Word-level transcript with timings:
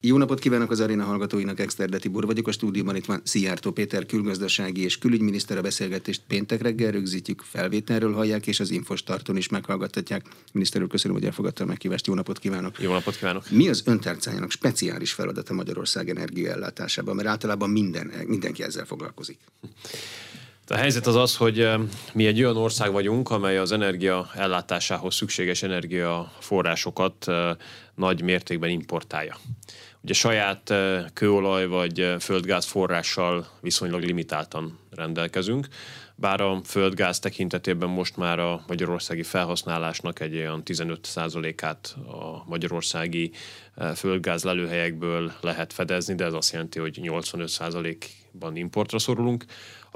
Jó 0.00 0.16
napot 0.16 0.38
kívánok 0.38 0.70
az 0.70 0.80
aréna 0.80 1.04
hallgatóinak, 1.04 1.60
Exterde 1.60 1.98
Tibor 1.98 2.26
vagyok, 2.26 2.48
a 2.48 2.52
stúdióban 2.52 2.96
itt 2.96 3.04
van 3.04 3.20
Szijjártó 3.24 3.70
Péter 3.70 4.06
külgazdasági 4.06 4.82
és 4.82 4.98
külügyminiszter 4.98 5.58
a 5.58 5.60
beszélgetést 5.60 6.22
péntek 6.28 6.62
reggel 6.62 6.90
rögzítjük, 6.90 7.40
felvételről 7.40 8.12
hallják, 8.12 8.46
és 8.46 8.60
az 8.60 8.70
Infostarton 8.70 9.36
is 9.36 9.48
meghallgathatják. 9.48 10.26
Miniszter 10.52 10.82
úr, 10.82 10.88
köszönöm, 10.88 11.16
hogy 11.16 11.26
elfogadta 11.26 11.64
a 11.64 11.66
meghívást. 11.66 12.06
Jó 12.06 12.14
napot 12.14 12.38
kívánok! 12.38 12.80
Jó 12.80 12.92
napot 12.92 13.16
kívánok! 13.16 13.50
Mi 13.50 13.68
az 13.68 13.82
öntárcájának 13.86 14.50
speciális 14.50 15.12
feladata 15.12 15.54
Magyarország 15.54 16.08
energiaellátásában? 16.08 17.16
Mert 17.16 17.28
általában 17.28 17.70
minden, 17.70 18.12
mindenki 18.26 18.62
ezzel 18.62 18.84
foglalkozik. 18.84 19.38
A 20.70 20.76
helyzet 20.76 21.06
az 21.06 21.16
az, 21.16 21.36
hogy 21.36 21.68
mi 22.12 22.26
egy 22.26 22.42
olyan 22.42 22.56
ország 22.56 22.92
vagyunk, 22.92 23.30
amely 23.30 23.58
az 23.58 23.72
energia 23.72 24.30
ellátásához 24.34 25.14
szükséges 25.14 25.62
energiaforrásokat 25.62 27.26
nagy 27.94 28.22
mértékben 28.22 28.70
importálja. 28.70 29.36
Ugye 30.08 30.16
saját 30.16 30.74
kőolaj 31.12 31.66
vagy 31.66 32.14
földgáz 32.20 32.64
forrással 32.64 33.46
viszonylag 33.60 34.02
limitáltan 34.02 34.78
rendelkezünk, 34.90 35.66
bár 36.14 36.40
a 36.40 36.60
földgáz 36.64 37.18
tekintetében 37.18 37.88
most 37.88 38.16
már 38.16 38.38
a 38.38 38.64
magyarországi 38.66 39.22
felhasználásnak 39.22 40.20
egy 40.20 40.36
olyan 40.36 40.62
15%-át 40.64 41.96
a 42.06 42.44
magyarországi 42.46 43.30
földgáz 43.94 44.44
lelőhelyekből 44.44 45.32
lehet 45.40 45.72
fedezni, 45.72 46.14
de 46.14 46.24
ez 46.24 46.32
azt 46.32 46.52
jelenti, 46.52 46.78
hogy 46.78 47.00
85%-ban 47.02 48.56
importra 48.56 48.98
szorulunk. 48.98 49.44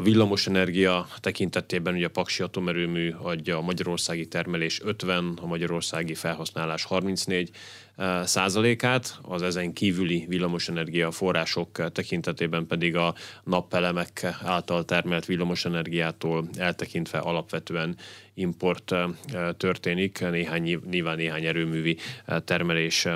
A 0.03 0.05
villamosenergia 0.05 1.07
tekintetében 1.21 1.95
ugye 1.95 2.07
a 2.07 2.11
Paksi 2.11 2.43
atomerőmű 2.43 3.11
adja 3.23 3.57
a 3.57 3.61
magyarországi 3.61 4.27
termelés 4.27 4.81
50, 4.85 5.39
a 5.43 5.47
magyarországi 5.47 6.15
felhasználás 6.15 6.85
34 6.85 7.51
eh, 7.97 8.27
százalékát, 8.27 9.19
az 9.23 9.43
ezen 9.43 9.73
kívüli 9.73 10.25
villamosenergia 10.29 11.11
források 11.11 11.93
tekintetében 11.93 12.67
pedig 12.67 12.97
a 12.97 13.15
napelemek 13.45 14.37
által 14.43 14.85
termelt 14.85 15.27
villamosenergiától 15.27 16.49
eltekintve 16.57 17.19
alapvetően 17.19 17.97
import 18.35 18.93
eh, 18.93 19.09
történik, 19.57 20.21
néhány, 20.31 20.81
nyilván 20.91 21.17
néhány 21.17 21.45
erőművi 21.45 21.97
eh, 22.25 22.41
termelés 22.45 23.09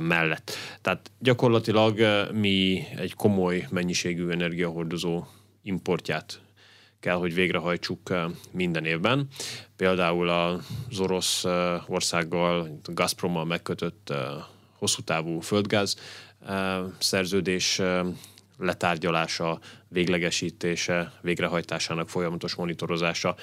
mellett. 0.00 0.52
Tehát 0.80 1.10
gyakorlatilag 1.18 2.00
mi 2.32 2.82
egy 2.96 3.14
komoly 3.14 3.66
mennyiségű 3.70 4.28
energiahordozó 4.28 5.24
importját 5.64 6.40
kell, 7.04 7.16
hogy 7.16 7.34
végrehajtsuk 7.34 8.10
eh, 8.10 8.24
minden 8.50 8.84
évben. 8.84 9.28
Például 9.76 10.28
az 10.28 11.00
orosz 11.00 11.44
eh, 11.44 11.90
országgal, 11.90 12.80
Gazprommal 12.82 13.44
megkötött 13.44 14.10
eh, 14.10 14.18
hosszú 14.78 15.02
távú 15.02 15.40
földgáz 15.40 15.96
szerződés 16.98 17.80
letárgyalása, 18.58 19.58
véglegesítése, 19.88 21.12
végrehajtásának 21.20 22.08
folyamatos 22.08 22.54
monitorozása 22.54 23.36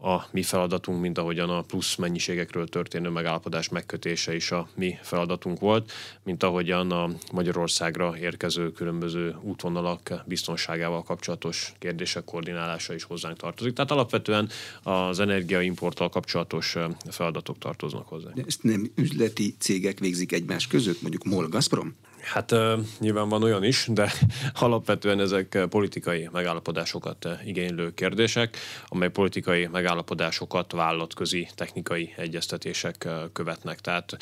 a 0.00 0.26
mi 0.30 0.42
feladatunk, 0.42 1.00
mint 1.00 1.18
ahogyan 1.18 1.50
a 1.50 1.62
plusz 1.62 1.96
mennyiségekről 1.96 2.68
történő 2.68 3.08
megállapodás 3.08 3.68
megkötése 3.68 4.34
is 4.34 4.50
a 4.50 4.68
mi 4.74 4.98
feladatunk 5.02 5.60
volt, 5.60 5.92
mint 6.22 6.42
ahogyan 6.42 6.90
a 6.90 7.10
Magyarországra 7.32 8.18
érkező 8.18 8.72
különböző 8.72 9.36
útvonalak 9.42 10.22
biztonságával 10.26 11.02
kapcsolatos 11.02 11.72
kérdések 11.78 12.24
koordinálása 12.24 12.94
is 12.94 13.02
hozzánk 13.02 13.36
tartozik. 13.36 13.72
Tehát 13.72 13.90
alapvetően 13.90 14.48
az 14.82 15.20
energiaimporttal 15.20 16.08
kapcsolatos 16.08 16.76
feladatok 17.10 17.58
tartoznak 17.58 18.08
hozzá. 18.08 18.30
De 18.34 18.42
ezt 18.46 18.62
nem 18.62 18.90
üzleti 18.94 19.54
cégek 19.58 19.98
végzik 19.98 20.32
egymás 20.32 20.66
között, 20.66 21.02
mondjuk 21.02 21.24
MOL 21.24 21.48
Gazprom? 21.48 21.96
Hát 22.20 22.54
nyilván 22.98 23.28
van 23.28 23.42
olyan 23.42 23.64
is, 23.64 23.86
de 23.90 24.12
alapvetően 24.54 25.20
ezek 25.20 25.58
politikai 25.68 26.28
megállapodásokat 26.32 27.28
igénylő 27.44 27.94
kérdések, 27.94 28.56
amely 28.86 29.10
politikai 29.10 29.66
megállapodásokat 29.66 30.72
vállalatközi 30.72 31.48
technikai 31.54 32.14
egyeztetések 32.16 33.08
követnek. 33.32 33.80
Tehát 33.80 34.16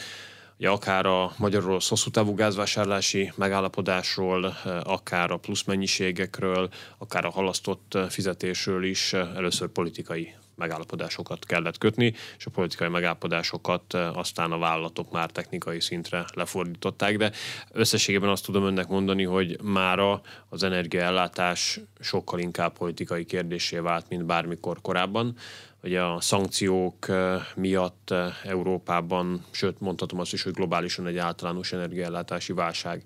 Ja, 0.58 0.72
akár 0.72 1.06
a 1.06 1.32
magyarul 1.38 1.78
hosszú 1.88 2.10
távú 2.10 2.34
gázvásárlási 2.34 3.32
megállapodásról, 3.34 4.56
akár 4.82 5.30
a 5.30 5.36
plusz 5.36 5.64
mennyiségekről, 5.64 6.68
akár 6.98 7.24
a 7.24 7.30
halasztott 7.30 7.98
fizetésről 8.08 8.84
is 8.84 9.12
először 9.12 9.68
politikai 9.68 10.34
megállapodásokat 10.56 11.44
kellett 11.44 11.78
kötni, 11.78 12.14
és 12.38 12.46
a 12.46 12.50
politikai 12.50 12.88
megállapodásokat 12.88 13.94
aztán 13.94 14.52
a 14.52 14.58
vállalatok 14.58 15.12
már 15.12 15.30
technikai 15.30 15.80
szintre 15.80 16.24
lefordították, 16.34 17.16
de 17.16 17.32
összességében 17.72 18.28
azt 18.28 18.44
tudom 18.44 18.64
önnek 18.64 18.88
mondani, 18.88 19.24
hogy 19.24 19.62
mára 19.62 20.20
az 20.48 20.62
energiaellátás 20.62 21.80
sokkal 22.00 22.38
inkább 22.38 22.78
politikai 22.78 23.24
kérdésé 23.24 23.78
vált, 23.78 24.08
mint 24.08 24.24
bármikor 24.24 24.80
korábban. 24.80 25.36
Ugye 25.82 26.02
a 26.02 26.20
szankciók 26.20 27.06
miatt 27.54 28.14
Európában, 28.44 29.44
sőt 29.50 29.80
mondhatom 29.80 30.20
azt 30.20 30.32
is, 30.32 30.42
hogy 30.42 30.52
globálisan 30.52 31.06
egy 31.06 31.18
általános 31.18 31.72
energiaellátási 31.72 32.52
válság 32.52 33.04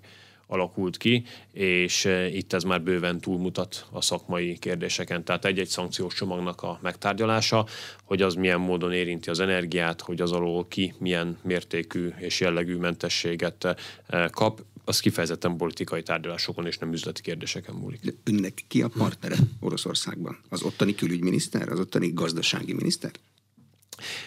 alakult 0.51 0.97
ki, 0.97 1.23
és 1.51 2.05
eh, 2.05 2.35
itt 2.35 2.53
ez 2.53 2.63
már 2.63 2.81
bőven 2.81 3.19
túlmutat 3.19 3.85
a 3.91 4.01
szakmai 4.01 4.57
kérdéseken. 4.57 5.23
Tehát 5.23 5.45
egy-egy 5.45 5.67
szankciós 5.67 6.13
csomagnak 6.13 6.61
a 6.61 6.79
megtárgyalása, 6.81 7.65
hogy 8.03 8.21
az 8.21 8.33
milyen 8.33 8.59
módon 8.59 8.93
érinti 8.93 9.29
az 9.29 9.39
energiát, 9.39 10.01
hogy 10.01 10.21
az 10.21 10.31
alól 10.31 10.67
ki 10.67 10.93
milyen 10.97 11.37
mértékű 11.43 12.07
és 12.17 12.39
jellegű 12.39 12.75
mentességet 12.75 13.65
eh, 14.07 14.29
kap, 14.29 14.63
az 14.85 14.99
kifejezetten 14.99 15.57
politikai 15.57 16.03
tárgyalásokon 16.03 16.65
és 16.65 16.77
nem 16.77 16.93
üzleti 16.93 17.21
kérdéseken 17.21 17.75
múlik. 17.75 18.01
De 18.01 18.11
önnek 18.23 18.63
ki 18.67 18.81
a 18.81 18.89
partnere 18.97 19.35
Oroszországban? 19.59 20.37
Az 20.49 20.61
ottani 20.61 20.95
külügyminiszter, 20.95 21.69
az 21.69 21.79
ottani 21.79 22.11
gazdasági 22.13 22.73
miniszter? 22.73 23.11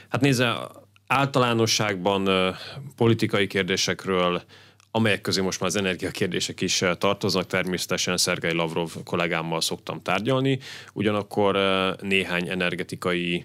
Hát 0.09 0.21
nézze, 0.21 0.69
általánosságban 1.07 2.29
eh, 2.29 2.57
politikai 2.97 3.47
kérdésekről 3.47 4.43
amelyek 4.97 5.21
közé 5.21 5.41
most 5.41 5.61
már 5.61 5.69
az 5.69 5.77
energiakérdések 5.77 6.61
is 6.61 6.83
eh, 6.83 6.95
tartoznak. 6.95 7.47
Természetesen 7.47 8.17
Szergei 8.17 8.53
Lavrov 8.53 8.91
kollégámmal 9.05 9.61
szoktam 9.61 10.03
tárgyalni, 10.03 10.59
ugyanakkor 10.93 11.57
eh, 11.57 11.93
néhány 12.01 12.49
energetikai 12.49 13.45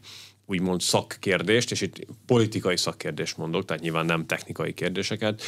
úgymond 0.50 0.82
szakkérdést, 0.82 1.72
és 1.72 1.82
itt 1.82 2.08
politikai 2.26 2.78
szakkérdést 2.78 3.38
mondok, 3.38 3.66
tehát 3.66 3.84
nyilván 3.84 4.06
nem 4.06 4.26
technikai 4.26 4.74
kérdéseket, 4.74 5.42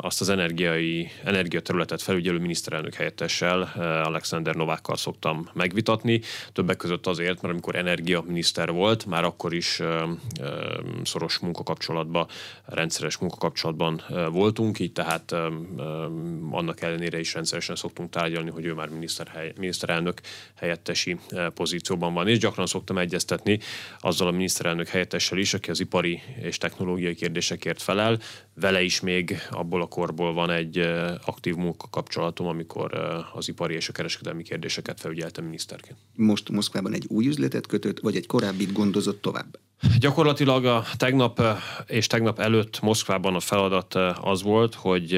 azt 0.00 0.20
az 0.20 0.28
energiai, 0.28 1.10
energiaterületet 1.24 2.02
felügyelő 2.02 2.38
miniszterelnök 2.38 2.94
helyettessel, 2.94 3.72
Alexander 4.04 4.54
Novákkal 4.54 4.96
szoktam 4.96 5.48
megvitatni, 5.52 6.20
többek 6.52 6.76
között 6.76 7.06
azért, 7.06 7.42
mert 7.42 7.54
amikor 7.54 7.74
energiaminiszter 7.74 8.70
volt, 8.70 9.06
már 9.06 9.24
akkor 9.24 9.54
is 9.54 9.80
szoros 11.04 11.38
munkakapcsolatban, 11.38 12.26
rendszeres 12.64 13.16
munkakapcsolatban 13.16 14.02
voltunk, 14.32 14.78
így 14.78 14.92
tehát 14.92 15.32
annak 16.50 16.80
ellenére 16.80 17.18
is 17.18 17.34
rendszeresen 17.34 17.76
szoktunk 17.76 18.10
tárgyalni, 18.10 18.50
hogy 18.50 18.64
ő 18.64 18.72
már 18.72 18.88
miniszterelnök 19.56 20.20
helyettesi 20.56 21.16
pozícióban 21.54 22.14
van, 22.14 22.28
és 22.28 22.38
gyakran 22.38 22.66
szoktam 22.66 22.98
egyeztetni 22.98 23.58
azzal 23.98 24.28
a 24.28 24.32
miniszterelnök 24.34 24.88
helyettessel 24.88 25.38
is, 25.38 25.54
aki 25.54 25.70
az 25.70 25.80
ipari 25.80 26.22
és 26.40 26.58
technológiai 26.58 27.14
kérdésekért 27.14 27.82
felel. 27.82 28.18
Vele 28.54 28.82
is 28.82 29.00
még 29.00 29.36
abból 29.50 29.82
a 29.82 29.86
korból 29.86 30.32
van 30.32 30.50
egy 30.50 30.78
aktív 31.24 31.54
munkakapcsolatom, 31.54 32.46
amikor 32.46 32.94
az 33.32 33.48
ipari 33.48 33.74
és 33.74 33.88
a 33.88 33.92
kereskedelmi 33.92 34.42
kérdéseket 34.42 35.00
felügyeltem 35.00 35.44
miniszterként. 35.44 35.98
Most 36.16 36.48
Moszkvában 36.48 36.92
egy 36.92 37.04
új 37.08 37.26
üzletet 37.26 37.66
kötött, 37.66 38.00
vagy 38.00 38.16
egy 38.16 38.26
korábbit 38.26 38.72
gondozott 38.72 39.22
tovább? 39.22 39.58
Gyakorlatilag 39.98 40.64
a 40.64 40.84
tegnap 40.96 41.42
és 41.86 42.06
tegnap 42.06 42.38
előtt 42.38 42.80
Moszkvában 42.80 43.34
a 43.34 43.40
feladat 43.40 43.94
az 44.20 44.42
volt, 44.42 44.74
hogy 44.74 45.14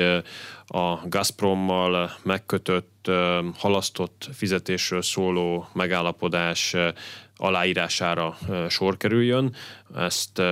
a 0.66 1.08
Gazprommal 1.08 2.16
megkötött, 2.22 3.10
halasztott 3.56 4.28
fizetésről 4.32 5.02
szóló 5.02 5.68
megállapodás 5.72 6.74
aláírására 7.36 8.38
sor 8.68 8.96
kerüljön. 8.96 9.54
Ezt 9.94 10.42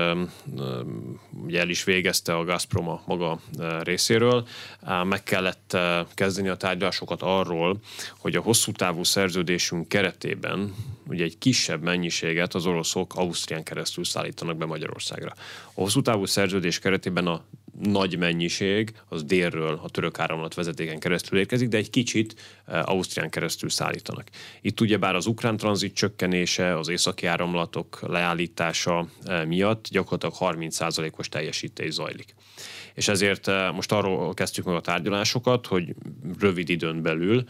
ugye 1.45 1.61
el 1.61 1.69
is 1.69 1.85
végezte 1.85 2.37
a 2.37 2.45
Gazprom 2.45 2.89
a 2.89 3.03
maga 3.07 3.39
részéről. 3.83 4.47
Meg 5.05 5.23
kellett 5.23 5.77
kezdeni 6.15 6.49
a 6.49 6.57
tárgyalásokat 6.57 7.23
arról, 7.23 7.81
hogy 8.19 8.37
a 8.37 8.41
hosszú 8.41 8.73
távú 8.73 9.05
szerződésünk 9.05 9.89
keretében 9.89 10.75
ugye 11.07 11.25
egy 11.25 11.39
kisebb 11.39 11.83
mennyiséget 11.83 12.55
az 12.55 12.67
oroszok 12.67 13.15
Ausztrián 13.15 13.63
keresztül 13.63 14.05
szállítanak 14.05 14.57
be 14.57 14.67
Magyarországra. 14.67 15.33
A 15.67 15.81
hosszú 15.81 16.03
távú 16.03 16.25
szerződés 16.25 16.79
keretében 16.79 17.27
a 17.27 17.45
nagy 17.83 18.19
mennyiség 18.19 18.93
az 19.09 19.25
délről 19.25 19.81
a 19.83 19.89
török 19.89 20.19
áramlat 20.19 20.55
vezetéken 20.55 20.99
keresztül 20.99 21.39
érkezik, 21.39 21.69
de 21.69 21.77
egy 21.77 21.91
kicsit 21.91 22.35
Ausztrián 22.67 23.31
keresztül 23.31 23.69
szállítanak. 23.69 24.29
Itt 24.61 24.81
ugyebár 24.81 25.15
az 25.15 25.27
ukrán 25.27 25.57
tranzit 25.57 25.95
csökkenése, 25.95 26.79
az 26.79 26.89
északi 26.89 27.27
áramlatok 27.27 28.01
leállítása 28.07 29.07
miatt 29.47 29.89
gyakorlatilag 29.89 30.57
30%-os 30.57 31.29
teljesítés 31.29 31.93
zajlik. 31.93 32.35
És 32.95 33.09
ezért 33.09 33.47
most 33.73 33.93
arról 33.93 34.35
kezdtük 34.35 34.65
meg 34.65 34.75
a 34.75 34.81
tárgyalásokat, 34.81 35.67
hogy 35.67 35.95
rövid 36.41 36.69
időn 36.69 37.03
belül 37.03 37.45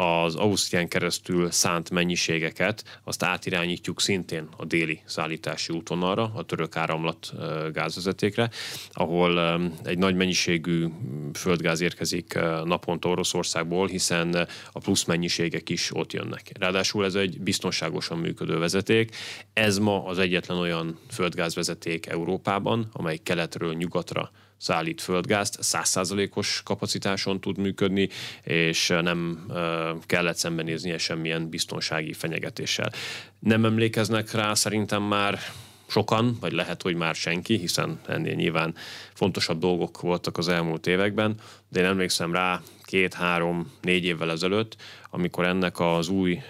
az 0.00 0.34
Ausztrián 0.34 0.88
keresztül 0.88 1.50
szánt 1.50 1.90
mennyiségeket, 1.90 3.00
azt 3.04 3.22
átirányítjuk 3.22 4.00
szintén 4.00 4.48
a 4.56 4.64
déli 4.64 5.00
szállítási 5.04 5.72
útvonalra, 5.72 6.32
a 6.34 6.42
török 6.42 6.76
áramlat 6.76 7.32
gázvezetékre, 7.72 8.50
ahol 8.92 9.60
egy 9.84 9.98
nagy 9.98 10.14
mennyiségű 10.14 10.86
földgáz 11.34 11.80
érkezik 11.80 12.34
naponta 12.64 13.08
Oroszországból, 13.08 13.86
hiszen 13.86 14.48
a 14.72 14.78
plusz 14.78 15.04
mennyiségek 15.04 15.68
is 15.68 15.94
ott 15.94 16.12
jönnek. 16.12 16.50
Ráadásul 16.58 17.04
ez 17.04 17.14
egy 17.14 17.40
biztonságosan 17.40 18.18
működő 18.18 18.58
vezeték. 18.58 19.16
Ez 19.52 19.78
ma 19.78 20.04
az 20.04 20.18
egyetlen 20.18 20.58
olyan 20.58 20.98
földgázvezeték 21.10 22.06
Európában, 22.06 22.88
amely 22.92 23.16
keletről 23.16 23.74
nyugatra 23.74 24.30
szállít 24.58 25.00
földgázt, 25.00 25.62
százszázalékos 25.62 26.60
kapacitáson 26.64 27.40
tud 27.40 27.58
működni, 27.58 28.08
és 28.42 28.88
nem 28.88 29.46
kellett 30.06 30.36
szembenéznie 30.36 30.98
semmilyen 30.98 31.48
biztonsági 31.48 32.12
fenyegetéssel. 32.12 32.92
Nem 33.38 33.64
emlékeznek 33.64 34.32
rá 34.32 34.54
szerintem 34.54 35.02
már 35.02 35.38
sokan, 35.88 36.36
vagy 36.40 36.52
lehet, 36.52 36.82
hogy 36.82 36.94
már 36.94 37.14
senki, 37.14 37.58
hiszen 37.58 38.00
ennél 38.06 38.34
nyilván 38.34 38.74
fontosabb 39.14 39.58
dolgok 39.58 40.00
voltak 40.00 40.38
az 40.38 40.48
elmúlt 40.48 40.86
években, 40.86 41.34
de 41.68 41.80
én 41.80 41.86
emlékszem 41.86 42.32
rá 42.32 42.62
két-három, 42.82 43.72
négy 43.80 44.04
évvel 44.04 44.30
ezelőtt, 44.30 44.76
amikor 45.10 45.44
ennek 45.44 45.80
az 45.80 46.08
új 46.08 46.42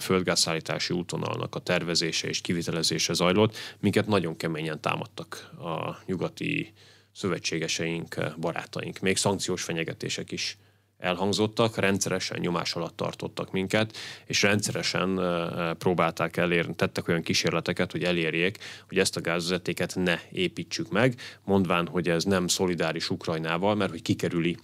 földgázszállítási 0.00 0.94
útvonalnak 0.94 1.54
a 1.54 1.60
tervezése 1.60 2.28
és 2.28 2.40
kivitelezése 2.40 3.12
zajlott, 3.12 3.56
minket 3.80 4.06
nagyon 4.06 4.36
keményen 4.36 4.80
támadtak 4.80 5.50
a 5.58 5.98
nyugati 6.06 6.72
szövetségeseink, 7.18 8.34
barátaink. 8.40 8.98
Még 8.98 9.16
szankciós 9.16 9.62
fenyegetések 9.62 10.30
is 10.30 10.58
elhangzottak, 10.98 11.76
rendszeresen 11.76 12.38
nyomás 12.40 12.74
alatt 12.74 12.96
tartottak 12.96 13.52
minket, 13.52 13.96
és 14.26 14.42
rendszeresen 14.42 15.20
próbálták 15.78 16.36
elérni, 16.36 16.74
tettek 16.74 17.08
olyan 17.08 17.22
kísérleteket, 17.22 17.92
hogy 17.92 18.04
elérjék, 18.04 18.58
hogy 18.88 18.98
ezt 18.98 19.16
a 19.16 19.20
gázvezetéket 19.20 19.94
ne 19.94 20.18
építsük 20.32 20.90
meg, 20.90 21.20
mondván, 21.44 21.86
hogy 21.86 22.08
ez 22.08 22.24
nem 22.24 22.46
szolidáris 22.46 23.10
Ukrajnával, 23.10 23.74
mert 23.74 23.90
hogy 23.90 24.02
kikerüli 24.02 24.56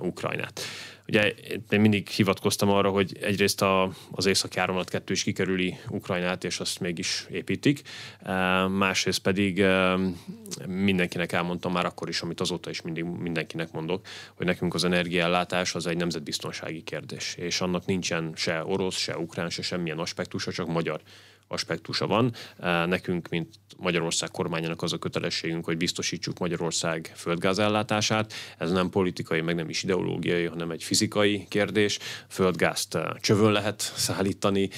Ukrajnát. 0.00 0.60
Ugye 1.08 1.34
én 1.70 1.80
mindig 1.80 2.08
hivatkoztam 2.08 2.68
arra, 2.68 2.90
hogy 2.90 3.16
egyrészt 3.20 3.62
a, 3.62 3.92
az 4.10 4.26
északi 4.26 4.58
áramlat 4.58 4.90
kettő 4.90 5.12
is 5.12 5.22
kikerüli 5.22 5.76
Ukrajnát, 5.88 6.44
és 6.44 6.60
azt 6.60 6.80
mégis 6.80 7.26
építik. 7.30 7.82
Másrészt 8.68 9.18
pedig 9.18 9.64
mindenkinek 10.66 11.32
elmondtam 11.32 11.72
már 11.72 11.84
akkor 11.84 12.08
is, 12.08 12.20
amit 12.20 12.40
azóta 12.40 12.70
is 12.70 12.82
mindig 12.82 13.04
mindenkinek 13.04 13.72
mondok, 13.72 14.06
hogy 14.34 14.46
nekünk 14.46 14.74
az 14.74 14.84
energiaellátás 14.84 15.74
az 15.74 15.86
egy 15.86 15.96
nemzetbiztonsági 15.96 16.82
kérdés, 16.82 17.34
és 17.38 17.60
annak 17.60 17.86
nincsen 17.86 18.32
se 18.36 18.64
orosz, 18.64 18.96
se 18.96 19.18
ukrán, 19.18 19.50
se 19.50 19.62
semmilyen 19.62 19.98
aspektusa, 19.98 20.52
csak 20.52 20.66
magyar 20.66 21.00
aspektusa 21.48 22.06
van. 22.06 22.32
Nekünk, 22.86 23.28
mint 23.28 23.48
Magyarország 23.76 24.30
kormányának 24.30 24.82
az 24.82 24.92
a 24.92 24.98
kötelességünk, 24.98 25.64
hogy 25.64 25.76
biztosítsuk 25.76 26.38
Magyarország 26.38 27.12
földgázellátását. 27.14 28.32
Ez 28.58 28.70
nem 28.70 28.90
politikai, 28.90 29.40
meg 29.40 29.54
nem 29.54 29.68
is 29.68 29.82
ideológiai, 29.82 30.44
hanem 30.44 30.70
egy 30.70 30.82
fizikai 30.82 31.46
kérdés. 31.48 31.98
Földgázt 32.28 32.98
csövön 33.20 33.52
lehet 33.52 33.80
szállítani 33.80 34.70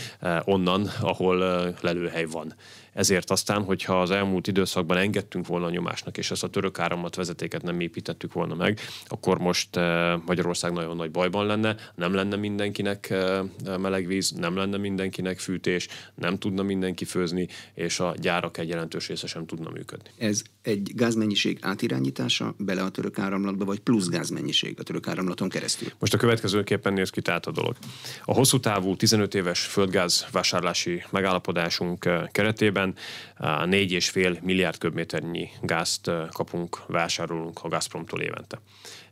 onnan, 0.44 0.90
ahol 1.00 1.36
lelőhely 1.80 2.24
van. 2.24 2.54
Ezért 2.92 3.30
aztán, 3.30 3.62
hogyha 3.62 4.00
az 4.00 4.10
elmúlt 4.10 4.46
időszakban 4.46 4.96
engedtünk 4.96 5.46
volna 5.46 5.66
a 5.66 5.70
nyomásnak, 5.70 6.18
és 6.18 6.30
ezt 6.30 6.44
a 6.44 6.48
török 6.48 6.78
áramlat 6.78 7.14
vezetéket 7.14 7.62
nem 7.62 7.80
építettük 7.80 8.32
volna 8.32 8.54
meg, 8.54 8.80
akkor 9.06 9.38
most 9.38 9.76
eh, 9.76 10.20
Magyarország 10.26 10.72
nagyon 10.72 10.96
nagy 10.96 11.10
bajban 11.10 11.46
lenne, 11.46 11.76
nem 11.94 12.14
lenne 12.14 12.36
mindenkinek 12.36 13.10
eh, 13.10 13.40
meleg 13.78 14.06
víz, 14.06 14.30
nem 14.30 14.56
lenne 14.56 14.76
mindenkinek 14.76 15.38
fűtés, 15.38 15.88
nem 16.14 16.38
tudna 16.38 16.62
mindenki 16.62 17.04
főzni, 17.04 17.48
és 17.74 18.00
a 18.00 18.14
gyárak 18.20 18.58
egy 18.58 18.68
jelentős 18.68 19.08
része 19.08 19.26
sem 19.26 19.46
tudna 19.46 19.70
működni. 19.70 20.10
Ez 20.18 20.42
egy 20.62 20.92
gázmennyiség 20.94 21.58
átirányítása 21.60 22.54
bele 22.58 22.82
a 22.82 22.88
török 22.88 23.18
áramlatba, 23.18 23.64
vagy 23.64 23.80
plusz 23.80 24.08
gázmennyiség 24.08 24.74
a 24.78 24.82
török 24.82 25.08
áramlaton 25.08 25.48
keresztül? 25.48 25.88
Most 25.98 26.14
a 26.14 26.16
következőképpen 26.16 26.92
néz 26.92 27.10
ki 27.10 27.20
tehát 27.20 27.46
a 27.46 27.50
dolog. 27.50 27.76
A 28.24 28.34
hosszú 28.34 28.60
távú 28.60 28.96
15 28.96 29.34
éves 29.34 29.60
földgáz 29.60 30.26
vásárlási 30.32 31.02
megállapodásunk 31.10 32.04
eh, 32.04 32.22
keretében 32.32 32.79
évben 32.80 32.94
4,5 33.38 34.40
milliárd 34.42 34.78
köbméternyi 34.78 35.48
gázt 35.60 36.10
kapunk, 36.30 36.86
vásárolunk 36.86 37.60
a 37.62 37.68
Gazpromtól 37.68 38.20
évente. 38.20 38.58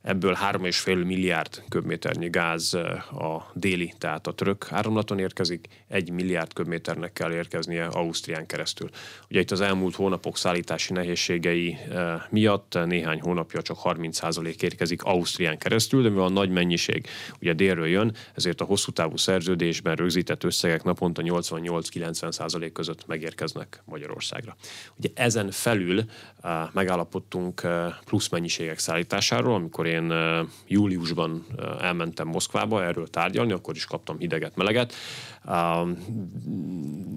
Ebből 0.03 0.37
3,5 0.51 1.07
milliárd 1.07 1.63
köbméternyi 1.69 2.29
gáz 2.29 2.75
a 2.75 3.51
déli, 3.55 3.95
tehát 3.99 4.27
a 4.27 4.33
török 4.33 4.67
áramlaton 4.71 5.19
érkezik, 5.19 5.69
1 5.89 6.11
milliárd 6.11 6.53
köbméternek 6.53 7.13
kell 7.13 7.33
érkeznie 7.33 7.85
Ausztrián 7.85 8.47
keresztül. 8.47 8.89
Ugye 9.31 9.41
itt 9.41 9.51
az 9.51 9.61
elmúlt 9.61 9.95
hónapok 9.95 10.37
szállítási 10.37 10.93
nehézségei 10.93 11.77
miatt 12.31 12.79
néhány 12.85 13.21
hónapja 13.21 13.63
csak 13.63 13.77
30% 13.83 14.63
érkezik 14.63 15.03
Ausztrián 15.03 15.59
keresztül, 15.59 16.03
de 16.03 16.09
mivel 16.09 16.25
a 16.25 16.29
nagy 16.29 16.51
mennyiség 16.51 17.07
ugye 17.41 17.53
délről 17.53 17.87
jön, 17.87 18.15
ezért 18.35 18.61
a 18.61 18.65
hosszú 18.65 18.91
távú 18.93 19.17
szerződésben 19.17 19.95
rögzített 19.95 20.45
összegek 20.45 20.83
naponta 20.83 21.23
88-90% 21.25 22.71
között 22.73 23.07
megérkeznek 23.07 23.83
Magyarországra. 23.85 24.57
Ugye 24.97 25.09
ezen 25.15 25.51
felül 25.51 26.05
megállapodtunk 26.73 27.67
plusz 28.05 28.29
mennyiségek 28.29 28.79
szállításáról, 28.79 29.55
amikor 29.55 29.87
én 29.87 29.98
júliusban 30.67 31.47
elmentem 31.81 32.29
Moszkvába 32.29 32.85
erről 32.85 33.09
tárgyalni, 33.09 33.53
akkor 33.53 33.75
is 33.75 33.85
kaptam 33.85 34.19
hideget, 34.19 34.57
meleget, 34.57 34.95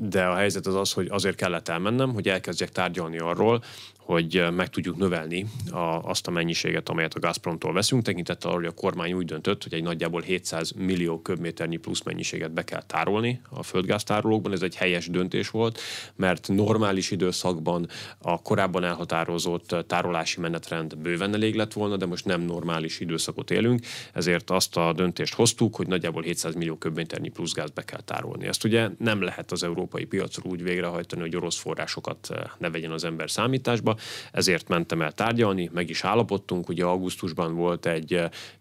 de 0.01 0.25
a 0.25 0.35
helyzet 0.35 0.65
az 0.65 0.75
az, 0.75 0.91
hogy 0.91 1.07
azért 1.09 1.35
kellett 1.35 1.67
elmennem, 1.67 2.13
hogy 2.13 2.27
elkezdjek 2.27 2.69
tárgyalni 2.69 3.17
arról, 3.17 3.63
hogy 4.11 4.43
meg 4.55 4.69
tudjuk 4.69 4.97
növelni 4.97 5.45
a, 5.69 5.77
azt 5.77 6.27
a 6.27 6.31
mennyiséget, 6.31 6.89
amelyet 6.89 7.13
a 7.13 7.19
Gazpromtól 7.19 7.73
veszünk, 7.73 8.03
tekintettel 8.03 8.49
arra, 8.49 8.59
hogy 8.59 8.69
a 8.69 8.81
kormány 8.81 9.13
úgy 9.13 9.25
döntött, 9.25 9.63
hogy 9.63 9.73
egy 9.73 9.83
nagyjából 9.83 10.21
700 10.21 10.71
millió 10.71 11.21
köbméternyi 11.21 11.77
plusz 11.77 12.03
mennyiséget 12.03 12.51
be 12.51 12.63
kell 12.63 12.83
tárolni 12.83 13.41
a 13.49 13.63
földgáztárolókban. 13.63 14.51
Ez 14.51 14.61
egy 14.61 14.75
helyes 14.75 15.07
döntés 15.07 15.49
volt, 15.49 15.79
mert 16.15 16.47
normális 16.47 17.11
időszakban 17.11 17.87
a 18.17 18.41
korábban 18.41 18.83
elhatározott 18.83 19.75
tárolási 19.87 20.39
menetrend 20.39 20.97
bőven 20.97 21.33
elég 21.33 21.55
lett 21.55 21.73
volna, 21.73 21.97
de 21.97 22.05
most 22.05 22.25
nem 22.25 22.41
normális 22.41 22.99
időszakot 22.99 23.51
élünk, 23.51 23.85
ezért 24.13 24.49
azt 24.49 24.77
a 24.77 24.93
döntést 24.93 25.33
hoztuk, 25.33 25.75
hogy 25.75 25.87
nagyjából 25.87 26.21
700 26.21 26.55
millió 26.55 26.75
köbméternyi 26.75 27.29
plusz 27.29 27.53
gáz 27.53 27.69
be 27.69 27.83
kell 27.83 28.01
tárolni. 28.01 28.47
Ezt 28.47 28.63
ugye 28.63 28.89
nem 28.97 29.21
lehet 29.21 29.51
az 29.51 29.63
európai 29.63 30.05
piacról 30.05 30.51
úgy 30.51 30.63
végrehajtani, 30.63 31.21
hogy 31.21 31.35
orosz 31.35 31.57
forrásokat 31.57 32.29
ne 32.57 32.69
vegyen 32.69 32.91
az 32.91 33.03
ember 33.03 33.31
számításba, 33.31 33.95
ezért 34.31 34.67
mentem 34.67 35.01
el 35.01 35.11
tárgyalni, 35.11 35.69
meg 35.73 35.89
is 35.89 36.03
állapodtunk, 36.03 36.69
ugye 36.69 36.83
augusztusban 36.83 37.55
volt 37.55 37.85
egy 37.85 38.11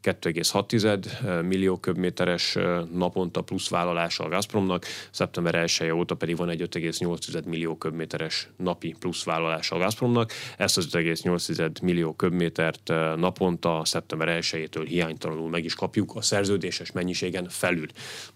2,6 0.03 0.85
eh, 0.85 1.37
eh, 1.37 1.43
millió 1.43 1.77
köbméteres 1.77 2.57
eh, 2.57 2.81
naponta 2.93 3.41
plusz 3.41 3.69
vállalása 3.69 4.25
a 4.25 4.29
Gazpromnak, 4.29 4.85
szeptember 5.11 5.55
1 5.55 5.91
óta 5.91 6.15
pedig 6.15 6.37
van 6.37 6.49
egy 6.49 6.61
5,8 6.61 7.45
millió 7.45 7.77
köbméteres 7.77 8.49
napi 8.57 8.95
plusz 8.99 9.25
vállalása 9.25 9.77
a 9.77 9.79
Gazpromnak. 9.79 10.33
Ezt 10.57 10.77
az 10.77 10.89
5,8 10.93 11.83
millió 11.83 12.13
köbmétert 12.13 12.93
naponta 13.17 13.83
szeptember 13.85 14.39
1-től 14.41 14.85
hiánytalanul 14.87 15.49
meg 15.49 15.65
is 15.65 15.75
kapjuk 15.75 16.15
a 16.15 16.23
szerződéses 16.23 16.93
mennyiségen 16.93 17.49
felül. 17.49 17.87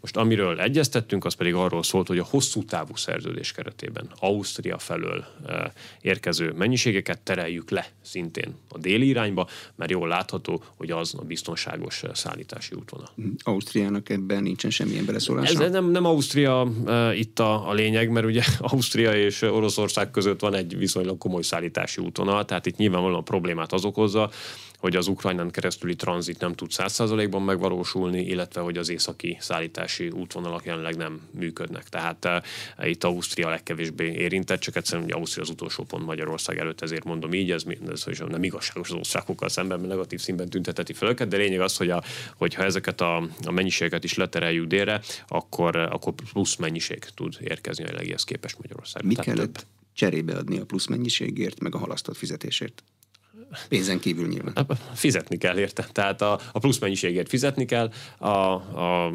Most 0.00 0.16
amiről 0.16 0.60
egyeztettünk, 0.60 1.24
az 1.24 1.34
pedig 1.34 1.54
arról 1.54 1.82
szólt, 1.82 2.06
hogy 2.06 2.18
a 2.18 2.26
hosszú 2.30 2.64
távú 2.64 2.96
szerződés 2.96 3.52
keretében 3.52 4.10
Ausztria 4.18 4.78
felől 4.78 5.24
érkező 6.00 6.52
mennyiség 6.52 6.93
költségeket 6.94 7.20
tereljük 7.20 7.70
le 7.70 7.86
szintén 8.02 8.54
a 8.68 8.78
déli 8.78 9.06
irányba, 9.06 9.48
mert 9.76 9.90
jól 9.90 10.08
látható, 10.08 10.62
hogy 10.76 10.90
az 10.90 11.14
a 11.18 11.22
biztonságos 11.22 12.02
szállítási 12.12 12.74
útvonal. 12.74 13.08
Mm, 13.20 13.30
Ausztriának 13.38 14.08
ebben 14.08 14.42
nincsen 14.42 14.70
semmilyen 14.70 15.04
beleszólása? 15.04 15.64
Ez 15.64 15.70
nem, 15.70 15.90
nem 15.90 16.04
Ausztria 16.04 16.62
uh, 16.62 17.18
itt 17.18 17.38
a, 17.38 17.68
a 17.68 17.72
lényeg, 17.72 18.10
mert 18.10 18.26
ugye 18.26 18.42
Ausztria 18.72 19.12
és 19.12 19.42
Oroszország 19.42 20.10
között 20.10 20.40
van 20.40 20.54
egy 20.54 20.78
viszonylag 20.78 21.18
komoly 21.18 21.42
szállítási 21.42 22.00
útvonal, 22.00 22.44
tehát 22.44 22.66
itt 22.66 22.76
nyilvánvalóan 22.76 23.18
a 23.18 23.22
problémát 23.22 23.72
az 23.72 23.84
okozza, 23.84 24.30
hogy 24.84 24.96
az 24.96 25.06
Ukrajnán 25.06 25.50
keresztüli 25.50 25.96
tranzit 25.96 26.40
nem 26.40 26.54
tud 26.54 26.70
100%-ban 26.72 27.42
megvalósulni, 27.42 28.20
illetve 28.20 28.60
hogy 28.60 28.78
az 28.78 28.88
északi 28.88 29.36
szállítási 29.40 30.08
útvonalak 30.08 30.64
jelenleg 30.64 30.96
nem 30.96 31.20
működnek. 31.30 31.88
Tehát 31.88 32.28
itt 32.82 33.04
Ausztria 33.04 33.48
legkevésbé 33.48 34.12
érintett, 34.12 34.60
csak 34.60 34.76
egyszerűen 34.76 35.04
hogy 35.04 35.12
Ausztria 35.12 35.42
az 35.42 35.50
utolsó 35.50 35.84
pont 35.84 36.04
Magyarország 36.04 36.58
előtt, 36.58 36.80
ezért 36.80 37.04
mondom 37.04 37.32
így, 37.32 37.50
ez, 37.50 37.62
ez 37.90 38.04
is 38.06 38.18
nem 38.18 38.42
igazságos 38.42 38.90
az 38.90 38.96
osztrákokkal 38.98 39.48
szemben, 39.48 39.78
mert 39.78 39.90
negatív 39.90 40.20
színben 40.20 40.48
tünteteti 40.48 40.92
fel 40.92 41.08
őket, 41.08 41.28
de 41.28 41.36
lényeg 41.36 41.60
az, 41.60 41.76
hogy 41.76 41.90
a, 41.90 42.02
hogyha 42.36 42.64
ezeket 42.64 43.00
a, 43.00 43.16
a 43.44 43.50
mennyiségeket 43.50 44.04
is 44.04 44.14
letereljük 44.14 44.66
délre, 44.66 45.00
akkor, 45.28 45.76
akkor 45.76 46.14
plusz 46.32 46.56
mennyiség 46.56 47.04
tud 47.14 47.36
érkezni 47.40 47.82
a 47.82 47.86
jelenlegihez 47.86 48.24
képest 48.24 48.58
Magyarország. 48.58 49.04
Mi 49.04 49.14
kellett 49.14 49.52
több. 49.52 49.66
cserébe 49.92 50.36
adni 50.36 50.58
a 50.58 50.64
plusz 50.64 50.86
mennyiségért, 50.86 51.60
meg 51.60 51.74
a 51.74 51.78
halasztott 51.78 52.16
fizetésért? 52.16 52.82
Pénzen 53.68 53.98
kívül 53.98 54.28
nyilván. 54.28 54.52
Hát, 54.54 54.78
fizetni 54.94 55.36
kell 55.36 55.58
érte. 55.58 55.86
Tehát 55.92 56.22
a, 56.22 56.40
a 56.52 56.58
plusz 56.58 56.78
mennyiségért 56.78 57.28
fizetni 57.28 57.64
kell, 57.64 57.90
a, 58.18 58.28
a, 58.28 59.12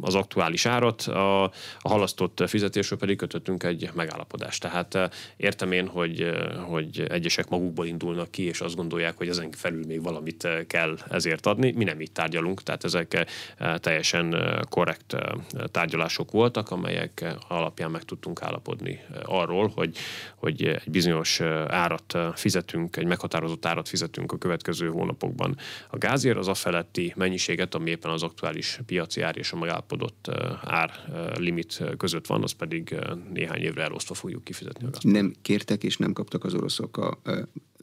az 0.00 0.14
aktuális 0.14 0.66
árat, 0.66 1.02
a, 1.02 1.42
a 1.78 1.88
halasztott 1.88 2.42
fizetésről 2.46 2.98
pedig 2.98 3.16
kötöttünk 3.16 3.62
egy 3.62 3.90
megállapodást. 3.94 4.62
Tehát 4.62 4.94
eh, 4.94 5.08
értem 5.36 5.72
én, 5.72 5.86
hogy, 5.86 6.20
eh, 6.20 6.36
hogy 6.66 7.06
egyesek 7.08 7.48
magukból 7.48 7.86
indulnak 7.86 8.30
ki, 8.30 8.42
és 8.42 8.60
azt 8.60 8.76
gondolják, 8.76 9.16
hogy 9.16 9.28
ezen 9.28 9.50
felül 9.50 9.84
még 9.86 10.02
valamit 10.02 10.44
eh, 10.44 10.64
kell 10.66 10.98
ezért 11.10 11.46
adni. 11.46 11.72
Mi 11.72 11.84
nem 11.84 12.00
így 12.00 12.12
tárgyalunk, 12.12 12.62
tehát 12.62 12.84
ezek 12.84 13.26
teljesen 13.80 14.36
korrekt 14.68 15.16
tárgyalások 15.70 16.30
voltak, 16.30 16.70
amelyek 16.70 17.34
alapján 17.48 17.90
meg 17.90 18.02
tudtunk 18.02 18.42
állapodni 18.42 19.00
arról, 19.24 19.72
hogy, 19.74 19.96
hogy 20.36 20.64
egy 20.64 20.90
bizonyos 20.90 21.40
árat 21.68 22.18
fizetünk, 22.34 22.96
egy 22.96 23.06
meghatározott 23.06 23.47
meghatározott 23.48 23.66
árat 23.66 23.88
fizetünk 23.88 24.32
a 24.32 24.38
következő 24.38 24.88
hónapokban 24.88 25.56
a 25.90 25.98
gázért, 25.98 26.38
az 26.38 26.48
a 26.48 26.54
feletti 26.54 27.12
mennyiséget, 27.16 27.74
ami 27.74 27.90
éppen 27.90 28.10
az 28.10 28.22
aktuális 28.22 28.80
piaci 28.86 29.20
ár 29.20 29.36
és 29.36 29.52
a 29.52 29.56
megállapodott 29.56 30.30
ár 30.62 30.90
limit 31.38 31.82
között 31.96 32.26
van, 32.26 32.42
az 32.42 32.52
pedig 32.52 32.96
néhány 33.32 33.60
évre 33.60 33.82
elosztva 33.82 34.14
fogjuk 34.14 34.44
kifizetni 34.44 34.86
a. 34.86 34.90
Nem 35.00 35.34
kértek 35.42 35.82
és 35.82 35.96
nem 35.96 36.12
kaptak 36.12 36.44
az 36.44 36.54
oroszok 36.54 36.96
a 36.96 37.18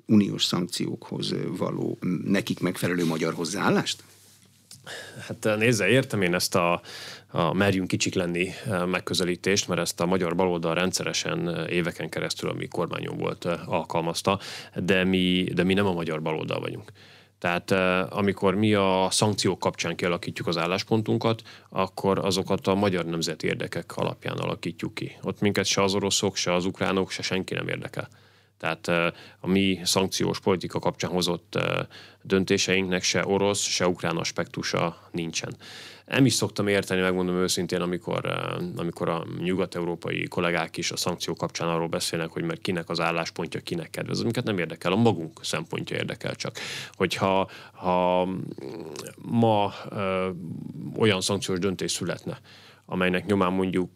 uniós 0.08 0.46
szankciókhoz 0.46 1.36
való 1.58 1.98
nekik 2.24 2.60
megfelelő 2.60 3.06
magyar 3.06 3.34
hozzáállást? 3.34 4.04
Hát 5.28 5.58
nézze, 5.58 5.88
értem 5.88 6.22
én 6.22 6.34
ezt 6.34 6.56
a, 6.56 6.82
a 7.32 7.54
merjünk 7.54 7.88
kicsik 7.88 8.14
lenni 8.14 8.50
megközelítést, 8.86 9.68
mert 9.68 9.82
ezt 9.82 10.02
a 10.02 10.06
magyar 10.06 10.36
baloldal 10.36 10.74
rendszeresen 10.74 11.68
éveken 11.70 12.10
keresztül, 12.10 12.50
ami 12.50 12.68
kormányon 12.68 13.18
volt, 13.18 13.46
alkalmazta, 13.66 14.40
de 14.76 15.04
mi, 15.04 15.44
de 15.54 15.64
mi 15.64 15.74
nem 15.74 15.86
a 15.86 15.94
magyar 15.94 16.22
baloldal 16.22 16.60
vagyunk. 16.60 16.92
Tehát 17.40 17.72
amikor 18.12 18.56
mi 18.56 18.74
a 18.74 19.08
szankciók 19.12 19.60
kapcsán 19.60 19.96
kialakítjuk 19.96 20.48
az 20.48 20.58
álláspontunkat, 20.58 21.42
akkor 21.70 22.20
azokat 22.20 22.68
a 22.68 22.76
magyar 22.76 23.06
nemzeti 23.06 23.48
érdekek 23.48 23.98
alapján 23.98 24.38
alakítjuk 24.38 24.94
ki. 24.94 25.18
Ott 25.22 25.40
minket 25.40 25.66
se 25.66 25.84
az 25.84 25.94
oroszok, 25.94 26.36
se 26.36 26.54
az 26.54 26.66
ukránok, 26.66 27.12
se 27.12 27.22
senki 27.22 27.54
nem 27.54 27.68
érdekel. 27.68 28.08
Tehát 28.58 28.88
a 29.40 29.48
mi 29.48 29.80
szankciós 29.84 30.40
politika 30.40 30.80
kapcsán 30.80 31.12
hozott 31.12 31.60
döntéseinknek 32.22 33.04
se 33.04 33.26
orosz, 33.26 33.62
se 33.62 33.88
ukrán 33.88 34.18
aspektusa 34.18 34.98
nincsen. 35.12 35.56
Nem 36.06 36.26
is 36.26 36.34
szoktam 36.34 36.68
érteni, 36.68 37.02
megmondom 37.02 37.36
őszintén, 37.36 37.82
amikor, 37.82 38.26
amikor 38.76 39.10
a 39.10 39.26
nyugat-európai 39.40 40.28
kollégák 40.28 40.78
is 40.78 40.92
a 40.92 40.98
szankció 40.98 41.34
kapcsán 41.34 41.68
arról 41.68 41.88
beszélnek, 41.88 42.30
hogy 42.30 42.44
mert 42.44 42.62
kinek 42.62 42.90
az 42.90 43.00
álláspontja, 43.00 43.60
kinek 43.60 43.90
kedvez, 43.90 44.20
amiket 44.20 44.44
nem 44.44 44.58
érdekel, 44.58 44.92
a 44.92 44.96
magunk 44.96 45.40
szempontja 45.44 45.96
érdekel 45.96 46.36
csak. 46.36 46.58
Hogyha 46.92 47.50
ha 47.74 48.28
ma 49.16 49.74
ö, 49.90 50.30
olyan 50.98 51.22
szankciós 51.22 51.60
döntés 51.60 51.92
születne, 51.92 52.40
amelynek 52.86 53.26
nyomán 53.26 53.54
mondjuk 53.54 53.92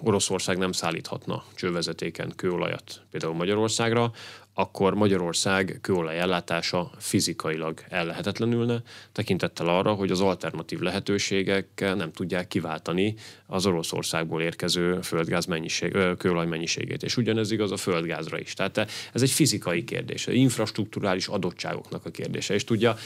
Oroszország 0.00 0.58
nem 0.58 0.72
szállíthatna 0.72 1.44
csővezetéken 1.54 2.32
kőolajat 2.36 3.02
például 3.10 3.34
Magyarországra, 3.34 4.12
akkor 4.54 4.94
Magyarország 4.94 5.78
kőolaj 5.80 6.18
ellátása 6.18 6.90
fizikailag 6.98 7.80
ellehetetlenülne, 7.88 8.82
tekintettel 9.12 9.68
arra, 9.68 9.92
hogy 9.92 10.10
az 10.10 10.20
alternatív 10.20 10.80
lehetőségek 10.80 11.92
nem 11.96 12.12
tudják 12.12 12.48
kiváltani 12.48 13.14
az 13.46 13.66
Oroszországból 13.66 14.42
érkező 14.42 15.00
földgáz 15.00 15.46
mennyiség, 15.46 15.96
kőolaj 16.18 16.46
mennyiségét. 16.46 17.02
És 17.02 17.16
ugyanez 17.16 17.50
igaz 17.50 17.72
a 17.72 17.76
földgázra 17.76 18.38
is. 18.38 18.54
Tehát 18.54 18.90
ez 19.12 19.22
egy 19.22 19.30
fizikai 19.30 19.84
kérdés, 19.84 20.26
infrastruktúrális 20.26 21.26
adottságoknak 21.26 22.06
a 22.06 22.10
kérdése. 22.10 22.54
És 22.54 22.64
tudja, 22.64 22.96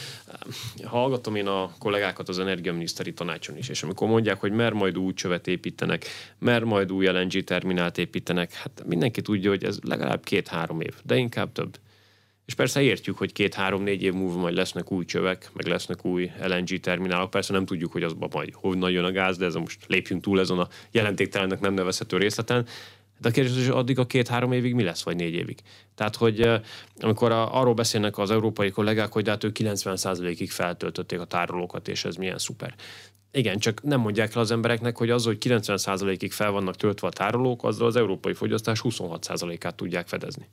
hallgatom 0.83 1.35
én 1.35 1.47
a 1.47 1.71
kollégákat 1.79 2.29
az 2.29 2.39
energiaminiszteri 2.39 3.13
tanácson 3.13 3.57
is, 3.57 3.69
és 3.69 3.83
amikor 3.83 4.07
mondják, 4.07 4.39
hogy 4.39 4.51
mer 4.51 4.73
majd 4.73 4.97
új 4.97 5.13
csövet 5.13 5.47
építenek, 5.47 6.05
mer 6.37 6.63
majd 6.63 6.91
új 6.91 7.05
LNG 7.05 7.43
terminált 7.43 7.97
építenek, 7.97 8.53
hát 8.53 8.83
mindenki 8.85 9.21
tudja, 9.21 9.49
hogy 9.49 9.63
ez 9.63 9.79
legalább 9.81 10.23
két-három 10.23 10.81
év, 10.81 10.93
de 11.03 11.15
inkább 11.15 11.38
inkább 11.39 11.51
több. 11.51 11.79
És 12.45 12.53
persze 12.55 12.81
értjük, 12.81 13.17
hogy 13.17 13.31
két-három-négy 13.31 14.03
év 14.03 14.13
múlva 14.13 14.39
majd 14.39 14.55
lesznek 14.55 14.91
új 14.91 15.05
csövek, 15.05 15.49
meg 15.53 15.65
lesznek 15.65 16.05
új 16.05 16.31
LNG 16.41 16.79
terminálok. 16.79 17.29
Persze 17.29 17.53
nem 17.53 17.65
tudjuk, 17.65 17.91
hogy 17.91 18.03
azban 18.03 18.29
majd 18.31 18.49
honnan 18.53 18.91
jön 18.91 19.03
a 19.03 19.11
gáz, 19.11 19.37
de 19.37 19.45
ez 19.45 19.53
most 19.53 19.85
lépjünk 19.87 20.21
túl 20.21 20.39
ezen 20.39 20.59
a 20.59 20.67
jelentéktelennek 20.91 21.59
nem 21.59 21.73
nevezhető 21.73 22.17
részleten. 22.17 22.65
De 23.19 23.27
a 23.27 23.31
kérdés, 23.31 23.53
hogy 23.65 23.75
addig 23.75 23.99
a 23.99 24.05
két-három 24.05 24.51
évig 24.51 24.73
mi 24.73 24.83
lesz, 24.83 25.03
vagy 25.03 25.15
négy 25.15 25.33
évig. 25.33 25.57
Tehát, 25.95 26.15
hogy 26.15 26.49
amikor 26.99 27.31
a, 27.31 27.59
arról 27.59 27.73
beszélnek 27.73 28.17
az 28.17 28.31
európai 28.31 28.69
kollégák, 28.69 29.11
hogy 29.11 29.23
de 29.23 29.29
hát 29.29 29.43
ők 29.43 29.55
90%-ig 29.59 30.51
feltöltötték 30.51 31.19
a 31.19 31.25
tárolókat, 31.25 31.87
és 31.87 32.05
ez 32.05 32.15
milyen 32.15 32.37
szuper. 32.37 32.75
Igen, 33.31 33.59
csak 33.59 33.83
nem 33.83 33.99
mondják 33.99 34.35
el 34.35 34.41
az 34.41 34.51
embereknek, 34.51 34.97
hogy 34.97 35.09
az, 35.09 35.25
hogy 35.25 35.37
90%-ig 35.45 36.31
fel 36.31 36.51
vannak 36.51 36.75
töltve 36.75 37.07
a 37.07 37.11
tárolók, 37.11 37.63
azzal 37.63 37.87
az 37.87 37.95
európai 37.95 38.33
fogyasztás 38.33 38.81
26%-át 38.83 39.75
tudják 39.75 40.07
fedezni. 40.07 40.47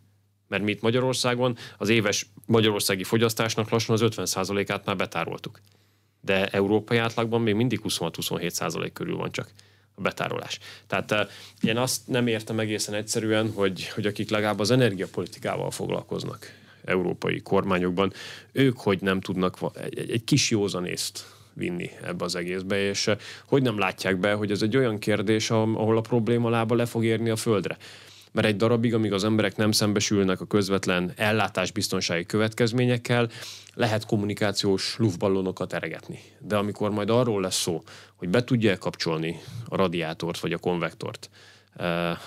Mert 0.49 0.63
mi 0.63 0.71
itt 0.71 0.81
Magyarországon 0.81 1.57
az 1.79 1.89
éves 1.89 2.27
magyarországi 2.47 3.05
fogyasztásnak 3.05 3.71
lassan 3.71 3.95
az 3.95 4.03
50%-át 4.05 4.85
már 4.85 4.97
betároltuk. 4.97 5.61
De 6.21 6.47
európai 6.47 6.99
átlagban 6.99 7.41
még 7.41 7.55
mindig 7.55 7.81
26-27% 7.85 8.91
körül 8.93 9.17
van 9.17 9.33
csak 9.33 9.53
a 9.97 10.01
betárolás. 10.01 10.59
Tehát 10.87 11.13
uh, 11.13 11.19
én 11.63 11.77
azt 11.77 12.07
nem 12.07 12.27
értem 12.27 12.59
egészen 12.59 12.95
egyszerűen, 12.95 13.53
hogy, 13.53 13.89
hogy 13.89 14.07
akik 14.07 14.31
legalább 14.31 14.59
az 14.59 14.71
energiapolitikával 14.71 15.71
foglalkoznak 15.71 16.47
európai 16.85 17.41
kormányokban, 17.41 18.13
ők 18.53 18.79
hogy 18.79 19.01
nem 19.01 19.21
tudnak 19.21 19.59
egy, 19.91 20.11
egy 20.11 20.25
kis 20.25 20.51
józanészt 20.51 21.25
vinni 21.53 21.91
ebbe 22.03 22.25
az 22.25 22.35
egészbe, 22.35 22.89
és 22.89 23.07
uh, 23.07 23.19
hogy 23.45 23.63
nem 23.63 23.79
látják 23.79 24.17
be, 24.17 24.33
hogy 24.33 24.51
ez 24.51 24.63
egy 24.63 24.77
olyan 24.77 24.99
kérdés, 24.99 25.51
ahol 25.51 25.97
a 25.97 26.01
probléma 26.01 26.51
lába 26.51 26.75
le 26.75 26.87
fog 26.87 27.05
érni 27.05 27.31
a 27.31 27.37
földre 27.37 27.77
mert 28.37 28.49
egy 28.49 28.57
darabig, 28.57 28.95
amíg 28.95 29.13
az 29.13 29.25
emberek 29.25 29.57
nem 29.57 29.73
szembesülnek 29.73 30.41
a 30.41 30.47
közvetlen 30.47 31.13
ellátásbiztonsági 31.17 32.27
következményekkel, 32.27 33.29
lehet 33.75 34.07
kommunikációs 34.07 34.97
luftballonokat 34.99 35.73
eregetni. 35.73 36.19
De 36.39 36.57
amikor 36.57 36.91
majd 36.91 37.11
arról 37.11 37.41
lesz 37.41 37.61
szó, 37.61 37.83
hogy 38.17 38.29
be 38.29 38.45
tudja 38.45 38.79
kapcsolni 38.79 39.41
a 39.69 39.77
radiátort 39.77 40.41
vagy 40.41 40.53
a 40.53 40.59
konvektort, 40.59 41.31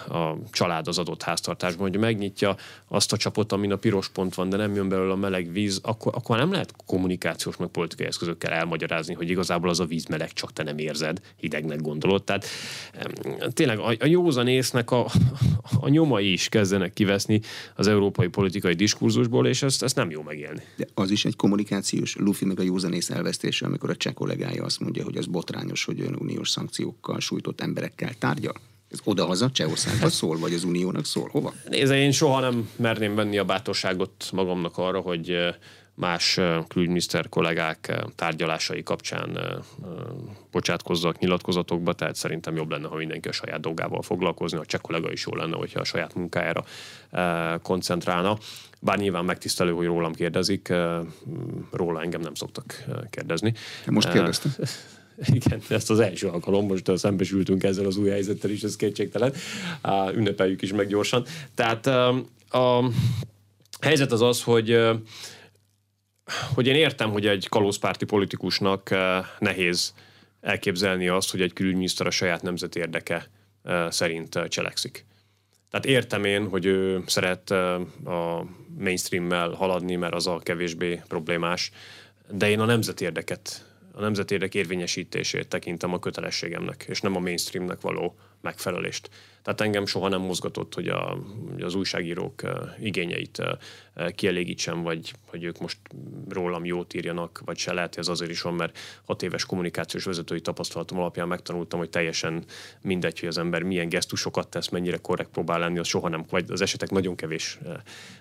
a 0.08 0.38
család 0.52 0.88
az 0.88 0.98
adott 0.98 1.22
háztartásban, 1.22 1.90
hogy 1.90 2.00
megnyitja 2.00 2.56
azt 2.88 3.14
a 3.14 3.18
csapot, 3.18 3.52
amin 3.52 3.72
a 3.72 3.76
piros 3.76 4.10
pont 4.10 4.36
van, 4.36 4.50
de 4.50 4.58
nem 4.58 4.76
jön 4.76 4.90
belőle 4.90 5.12
a 5.12 5.16
meleg 5.16 5.52
víz, 5.52 5.80
akkor, 5.84 6.14
akkor 6.16 6.38
nem 6.38 6.52
lehet 6.52 6.74
kommunikációs 6.86 7.58
meg 7.58 7.68
politikai 7.68 8.06
eszközökkel 8.06 8.52
elmagyarázni, 8.52 9.14
hogy 9.14 9.30
igazából 9.30 9.70
az 9.70 9.80
a 9.80 9.86
víz 9.86 10.06
meleg, 10.06 10.34
csak 10.34 10.54
te 10.54 10.64
nem 10.64 10.78
érzed, 10.78 11.22
hidegnek 11.36 11.82
gondolod. 11.82 12.24
Tehát 12.24 12.46
tényleg 13.54 13.80
a, 13.80 13.96
a 14.00 14.06
józan 14.06 14.48
észnek 14.48 14.92
a, 14.92 15.06
a 15.80 15.90
nyomai 15.90 16.32
is 16.32 16.50
kezdenek 16.50 16.94
kiveszni 16.94 17.42
az 17.76 17.88
európai 17.88 18.28
politikai 18.28 18.74
diskurzusból, 18.74 19.48
és 19.48 19.62
ezt, 19.64 19.84
ezt 19.84 19.96
nem 19.96 20.10
jó 20.10 20.22
megélni. 20.22 20.62
De 20.76 20.88
az 20.94 21.12
is 21.12 21.26
egy 21.26 21.36
kommunikációs 21.36 22.16
lufi 22.16 22.46
meg 22.46 22.60
a 22.60 22.64
józanész 22.64 23.10
elvesztése, 23.10 23.66
amikor 23.66 23.90
a 23.90 23.96
cseh 23.96 24.14
kollégája 24.14 24.64
azt 24.64 24.80
mondja, 24.80 25.04
hogy 25.04 25.18
az 25.18 25.26
botrányos, 25.26 25.84
hogy 25.84 26.02
ön 26.02 26.16
uniós 26.20 26.50
szankciókkal 26.50 27.20
sújtott 27.20 27.62
emberekkel 27.62 28.14
tárgyal. 28.14 28.54
Ez 28.90 29.00
odahaza 29.04 29.52
Csehországba 29.52 30.10
szól, 30.10 30.38
vagy 30.38 30.54
az 30.54 30.64
Uniónak 30.64 31.06
szól? 31.06 31.30
Hova? 31.32 31.54
Nézd, 31.70 31.92
én 31.92 32.12
soha 32.12 32.40
nem 32.40 32.70
merném 32.76 33.16
venni 33.16 33.38
a 33.38 33.46
bátorságot 33.46 34.30
magamnak 34.32 34.78
arra, 34.78 35.00
hogy 35.00 35.38
más 36.00 36.40
külügyminiszter 36.68 37.30
kollégák 37.30 38.04
tárgyalásai 38.16 38.84
kapcsán 38.84 39.40
bocsátkozzak 40.52 41.20
nyilatkozatokba, 41.20 41.94
tehát 41.94 42.16
szerintem 42.16 42.56
jobb 42.56 42.72
lenne, 42.72 42.88
ha 42.88 42.96
mindenki 42.96 43.28
a 43.28 43.32
saját 43.32 43.60
dolgával 43.60 44.02
foglalkozni, 44.02 44.58
a 44.58 44.66
cseh 44.66 44.80
kollega 44.82 45.12
is 45.12 45.26
jó 45.26 45.36
lenne, 45.36 45.56
hogyha 45.56 45.80
a 45.80 45.84
saját 45.84 46.14
munkájára 46.14 46.64
koncentrálna. 47.62 48.38
Bár 48.82 48.98
nyilván 48.98 49.26
megtisztelő, 49.26 49.72
hogy 49.72 49.86
rólam 49.86 50.14
kérdezik, 50.14 50.74
róla 51.72 52.02
engem 52.02 52.22
nem 52.22 52.34
szoktak 52.34 52.84
kérdezni. 53.10 53.54
Most 53.86 54.12
kérdeztem. 54.12 54.52
Igen, 55.34 55.62
ezt 55.70 55.90
az 55.90 56.00
első 56.00 56.28
alkalom, 56.28 56.66
most 56.66 56.98
szembesültünk 56.98 57.64
ezzel 57.64 57.86
az 57.86 57.98
új 57.98 58.10
helyzettel 58.10 58.50
is, 58.50 58.64
ez 58.64 58.76
kétségtelen. 58.76 59.34
Ünnepeljük 60.14 60.62
is 60.62 60.74
meg 60.74 60.88
gyorsan. 60.88 61.26
Tehát 61.56 61.88
a 62.50 62.92
helyzet 63.82 64.12
az 64.12 64.22
az, 64.22 64.44
hogy 64.44 64.80
hogy 66.54 66.68
én 66.68 66.76
értem, 66.76 67.12
hogy 67.12 67.28
egy 67.28 67.48
kalózpárti 67.50 68.06
politikusnak 68.06 68.96
nehéz 69.40 69.94
elképzelni 70.42 71.08
azt, 71.08 71.32
hogy 71.32 71.42
egy 71.42 71.54
külügyminiszter 71.54 72.08
a 72.08 72.12
saját 72.12 72.42
nemzeti 72.42 72.80
érdeke 72.80 73.30
szerint 73.90 74.40
cselekszik. 74.48 75.06
Tehát 75.70 75.86
értem 75.86 76.24
én, 76.24 76.48
hogy 76.48 76.66
ő 76.66 77.04
szeret 77.06 77.52
a 78.06 78.46
mainstream-mel 78.78 79.50
haladni, 79.50 79.96
mert 79.96 80.14
az 80.14 80.28
a 80.28 80.40
kevésbé 80.44 81.02
problémás, 81.08 81.72
de 82.32 82.50
én 82.50 82.60
a 82.60 82.66
nemzeti 82.66 83.04
érdeket 83.04 83.69
a 83.92 84.02
nemzeti 84.02 84.34
érdek 84.34 84.56
érvényesítését 84.56 85.48
tekintem 85.48 85.94
a 85.94 86.00
kötelességemnek, 86.00 86.86
és 86.90 87.02
nem 87.02 87.16
a 87.16 87.20
mainstreamnek 87.20 87.82
való 87.82 88.16
megfelelést. 88.42 89.10
Tehát 89.44 89.62
engem 89.62 89.86
soha 89.86 90.08
nem 90.08 90.22
mozgatott, 90.22 90.74
hogy, 90.74 90.88
a, 90.88 91.18
az 91.60 91.76
újságírók 91.76 92.42
igényeit 92.80 93.42
kielégítsem, 94.16 94.82
vagy 94.82 95.14
hogy 95.30 95.44
ők 95.44 95.60
most 95.60 95.78
rólam 96.30 96.66
jót 96.66 96.94
írjanak, 96.94 97.42
vagy 97.46 97.58
se. 97.58 97.74
Lehet, 97.74 97.98
ez 97.98 98.08
azért 98.08 98.32
is 98.32 98.42
van, 98.42 98.54
mert 98.54 98.78
hat 99.06 99.24
éves 99.24 99.46
kommunikációs 99.46 100.04
vezetői 100.04 100.42
tapasztalatom 100.42 101.00
alapján 101.00 101.28
megtanultam, 101.28 101.80
hogy 101.80 101.90
teljesen 101.90 102.44
mindegy, 102.82 103.20
hogy 103.20 103.30
az 103.30 103.38
ember 103.38 103.64
milyen 103.64 103.90
gesztusokat 103.90 104.48
tesz, 104.48 104.70
mennyire 104.70 104.98
korrekt 104.98 105.30
próbál 105.30 105.60
lenni, 105.60 105.80
az 105.80 105.88
soha 105.88 106.10
nem, 106.10 106.26
vagy 106.30 106.46
az 106.48 106.62
esetek 106.62 106.90
nagyon 106.90 107.16
kevés 107.16 107.60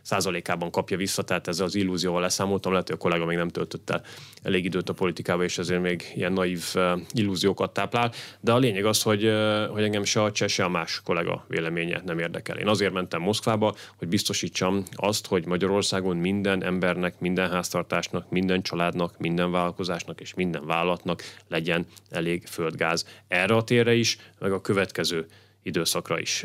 százalékában 0.03 0.71
kapja 0.71 0.97
vissza, 0.97 1.23
tehát 1.23 1.49
ezzel 1.49 1.67
az 1.67 1.75
illúzióval 1.75 2.21
leszámoltam, 2.21 2.73
lehet, 2.73 2.87
hogy 2.89 2.97
a 2.97 3.01
kollega 3.01 3.25
még 3.25 3.37
nem 3.37 3.49
töltött 3.49 3.91
el 3.91 4.03
elég 4.43 4.65
időt 4.65 4.89
a 4.89 4.93
politikába, 4.93 5.45
és 5.45 5.59
ezért 5.59 5.83
még 5.83 6.13
ilyen 6.15 6.33
naív 6.33 6.65
illúziókat 7.13 7.73
táplál, 7.73 8.13
de 8.41 8.53
a 8.53 8.59
lényeg 8.59 8.85
az, 8.85 9.03
hogy, 9.03 9.33
hogy 9.71 9.83
engem 9.83 10.05
se 10.05 10.23
a 10.23 10.33
cseh, 10.33 10.49
se 10.49 10.65
a 10.65 10.69
más 10.69 11.01
kollega 11.19 11.45
véleménye 11.49 12.03
nem 12.05 12.19
érdekel. 12.19 12.59
Én 12.59 12.69
azért 12.69 12.93
mentem 12.93 13.21
Moszkvába, 13.21 13.75
hogy 13.97 14.09
biztosítsam 14.09 14.83
azt, 14.95 15.27
hogy 15.27 15.47
Magyarországon 15.47 16.17
minden 16.17 16.65
embernek, 16.65 17.21
minden 17.21 17.51
háztartásnak, 17.51 18.31
minden 18.31 18.63
családnak, 18.63 19.19
minden 19.19 19.51
vállalkozásnak 19.51 20.21
és 20.21 20.35
minden 20.35 20.67
vállalatnak 20.67 21.23
legyen 21.49 21.87
elég 22.11 22.47
földgáz. 22.47 23.07
Erre 23.29 23.55
a 23.55 23.65
térre 23.65 23.95
is, 23.95 24.19
meg 24.39 24.53
a 24.53 24.61
következő 24.61 25.27
időszakra 25.63 26.19
is. 26.19 26.45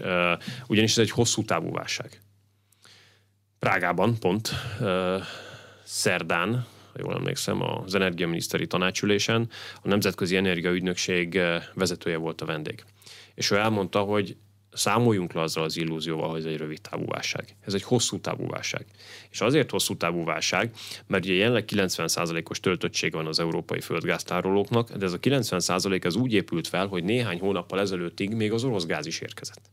Ugyanis 0.67 0.91
ez 0.91 0.97
egy 0.97 1.11
hosszú 1.11 1.43
távú 1.43 1.71
válság. 1.71 2.21
Prágában 3.59 4.19
pont 4.19 4.49
szerdán, 5.83 6.65
ha 6.93 6.99
jól 6.99 7.13
emlékszem, 7.13 7.61
az 7.61 7.95
energiaminiszteri 7.95 8.67
tanácsülésen 8.67 9.49
a 9.81 9.87
Nemzetközi 9.87 10.35
Energiaügynökség 10.35 11.39
vezetője 11.73 12.17
volt 12.17 12.41
a 12.41 12.45
vendég 12.45 12.83
és 13.33 13.51
ő 13.51 13.55
elmondta, 13.55 13.99
hogy 13.99 14.35
számoljunk 14.73 15.33
le 15.33 15.41
azzal 15.41 15.63
az 15.63 15.77
illúzióval, 15.77 16.29
hogy 16.29 16.39
ez 16.39 16.45
egy 16.45 16.57
rövid 16.57 16.81
távú 16.81 17.05
válság. 17.05 17.55
Ez 17.61 17.73
egy 17.73 17.83
hosszú 17.83 18.19
távú 18.19 18.47
válság. 18.47 18.85
És 19.29 19.41
azért 19.41 19.71
hosszú 19.71 19.97
távú 19.97 20.23
válság, 20.23 20.71
mert 21.07 21.25
ugye 21.25 21.33
jelenleg 21.33 21.65
90%-os 21.67 22.59
töltöttség 22.59 23.11
van 23.11 23.27
az 23.27 23.39
európai 23.39 23.81
földgáztárolóknak, 23.81 24.91
de 24.91 25.05
ez 25.05 25.13
a 25.13 25.19
90% 25.19 26.05
az 26.05 26.15
úgy 26.15 26.33
épült 26.33 26.67
fel, 26.67 26.87
hogy 26.87 27.03
néhány 27.03 27.39
hónappal 27.39 27.79
ezelőttig 27.79 28.33
még 28.33 28.51
az 28.51 28.63
orosz 28.63 28.85
gáz 28.85 29.05
is 29.05 29.19
érkezett. 29.19 29.71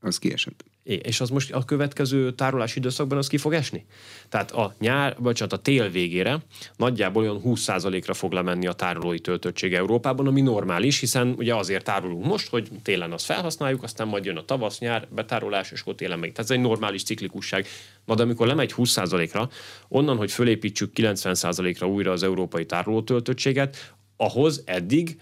Az 0.00 0.18
kiesett. 0.18 0.64
És 0.88 1.20
az 1.20 1.30
most 1.30 1.52
a 1.52 1.64
következő 1.64 2.32
tárolási 2.32 2.78
időszakban 2.78 3.18
az 3.18 3.26
ki 3.26 3.36
fog 3.36 3.52
esni? 3.52 3.86
Tehát 4.28 4.50
a 4.50 4.74
nyár, 4.78 5.16
vagy 5.18 5.42
a 5.48 5.56
tél 5.56 5.90
végére 5.90 6.38
nagyjából 6.76 7.22
olyan 7.22 7.40
20%-ra 7.44 8.14
fog 8.14 8.32
lemenni 8.32 8.66
a 8.66 8.72
tárolói 8.72 9.20
töltöttség 9.20 9.74
Európában, 9.74 10.26
ami 10.26 10.40
normális, 10.40 11.00
hiszen 11.00 11.34
ugye 11.36 11.54
azért 11.54 11.84
tárolunk 11.84 12.24
most, 12.24 12.48
hogy 12.48 12.68
télen 12.82 13.12
azt 13.12 13.24
felhasználjuk, 13.24 13.82
aztán 13.82 14.08
majd 14.08 14.24
jön 14.24 14.36
a 14.36 14.44
tavasz, 14.44 14.78
nyár, 14.78 15.08
betárolás, 15.10 15.70
és 15.70 15.80
akkor 15.80 15.94
télen 15.94 16.18
meg. 16.18 16.32
Tehát 16.32 16.50
ez 16.50 16.56
egy 16.56 16.62
normális 16.62 17.02
ciklikusság. 17.02 17.66
Na 18.04 18.14
de 18.14 18.22
amikor 18.22 18.46
lemegy 18.46 18.72
20%-ra, 18.76 19.48
onnan, 19.88 20.16
hogy 20.16 20.30
fölépítsük 20.30 20.92
90%-ra 20.94 21.88
újra 21.88 22.12
az 22.12 22.22
európai 22.22 22.66
tároló 22.66 23.02
töltöttséget, 23.02 23.94
ahhoz 24.16 24.62
eddig 24.66 25.20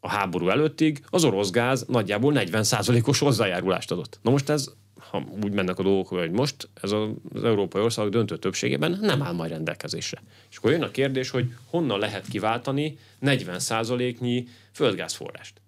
a 0.00 0.08
háború 0.08 0.48
előttig 0.48 1.04
az 1.10 1.24
orosz 1.24 1.50
gáz 1.50 1.84
nagyjából 1.88 2.32
40%-os 2.36 3.18
hozzájárulást 3.18 3.90
adott. 3.90 4.18
Na 4.22 4.30
most 4.30 4.48
ez 4.48 4.68
ha 5.14 5.24
úgy 5.42 5.52
mennek 5.52 5.78
a 5.78 5.82
dolgok, 5.82 6.08
hogy 6.08 6.30
most 6.30 6.68
ez 6.82 6.92
az 6.92 7.44
európai 7.44 7.82
országok 7.82 8.12
döntő 8.12 8.36
többségében 8.36 8.98
nem 9.00 9.22
áll 9.22 9.32
majd 9.32 9.50
rendelkezésre. 9.50 10.22
És 10.50 10.56
akkor 10.56 10.70
jön 10.70 10.82
a 10.82 10.90
kérdés, 10.90 11.30
hogy 11.30 11.52
honnan 11.70 11.98
lehet 11.98 12.28
kiváltani 12.28 12.98
40%-nyi 13.22 14.48
földgázforrást. 14.72 15.60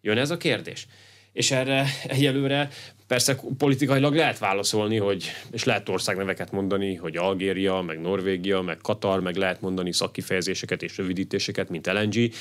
Jön 0.00 0.18
ez 0.18 0.30
a 0.30 0.36
kérdés. 0.36 0.86
És 1.32 1.50
erre 1.50 1.86
egyelőre 2.06 2.68
persze 3.06 3.40
politikailag 3.58 4.14
lehet 4.14 4.38
válaszolni, 4.38 4.96
hogy, 4.96 5.30
és 5.50 5.64
lehet 5.64 5.88
országneveket 5.88 6.52
mondani, 6.52 6.94
hogy 6.94 7.16
Algéria, 7.16 7.80
meg 7.80 8.00
Norvégia, 8.00 8.60
meg 8.60 8.78
Katar, 8.82 9.20
meg 9.20 9.36
lehet 9.36 9.60
mondani 9.60 9.92
szakkifejezéseket 9.92 10.82
és 10.82 10.96
rövidítéseket, 10.96 11.68
mint 11.68 11.86
LNG, 11.86 12.32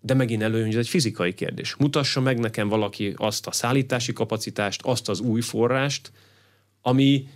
de 0.00 0.14
megint 0.14 0.42
előjön, 0.42 0.66
hogy 0.66 0.74
ez 0.74 0.80
egy 0.80 0.88
fizikai 0.88 1.34
kérdés. 1.34 1.74
Mutassa 1.76 2.20
meg 2.20 2.38
nekem 2.38 2.68
valaki 2.68 3.14
azt 3.16 3.46
a 3.46 3.52
szállítási 3.52 4.12
kapacitást, 4.12 4.80
azt 4.82 5.08
az 5.08 5.20
új 5.20 5.40
forrást, 5.40 6.12
ami 6.82 7.28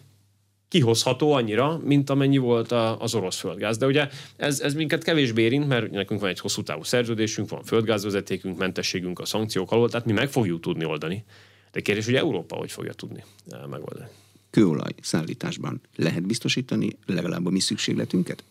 kihozható 0.69 1.33
annyira, 1.33 1.81
mint 1.85 2.11
amennyi 2.11 2.39
volt 2.39 2.73
az 2.73 3.15
orosz 3.15 3.39
földgáz. 3.39 3.77
De 3.77 3.87
ugye 3.87 4.09
ez, 4.37 4.61
ez 4.61 4.75
minket 4.75 5.05
kevésbé 5.05 5.43
érint, 5.43 5.69
mert 5.69 5.91
nekünk 5.91 6.21
van 6.21 6.29
egy 6.29 6.39
hosszú 6.39 6.63
távú 6.63 6.83
szerződésünk, 6.83 7.49
van 7.49 7.63
földgázvezetékünk, 7.63 8.59
mentességünk 8.59 9.19
a 9.19 9.25
szankciók 9.25 9.73
alól, 9.73 9.89
tehát 9.89 10.07
mi 10.07 10.13
meg 10.13 10.29
fogjuk 10.29 10.61
tudni 10.61 10.85
oldani. 10.85 11.25
De 11.73 11.81
kérdés, 11.81 12.05
hogy 12.05 12.15
Európa 12.15 12.57
hogy 12.57 12.73
fogja 12.73 12.93
tudni 12.93 13.25
eh, 13.49 13.59
megoldani. 13.71 14.09
Kőolaj 14.51 14.91
szállításban 15.03 15.81
lehet 15.97 16.27
biztosítani 16.27 16.97
legalább 17.07 17.47
a 17.47 17.51
mi 17.51 17.61
szükségletünket? 17.61 18.45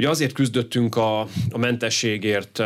Ugye 0.00 0.08
azért 0.08 0.32
küzdöttünk 0.32 0.96
a, 0.96 1.20
a 1.50 1.58
mentességért 1.58 2.62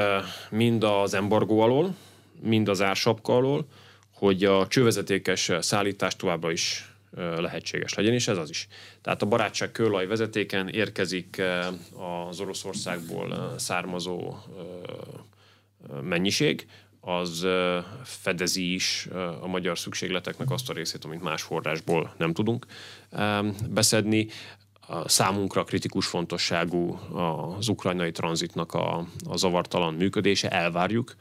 mind 0.50 0.84
az 0.84 1.14
embargó 1.14 1.60
alól, 1.60 1.94
mind 2.40 2.68
az 2.68 2.82
ársapka 2.82 3.36
alól, 3.36 3.66
hogy 4.12 4.44
a 4.44 4.66
csővezetékes 4.66 5.50
szállítás 5.60 6.16
továbbra 6.16 6.50
is 6.50 6.94
eh, 7.16 7.36
lehetséges 7.36 7.94
legyen, 7.94 8.12
és 8.12 8.28
ez 8.28 8.36
az 8.36 8.50
is. 8.50 8.68
Tehát 9.02 9.22
a 9.22 9.26
barátság 9.26 9.72
kőolaj 9.72 10.06
vezetéken 10.06 10.68
érkezik 10.68 11.42
az 12.28 12.40
Oroszországból 12.40 13.54
származó 13.58 14.34
mennyiség, 16.02 16.66
az 17.00 17.46
fedezi 18.04 18.74
is 18.74 19.08
a 19.40 19.46
magyar 19.46 19.78
szükségleteknek 19.78 20.50
azt 20.50 20.70
a 20.70 20.72
részét, 20.72 21.04
amit 21.04 21.22
más 21.22 21.42
forrásból 21.42 22.14
nem 22.16 22.32
tudunk 22.32 22.66
beszedni 23.70 24.26
számunkra 25.06 25.64
kritikus 25.64 26.06
fontosságú 26.06 26.98
az 27.56 27.68
ukrajnai 27.68 28.10
tranzitnak 28.10 28.74
a, 28.74 29.06
a 29.28 29.36
zavartalan 29.36 29.94
működése, 29.94 30.48
elvárjuk, 30.48 31.14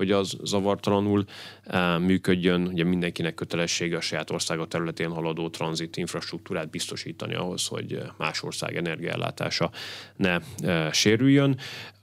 hogy 0.00 0.10
az 0.10 0.36
zavartalanul 0.42 1.24
e, 1.64 1.98
működjön. 1.98 2.66
Ugye 2.66 2.84
mindenkinek 2.84 3.34
kötelessége 3.34 3.96
a 3.96 4.00
saját 4.00 4.30
országa 4.30 4.66
területén 4.66 5.10
haladó 5.10 5.48
tranzit 5.48 5.96
infrastruktúrát 5.96 6.70
biztosítani 6.70 7.34
ahhoz, 7.34 7.66
hogy 7.66 8.02
más 8.16 8.42
ország 8.42 8.76
energiaellátása 8.76 9.70
ne 10.16 10.38
e, 10.62 10.92
sérüljön. 10.92 11.58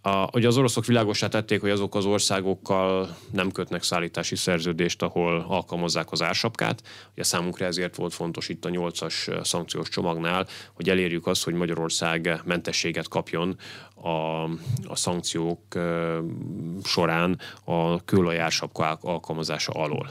A, 0.07 0.29
ugye 0.33 0.47
az 0.47 0.57
oroszok 0.57 0.85
világosá 0.85 1.27
tették, 1.27 1.61
hogy 1.61 1.69
azok 1.69 1.95
az 1.95 2.05
országokkal 2.05 3.17
nem 3.31 3.51
kötnek 3.51 3.83
szállítási 3.83 4.35
szerződést, 4.35 5.01
ahol 5.01 5.45
alkalmazzák 5.47 6.11
az 6.11 6.21
ársapkát. 6.21 6.83
Ugye 7.11 7.23
számunkra 7.23 7.65
ezért 7.65 7.95
volt 7.95 8.13
fontos 8.13 8.49
itt 8.49 8.65
a 8.65 8.69
nyolcas 8.69 9.29
szankciós 9.41 9.89
csomagnál, 9.89 10.47
hogy 10.73 10.89
elérjük 10.89 11.27
azt, 11.27 11.43
hogy 11.43 11.53
Magyarország 11.53 12.41
mentességet 12.45 13.07
kapjon 13.07 13.57
a, 13.95 14.43
a 14.87 14.95
szankciók 14.95 15.61
során 16.83 17.39
a 17.63 18.03
kőolaj 18.03 18.41
alkalmazása 19.01 19.71
alól. 19.71 20.09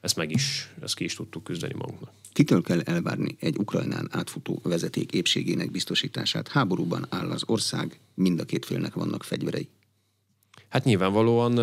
Ezt 0.00 0.16
meg 0.16 0.30
is, 0.30 0.74
ezt 0.82 0.94
ki 0.94 1.04
is 1.04 1.14
tudtuk 1.14 1.44
küzdeni 1.44 1.74
magunknak. 1.74 2.17
Kitől 2.32 2.62
kell 2.62 2.80
elvárni 2.80 3.36
egy 3.40 3.56
Ukrajnán 3.58 4.08
átfutó 4.10 4.60
vezeték 4.62 5.12
épségének 5.12 5.70
biztosítását? 5.70 6.48
Háborúban 6.48 7.06
áll 7.08 7.30
az 7.30 7.42
ország, 7.46 8.00
mind 8.14 8.40
a 8.40 8.44
két 8.44 8.64
félnek 8.64 8.94
vannak 8.94 9.24
fegyverei. 9.24 9.68
Hát 10.68 10.84
nyilvánvalóan 10.84 11.58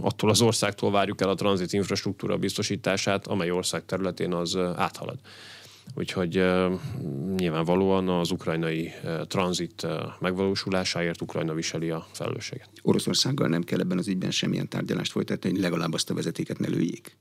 attól 0.00 0.30
az 0.30 0.40
országtól 0.40 0.90
várjuk 0.90 1.20
el 1.20 1.28
a 1.28 1.34
tranzit 1.34 1.72
infrastruktúra 1.72 2.36
biztosítását, 2.36 3.26
amely 3.26 3.50
ország 3.50 3.84
területén 3.84 4.32
az 4.32 4.56
áthalad. 4.56 5.18
Úgyhogy 5.94 6.42
nyilvánvalóan 7.36 8.08
az 8.08 8.30
ukrajnai 8.30 8.92
tranzit 9.26 9.86
megvalósulásáért 10.20 11.22
Ukrajna 11.22 11.54
viseli 11.54 11.90
a 11.90 12.06
felelősséget. 12.12 12.70
Oroszországgal 12.82 13.48
nem 13.48 13.62
kell 13.62 13.80
ebben 13.80 13.98
az 13.98 14.08
ügyben 14.08 14.30
semmilyen 14.30 14.68
tárgyalást 14.68 15.12
folytatni, 15.12 15.50
hogy 15.50 15.60
legalább 15.60 15.92
azt 15.92 16.10
a 16.10 16.14
vezetéket 16.14 16.58
ne 16.58 16.68
lőjék. 16.68 17.16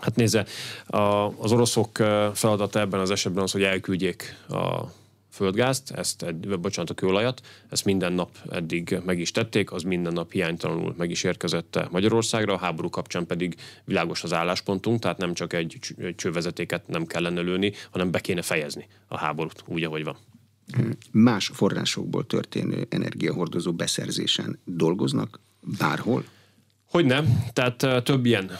Hát 0.00 0.16
nézze, 0.16 0.46
a, 0.86 0.98
az 1.38 1.52
oroszok 1.52 1.96
feladata 2.34 2.80
ebben 2.80 3.00
az 3.00 3.10
esetben 3.10 3.42
az, 3.42 3.52
hogy 3.52 3.62
elküldjék 3.62 4.36
a 4.48 4.98
földgázt, 5.30 5.90
ezt, 5.90 6.34
bocsánat, 6.60 6.90
a 6.90 6.94
kőolajat, 6.94 7.40
ezt 7.68 7.84
minden 7.84 8.12
nap 8.12 8.30
eddig 8.50 8.98
meg 9.04 9.18
is 9.18 9.30
tették, 9.30 9.72
az 9.72 9.82
minden 9.82 10.12
nap 10.12 10.32
hiánytalanul 10.32 10.94
meg 10.96 11.10
is 11.10 11.24
érkezett 11.24 11.88
Magyarországra, 11.90 12.54
a 12.54 12.58
háború 12.58 12.90
kapcsán 12.90 13.26
pedig 13.26 13.56
világos 13.84 14.22
az 14.22 14.32
álláspontunk, 14.32 15.00
tehát 15.00 15.18
nem 15.18 15.34
csak 15.34 15.52
egy, 15.52 15.78
csővezetéket 16.16 16.88
nem 16.88 17.06
kellene 17.06 17.40
lőni, 17.40 17.72
hanem 17.90 18.10
be 18.10 18.20
kéne 18.20 18.42
fejezni 18.42 18.86
a 19.08 19.18
háborút 19.18 19.62
úgy, 19.66 19.84
ahogy 19.84 20.04
van. 20.04 20.16
Más 21.10 21.50
forrásokból 21.54 22.26
történő 22.26 22.86
energiahordozó 22.88 23.72
beszerzésen 23.72 24.58
dolgoznak 24.64 25.40
bárhol? 25.78 26.24
Hogy 26.90 27.04
nem, 27.04 27.44
tehát 27.52 28.04
több 28.04 28.24
ilyen, 28.24 28.50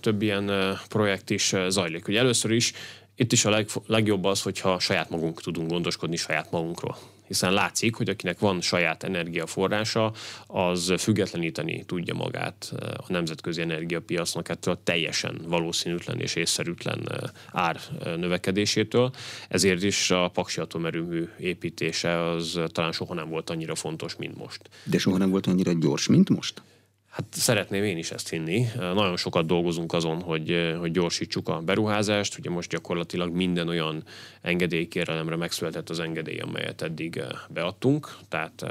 több 0.00 0.22
ilyen 0.22 0.50
projekt 0.88 1.30
is 1.30 1.54
zajlik. 1.68 2.08
Ugye 2.08 2.18
először 2.18 2.50
is 2.50 2.72
itt 3.14 3.32
is 3.32 3.44
a 3.44 3.50
leg, 3.50 3.68
legjobb 3.86 4.24
az, 4.24 4.42
hogyha 4.42 4.78
saját 4.78 5.10
magunk 5.10 5.42
tudunk 5.42 5.70
gondoskodni 5.70 6.16
saját 6.16 6.50
magunkról 6.50 6.96
hiszen 7.30 7.52
látszik, 7.52 7.94
hogy 7.94 8.08
akinek 8.08 8.38
van 8.38 8.60
saját 8.60 9.02
energiaforrása, 9.02 10.12
az 10.46 10.94
függetleníteni 10.98 11.84
tudja 11.84 12.14
magát 12.14 12.72
a 12.96 13.04
nemzetközi 13.06 13.60
energiapiacnak 13.60 14.48
ettől 14.48 14.74
a 14.74 14.80
teljesen 14.84 15.40
valószínűtlen 15.46 16.20
és 16.20 16.34
észszerűtlen 16.34 17.08
ár 17.52 17.80
növekedésétől. 18.16 19.10
Ezért 19.48 19.82
is 19.82 20.10
a 20.10 20.28
paksi 20.28 20.60
atomerőmű 20.60 21.28
építése 21.38 22.30
az 22.30 22.60
talán 22.66 22.92
soha 22.92 23.14
nem 23.14 23.28
volt 23.28 23.50
annyira 23.50 23.74
fontos, 23.74 24.16
mint 24.16 24.36
most. 24.36 24.60
De 24.84 24.98
soha 24.98 25.16
nem 25.16 25.30
volt 25.30 25.46
annyira 25.46 25.72
gyors, 25.72 26.06
mint 26.06 26.28
most? 26.28 26.62
Hát 27.10 27.24
szeretném 27.30 27.84
én 27.84 27.98
is 27.98 28.10
ezt 28.10 28.28
hinni. 28.28 28.66
Nagyon 28.76 29.16
sokat 29.16 29.46
dolgozunk 29.46 29.92
azon, 29.92 30.20
hogy, 30.20 30.74
hogy 30.78 30.90
gyorsítsuk 30.90 31.48
a 31.48 31.60
beruházást. 31.60 32.38
Ugye 32.38 32.50
most 32.50 32.70
gyakorlatilag 32.70 33.34
minden 33.34 33.68
olyan 33.68 34.04
engedélykérelemre 34.42 35.36
megszületett 35.36 35.90
az 35.90 36.00
engedély, 36.00 36.38
amelyet 36.38 36.82
eddig 36.82 37.16
eh, 37.16 37.28
beadtunk. 37.48 38.16
Tehát 38.28 38.62
eh, 38.62 38.70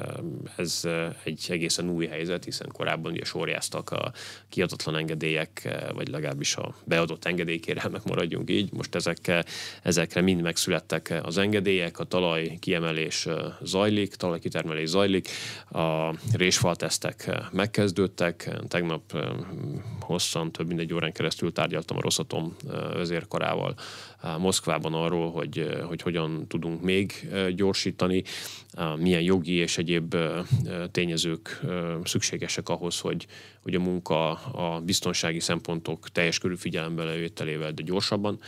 ez 0.55 0.81
eh, 0.83 1.15
egy 1.23 1.45
egészen 1.49 1.89
új 1.89 2.05
helyzet, 2.05 2.43
hiszen 2.43 2.69
korábban 2.73 3.11
ugye 3.11 3.23
sorjáztak 3.23 3.89
a 3.89 4.11
kiadatlan 4.49 4.95
engedélyek, 4.95 5.77
vagy 5.93 6.07
legalábbis 6.07 6.55
a 6.55 6.75
beadott 6.83 7.25
engedélykérelmek 7.25 8.03
maradjunk 8.03 8.49
így. 8.49 8.71
Most 8.73 8.95
ezek, 8.95 9.45
ezekre 9.83 10.21
mind 10.21 10.41
megszülettek 10.41 11.19
az 11.23 11.37
engedélyek, 11.37 11.99
a 11.99 12.03
talaj 12.03 12.57
kiemelés 12.59 13.27
zajlik, 13.61 14.15
talajkitermelés 14.15 14.89
zajlik, 14.89 15.29
a 15.71 16.13
résfaltesztek 16.33 17.29
megkezdődtek, 17.51 18.28
beszéltek. 18.37 18.67
Tegnap 18.67 19.17
hosszan, 19.99 20.51
több 20.51 20.67
mint 20.67 20.79
egy 20.79 20.93
órán 20.93 21.11
keresztül 21.11 21.51
tárgyaltam 21.51 21.97
a 21.97 22.01
Rosszatom 22.01 22.55
vezérkarával 22.93 23.75
Moszkvában 24.37 24.93
arról, 24.93 25.31
hogy, 25.31 25.69
hogy 25.87 26.01
hogyan 26.01 26.47
tudunk 26.47 26.81
még 26.81 27.29
gyorsítani, 27.55 28.23
milyen 28.97 29.21
jogi 29.21 29.53
és 29.53 29.77
egyéb 29.77 30.15
tényezők 30.91 31.61
szükségesek 32.03 32.69
ahhoz, 32.69 32.99
hogy, 32.99 33.25
hogy 33.61 33.75
a 33.75 33.79
munka 33.79 34.31
a 34.33 34.79
biztonsági 34.79 35.39
szempontok 35.39 36.09
teljes 36.09 36.37
körű 36.37 36.55
figyelembe 36.55 37.03
levételével, 37.03 37.71
de 37.71 37.81
gyorsabban 37.81 38.39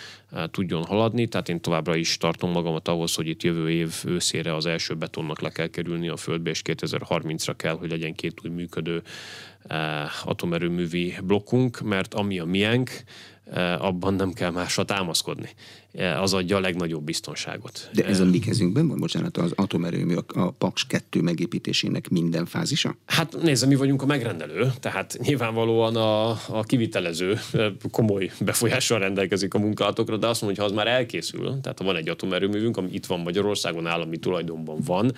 tudjon 0.51 0.83
haladni. 0.83 1.27
Tehát 1.27 1.49
én 1.49 1.61
továbbra 1.61 1.95
is 1.95 2.17
tartom 2.17 2.51
magamat 2.51 2.87
ahhoz, 2.87 3.15
hogy 3.15 3.27
itt 3.27 3.43
jövő 3.43 3.69
év 3.69 3.93
őszére 4.05 4.55
az 4.55 4.65
első 4.65 4.95
betonnak 4.95 5.41
le 5.41 5.49
kell 5.49 5.67
kerülni 5.67 6.07
a 6.07 6.17
földbe, 6.17 6.49
és 6.49 6.61
2030-ra 6.63 7.53
kell, 7.57 7.75
hogy 7.75 7.89
legyen 7.89 8.13
két 8.13 8.39
új 8.43 8.49
működő 8.49 9.01
atomerőművi 10.23 11.15
blokkunk, 11.23 11.81
mert 11.81 12.13
ami 12.13 12.39
a 12.39 12.45
miénk, 12.45 12.89
abban 13.79 14.13
nem 14.13 14.33
kell 14.33 14.51
másra 14.51 14.83
támaszkodni. 14.83 15.49
Az 16.19 16.33
adja 16.33 16.57
a 16.57 16.59
legnagyobb 16.59 17.03
biztonságot. 17.03 17.89
De 17.93 18.05
ez 18.05 18.19
a 18.19 18.25
mi 18.25 18.39
kezünkben 18.39 18.87
van, 18.87 18.99
bocsánat, 18.99 19.37
az 19.37 19.51
atomerőmű, 19.55 20.15
a 20.27 20.51
Paks 20.51 20.85
2 20.87 21.21
megépítésének 21.21 22.09
minden 22.09 22.45
fázisa? 22.45 22.95
Hát 23.05 23.41
nézze, 23.41 23.65
mi 23.65 23.75
vagyunk 23.75 24.01
a 24.01 24.05
megrendelő, 24.05 24.71
tehát 24.79 25.17
nyilvánvalóan 25.21 25.95
a, 25.95 26.29
a 26.29 26.63
kivitelező 26.63 27.39
komoly 27.91 28.31
befolyással 28.39 28.99
rendelkezik 28.99 29.53
a 29.53 29.59
munkálatokra, 29.59 30.17
de 30.17 30.27
azt 30.27 30.41
mondja, 30.41 30.63
hogy 30.63 30.73
ha 30.73 30.79
az 30.79 30.85
már 30.85 30.95
elkészül, 30.95 31.59
tehát 31.61 31.77
ha 31.77 31.85
van 31.85 31.95
egy 31.95 32.09
atomerőművünk, 32.09 32.77
ami 32.77 32.89
itt 32.91 33.05
van 33.05 33.19
Magyarországon, 33.19 33.87
állami 33.87 34.17
tulajdonban 34.17 34.79
van, 34.85 35.11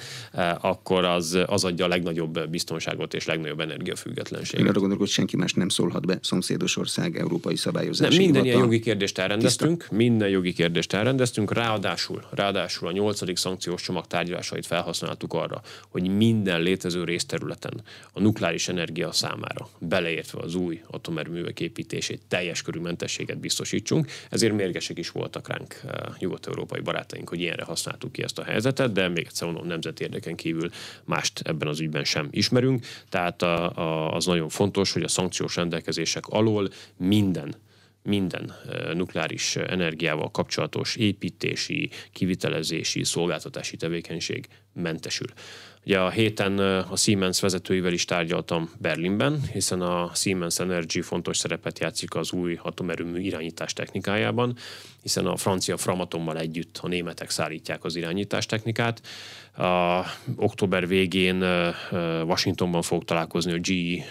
akkor 0.62 1.06
az, 1.06 1.38
az 1.46 1.63
adja 1.63 1.86
a 1.86 1.88
legnagyobb 1.88 2.50
biztonságot 2.50 3.13
és 3.13 3.26
legnagyobb 3.26 3.60
energiafüggetlenséget. 3.60 4.60
Én 4.60 4.69
arra 4.69 4.80
gondolok, 4.80 5.02
hogy 5.04 5.12
senki 5.12 5.38
más 5.38 5.54
nem 5.54 5.69
szólhat 5.69 6.06
be 6.06 6.17
szomszédos 6.22 6.78
ország 6.78 7.17
európai 7.17 7.56
szabályozási 7.56 8.23
minden 8.26 8.46
ilyen 8.46 8.60
jogi 8.60 8.80
kérdést 8.80 9.18
elrendeztünk, 9.18 9.80
tiszta. 9.80 9.96
minden 9.96 10.30
jogi 10.30 10.54
kérdést 10.54 10.94
elrendeztünk, 10.94 11.54
ráadásul, 11.54 12.24
ráadásul 12.32 12.88
a 12.88 12.92
nyolcadik 12.92 13.38
szankciós 13.38 13.82
csomag 13.82 14.08
tárgyalásait 14.08 14.66
felhasználtuk 14.66 15.34
arra, 15.34 15.62
hogy 15.90 16.16
minden 16.16 16.62
létező 16.62 17.04
részterületen 17.04 17.82
a 18.12 18.20
nukleáris 18.20 18.68
energia 18.68 19.12
számára, 19.12 19.70
beleértve 19.80 20.40
az 20.42 20.56
új 20.56 20.82
atomerőművek 20.88 21.60
építését, 21.60 22.22
teljes 22.28 22.62
körű 22.62 22.80
mentességet 22.80 23.38
biztosítsunk, 23.38 24.12
ezért 24.30 24.54
mérgesek 24.54 24.98
is 24.98 25.10
voltak 25.10 25.48
ránk 25.48 25.82
eh, 25.86 25.92
nyugat-európai 26.20 26.80
barátaink, 26.82 27.30
hogy 27.30 27.40
ilyenre 27.40 27.64
használtuk 27.64 28.12
ki 28.12 28.24
ezt 28.24 28.40
a 28.40 28.44
helyzetet, 28.44 28.92
de 28.92 29.08
még 29.08 29.26
egyszer 29.26 29.48
mondom, 29.48 29.68
nemzeti 29.68 30.04
érdeken 30.04 30.36
kívül 30.36 30.70
mást 31.04 31.40
ebben 31.40 31.68
az 31.68 31.80
ügyben 31.80 32.04
sem 32.04 32.28
ismerünk, 32.32 32.86
tehát 33.10 33.42
a, 33.42 33.78
a, 33.78 34.16
az 34.16 34.26
nagyon 34.26 34.50
fontos, 34.50 34.92
hogy 34.92 35.04
a 35.04 35.08
szankciós 35.08 35.56
rendelkezések 35.56 36.28
alól 36.28 36.70
minden 36.98 37.56
minden 38.04 38.54
nukleáris 38.94 39.56
energiával 39.56 40.32
kapcsolatos 40.32 40.96
építési, 40.96 41.89
kivitelezési, 42.12 43.04
szolgáltatási 43.04 43.78
tevékenység 43.78 44.48
mentesül. 44.74 45.28
Ugye 45.86 46.00
a 46.00 46.10
héten 46.10 46.60
a 46.89 46.96
Siemens 46.96 47.39
vezetőivel 47.39 47.94
is 47.94 48.06
tárgyaltam 48.06 48.72
Berlinben, 48.78 49.42
hiszen 49.52 49.82
a 49.82 50.12
Siemens 50.13 50.60
Energy 50.60 51.02
fontos 51.02 51.38
szerepet 51.38 51.80
játszik 51.80 52.16
az 52.16 52.32
új 52.32 52.60
atomerőmű 52.62 53.20
irányítás 53.20 53.74
technikájában, 53.74 54.58
hiszen 55.02 55.26
a 55.26 55.36
francia 55.36 55.78
Framatommal 55.78 56.38
együtt 56.38 56.80
a 56.82 56.88
németek 56.88 57.30
szállítják 57.30 57.84
az 57.84 57.96
irányítás 57.96 58.46
technikát. 58.46 59.02
A 59.58 60.04
október 60.36 60.88
végén 60.88 61.44
Washingtonban 62.26 62.82
fog 62.82 63.04
találkozni 63.04 63.52
a 63.52 63.60
GE 63.60 64.04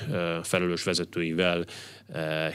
felelős 0.43 0.83
vezetőivel, 0.83 1.65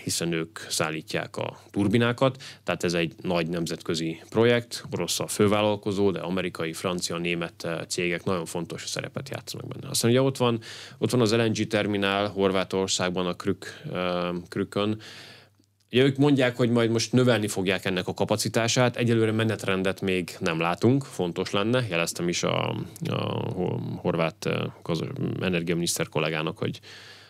hiszen 0.04 0.32
ők 0.32 0.60
szállítják 0.60 1.38
a 1.38 1.60
turbinákat, 1.72 2.44
tehát 2.64 2.84
ez 2.84 2.94
egy 2.94 3.14
nagy 3.22 3.48
nemzetközi 3.48 4.22
projekt, 4.30 4.84
orosz 4.92 5.20
a 5.20 5.28
fővállalkozó, 5.28 6.12
de 6.12 6.20
amerikai, 6.20 6.74
francia, 6.74 7.18
német 7.18 7.68
cégek 7.88 8.24
nagyon 8.24 8.46
fontos 8.46 8.86
szerepet 8.86 9.30
játszanak 9.30 9.68
benne. 9.68 9.90
Aztán 9.90 10.12
ugye 10.12 10.22
ott 10.22 10.38
van, 10.38 10.60
ott 10.98 11.12
van 11.12 11.22
az 11.22 11.34
LNG 11.34 11.68
terminál 11.68 12.28
Horvátországban, 12.28 13.26
a 13.26 13.34
Krük, 13.34 13.82
Krükön, 14.50 15.02
Ugye 15.92 16.04
ők 16.04 16.18
mondják, 16.18 16.56
hogy 16.56 16.70
majd 16.70 16.92
most 16.92 17.12
növelni 17.12 17.48
fogják 17.48 17.86
ennek 17.86 18.08
a 18.08 18.14
kapacitását, 18.14 18.96
egyelőre 18.96 19.32
menetrendet 19.32 20.02
még 20.02 20.36
nem 20.40 20.60
látunk, 20.60 21.04
fontos 21.04 21.52
lenne, 21.52 21.86
jeleztem 21.90 22.28
is 22.28 22.44
a, 22.44 22.70
a 23.10 23.20
horvát 23.96 24.50
energiaminiszter 25.42 26.10
kollégának, 26.10 26.58
hogy 26.58 26.80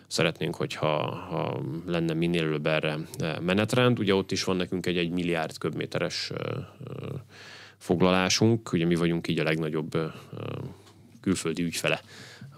szeretnénk, 0.08 0.56
hogyha 0.56 1.16
ha 1.16 1.62
lenne 1.86 2.14
minél 2.14 2.44
előbb 2.44 2.68
erre 2.68 2.98
menetrend. 3.42 4.00
Ugye 4.00 4.16
ott 4.16 4.32
is 4.32 4.44
van 4.44 4.56
nekünk 4.56 4.86
egy 4.86 4.98
egy 4.98 5.10
milliárd 5.10 5.58
köbméteres 5.58 6.32
foglalásunk, 7.78 8.74
ugye 8.74 8.86
mi 8.86 8.96
vagyunk 8.96 9.28
így 9.28 9.40
a 9.40 9.44
legnagyobb 9.44 9.98
külföldi 11.22 11.64
ügyfele 11.64 12.02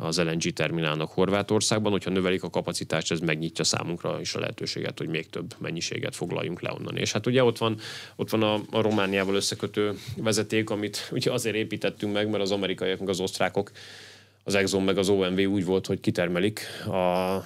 az 0.02 0.20
LNG 0.20 0.42
terminálnak 0.42 1.12
Horvátországban, 1.12 1.92
hogyha 1.92 2.10
növelik 2.10 2.44
a 2.44 2.50
kapacitást, 2.50 3.12
ez 3.12 3.20
megnyitja 3.20 3.64
számunkra 3.64 4.20
is 4.20 4.36
a 4.36 4.40
lehetőséget, 4.40 4.98
hogy 4.98 5.08
még 5.08 5.30
több 5.30 5.54
mennyiséget 5.58 6.16
foglaljunk 6.16 6.62
le 6.62 6.72
onnan. 6.74 6.98
És 6.98 7.12
hát 7.12 7.26
ugye 7.26 7.44
ott 7.44 7.58
van, 7.58 7.78
ott 8.16 8.30
van 8.30 8.44
a, 8.44 8.54
a 8.54 8.82
Romániával 8.82 9.36
összekötő 9.36 9.98
vezeték, 10.18 10.70
amit 10.70 11.10
ugye 11.12 11.32
azért 11.32 11.56
építettünk 11.56 12.14
meg, 12.14 12.30
mert 12.30 12.44
az 12.44 12.52
amerikaiak, 12.52 13.00
meg 13.00 13.10
az 13.10 13.20
osztrákok 13.20 13.72
az 14.44 14.56
Exxon 14.56 14.84
meg 14.84 14.98
az 14.98 15.10
OMV 15.10 15.40
úgy 15.40 15.66
volt, 15.66 15.86
hogy 15.86 16.00
kitermelik 16.00 16.60
a 16.88 17.44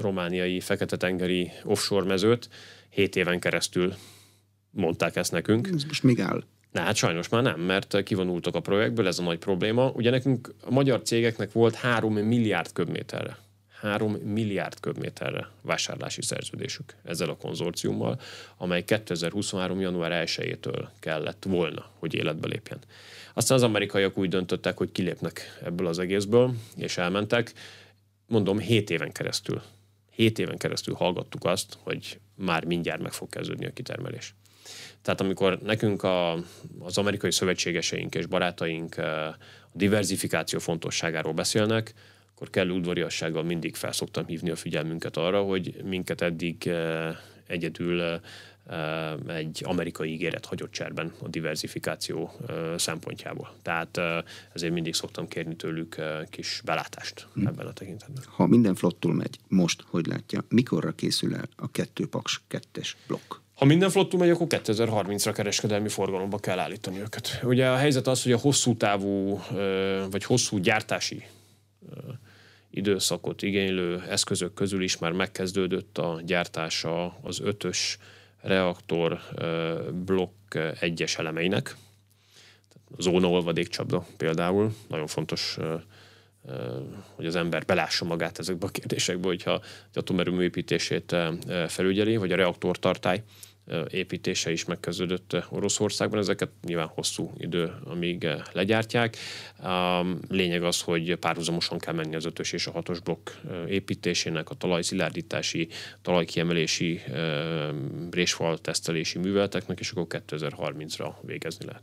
romániai 0.00 0.60
fekete-tengeri 0.60 1.50
offshore 1.64 2.06
mezőt, 2.06 2.48
hét 2.88 3.16
éven 3.16 3.40
keresztül 3.40 3.94
mondták 4.70 5.16
ezt 5.16 5.32
nekünk. 5.32 5.68
Ez 5.74 5.84
most 5.84 6.02
még 6.02 6.20
áll. 6.20 6.44
Na 6.72 6.80
hát 6.80 6.96
sajnos 6.96 7.28
már 7.28 7.42
nem, 7.42 7.60
mert 7.60 8.02
kivonultak 8.02 8.54
a 8.54 8.60
projektből, 8.60 9.06
ez 9.06 9.18
a 9.18 9.22
nagy 9.22 9.38
probléma. 9.38 9.90
Ugye 9.90 10.10
nekünk 10.10 10.54
a 10.60 10.70
magyar 10.70 11.02
cégeknek 11.02 11.52
volt 11.52 11.74
3 11.74 12.14
milliárd 12.14 12.72
köbméterre 12.72 13.38
3 13.80 14.12
milliárd 14.12 14.80
köbméterre 14.80 15.48
vásárlási 15.62 16.22
szerződésük 16.22 16.94
ezzel 17.04 17.28
a 17.28 17.36
konzorciummal, 17.36 18.20
amely 18.56 18.84
2023. 18.84 19.80
január 19.80 20.24
1-től 20.26 20.86
kellett 20.98 21.44
volna, 21.48 21.90
hogy 21.98 22.14
életbe 22.14 22.48
lépjen. 22.48 22.78
Aztán 23.34 23.56
az 23.56 23.62
amerikaiak 23.62 24.18
úgy 24.18 24.28
döntöttek, 24.28 24.76
hogy 24.76 24.92
kilépnek 24.92 25.58
ebből 25.64 25.86
az 25.86 25.98
egészből, 25.98 26.54
és 26.76 26.96
elmentek. 26.96 27.52
Mondom, 28.26 28.58
7 28.58 28.90
éven 28.90 29.12
keresztül. 29.12 29.62
7 30.10 30.38
éven 30.38 30.58
keresztül 30.58 30.94
hallgattuk 30.94 31.44
azt, 31.44 31.78
hogy 31.80 32.18
már 32.34 32.64
mindjárt 32.64 33.02
meg 33.02 33.12
fog 33.12 33.28
kezdődni 33.28 33.66
a 33.66 33.72
kitermelés. 33.72 34.34
Tehát 35.02 35.20
amikor 35.20 35.58
nekünk 35.62 36.02
a, 36.02 36.32
az 36.78 36.98
amerikai 36.98 37.32
szövetségeseink 37.32 38.14
és 38.14 38.26
barátaink 38.26 38.96
a 38.98 39.36
diversifikáció 39.72 40.58
fontosságáról 40.58 41.32
beszélnek, 41.32 41.94
akkor 42.34 42.50
kellő 42.50 42.70
udvariassággal 42.70 43.42
mindig 43.42 43.74
felszoktam 43.74 44.26
hívni 44.26 44.50
a 44.50 44.56
figyelmünket 44.56 45.16
arra, 45.16 45.42
hogy 45.42 45.74
minket 45.84 46.20
eddig 46.20 46.70
egyedül 47.46 48.20
egy 49.26 49.62
amerikai 49.64 50.12
ígéret 50.12 50.44
hagyott 50.44 50.70
cserben 50.70 51.12
a 51.22 51.28
diversifikáció 51.28 52.32
szempontjából. 52.76 53.54
Tehát 53.62 54.00
ezért 54.52 54.72
mindig 54.72 54.94
szoktam 54.94 55.28
kérni 55.28 55.56
tőlük 55.56 55.96
kis 56.30 56.60
belátást 56.64 57.26
hm. 57.34 57.46
ebben 57.46 57.66
a 57.66 57.72
tekintetben. 57.72 58.22
Ha 58.26 58.46
minden 58.46 58.74
flottul 58.74 59.14
megy, 59.14 59.38
most 59.48 59.84
hogy 59.86 60.06
látja, 60.06 60.44
mikorra 60.48 60.92
készül 60.92 61.34
el 61.34 61.48
a 61.56 61.70
kettő 61.70 62.06
paks 62.06 62.40
kettes 62.48 62.96
blokk? 63.06 63.34
Ha 63.58 63.64
minden 63.64 63.90
flottul 63.90 64.18
megy, 64.18 64.30
akkor 64.30 64.46
2030-ra 64.50 65.32
kereskedelmi 65.34 65.88
forgalomba 65.88 66.38
kell 66.38 66.58
állítani 66.58 67.00
őket. 67.00 67.40
Ugye 67.42 67.68
a 67.68 67.76
helyzet 67.76 68.06
az, 68.06 68.22
hogy 68.22 68.32
a 68.32 68.38
hosszú 68.38 68.76
távú, 68.76 69.40
vagy 70.10 70.24
hosszú 70.24 70.58
gyártási 70.58 71.24
időszakot 72.70 73.42
igénylő 73.42 74.02
eszközök 74.08 74.54
közül 74.54 74.82
is 74.82 74.98
már 74.98 75.12
megkezdődött 75.12 75.98
a 75.98 76.20
gyártása 76.24 77.18
az 77.22 77.40
ötös 77.40 77.98
reaktor 78.40 79.20
blokk 80.04 80.54
egyes 80.80 81.18
elemeinek. 81.18 81.76
A 82.96 83.02
zóna 83.02 83.28
olvadékcsapda 83.28 84.06
például, 84.16 84.74
nagyon 84.88 85.06
fontos 85.06 85.58
hogy 87.14 87.26
az 87.26 87.36
ember 87.36 87.64
belássa 87.64 88.04
magát 88.04 88.38
ezekbe 88.38 88.66
a 88.66 88.70
kérdésekbe, 88.70 89.26
hogyha 89.26 89.52
az 89.52 89.96
atomerőmű 89.96 90.42
építését 90.42 91.16
felügyeli, 91.66 92.16
vagy 92.16 92.32
a 92.32 92.36
reaktortartály 92.36 93.22
építése 93.90 94.50
is 94.52 94.64
megkezdődött 94.64 95.36
Oroszországban, 95.50 96.18
ezeket 96.18 96.50
nyilván 96.62 96.86
hosszú 96.86 97.32
idő, 97.36 97.72
amíg 97.84 98.28
legyártják. 98.52 99.16
Lényeg 100.28 100.62
az, 100.62 100.80
hogy 100.80 101.16
párhuzamosan 101.16 101.78
kell 101.78 101.94
menni 101.94 102.14
az 102.14 102.24
ötös 102.24 102.52
és 102.52 102.66
a 102.66 102.70
hatos 102.70 103.00
blokk 103.00 103.30
építésének, 103.68 104.50
a 104.50 104.54
talajszilárdítási, 104.54 105.68
talajkiemelési, 106.02 107.00
résfal 108.10 108.58
tesztelési 108.58 109.18
műveleteknek, 109.18 109.80
és 109.80 109.90
akkor 109.90 110.06
2030-ra 110.08 111.12
végezni 111.22 111.66
lehet. 111.66 111.82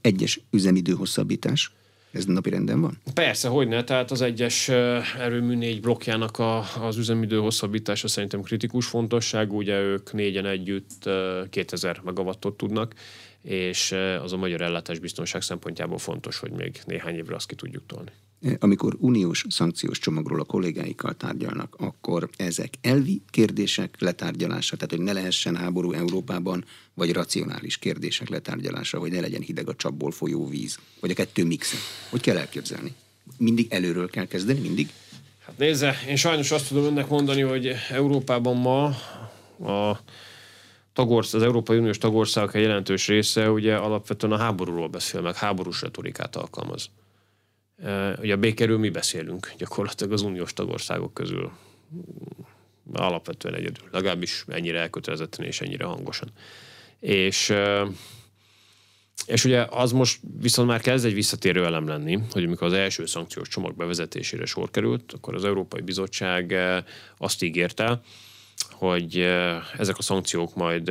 Egyes 0.00 0.40
üzemidő 0.50 0.92
hosszabbítás 0.92 1.72
ez 2.14 2.24
napi 2.24 2.50
renden 2.50 2.80
van? 2.80 2.98
Persze, 3.14 3.48
hogy 3.48 3.68
ne. 3.68 3.84
Tehát 3.84 4.10
az 4.10 4.20
egyes 4.20 4.68
erőmű 5.18 5.54
négy 5.54 5.80
blokkjának 5.80 6.38
a, 6.38 6.64
az 6.80 6.96
üzemidő 6.96 7.38
hosszabbítása 7.38 8.08
szerintem 8.08 8.40
kritikus 8.40 8.86
fontosságú. 8.86 9.56
Ugye 9.56 9.80
ők 9.80 10.12
négyen 10.12 10.46
együtt 10.46 11.08
2000 11.50 12.00
megawattot 12.04 12.56
tudnak, 12.56 12.94
és 13.42 13.94
az 14.22 14.32
a 14.32 14.36
magyar 14.36 14.60
ellátás 14.60 14.98
biztonság 14.98 15.42
szempontjából 15.42 15.98
fontos, 15.98 16.38
hogy 16.38 16.50
még 16.50 16.80
néhány 16.86 17.14
évre 17.14 17.34
azt 17.34 17.46
ki 17.46 17.54
tudjuk 17.54 17.86
tolni. 17.86 18.10
Amikor 18.58 18.96
uniós 18.98 19.44
szankciós 19.48 19.98
csomagról 19.98 20.40
a 20.40 20.44
kollégáikkal 20.44 21.14
tárgyalnak, 21.14 21.74
akkor 21.78 22.28
ezek 22.36 22.74
elvi 22.80 23.22
kérdések 23.30 23.96
letárgyalása, 23.98 24.76
tehát 24.76 24.90
hogy 24.90 25.00
ne 25.00 25.12
lehessen 25.12 25.56
háború 25.56 25.92
Európában, 25.92 26.64
vagy 26.94 27.12
racionális 27.12 27.78
kérdések 27.78 28.28
letárgyalása, 28.28 28.98
hogy 28.98 29.10
ne 29.10 29.20
legyen 29.20 29.40
hideg 29.40 29.68
a 29.68 29.74
csapból 29.74 30.10
folyó 30.10 30.48
víz, 30.48 30.78
vagy 31.00 31.10
a 31.10 31.14
kettő 31.14 31.44
mixe. 31.44 31.76
Hogy 32.10 32.20
kell 32.20 32.36
elképzelni? 32.36 32.94
Mindig 33.36 33.66
előről 33.70 34.10
kell 34.10 34.26
kezdeni, 34.26 34.60
mindig? 34.60 34.88
Hát 35.46 35.58
nézze, 35.58 35.94
én 36.08 36.16
sajnos 36.16 36.50
azt 36.50 36.68
tudom 36.68 36.84
önnek 36.84 37.08
mondani, 37.08 37.40
hogy 37.40 37.72
Európában 37.90 38.56
ma 38.56 38.84
a 39.72 40.00
tagorsz, 40.92 41.34
az 41.34 41.42
Európai 41.42 41.78
Uniós 41.78 41.98
tagországok 41.98 42.54
egy 42.54 42.62
jelentős 42.62 43.06
része 43.06 43.50
ugye 43.50 43.76
alapvetően 43.76 44.32
a 44.32 44.36
háborúról 44.36 44.88
beszél, 44.88 45.20
meg 45.20 45.34
háborús 45.34 45.82
retorikát 45.82 46.36
alkalmaz. 46.36 46.90
Ugye 48.18 48.32
a 48.32 48.36
békerül 48.36 48.78
mi 48.78 48.90
beszélünk 48.90 49.52
gyakorlatilag 49.56 50.12
az 50.12 50.22
uniós 50.22 50.52
tagországok 50.52 51.14
közül 51.14 51.52
alapvetően 52.92 53.54
egyedül, 53.54 53.88
legalábbis 53.90 54.44
ennyire 54.48 54.80
elkötelezetten 54.80 55.44
és 55.46 55.60
ennyire 55.60 55.84
hangosan. 55.84 56.28
És 57.00 57.54
és 59.26 59.44
ugye 59.44 59.66
az 59.70 59.92
most 59.92 60.20
viszont 60.40 60.68
már 60.68 60.80
kezd 60.80 61.04
egy 61.04 61.14
visszatérő 61.14 61.64
elem 61.64 61.88
lenni, 61.88 62.18
hogy 62.30 62.44
amikor 62.44 62.66
az 62.66 62.72
első 62.72 63.06
szankciós 63.06 63.48
csomag 63.48 63.76
bevezetésére 63.76 64.44
sor 64.44 64.70
került, 64.70 65.12
akkor 65.12 65.34
az 65.34 65.44
Európai 65.44 65.80
Bizottság 65.80 66.54
azt 67.18 67.42
ígérte, 67.42 68.00
hogy 68.70 69.18
ezek 69.78 69.98
a 69.98 70.02
szankciók 70.02 70.54
majd 70.54 70.88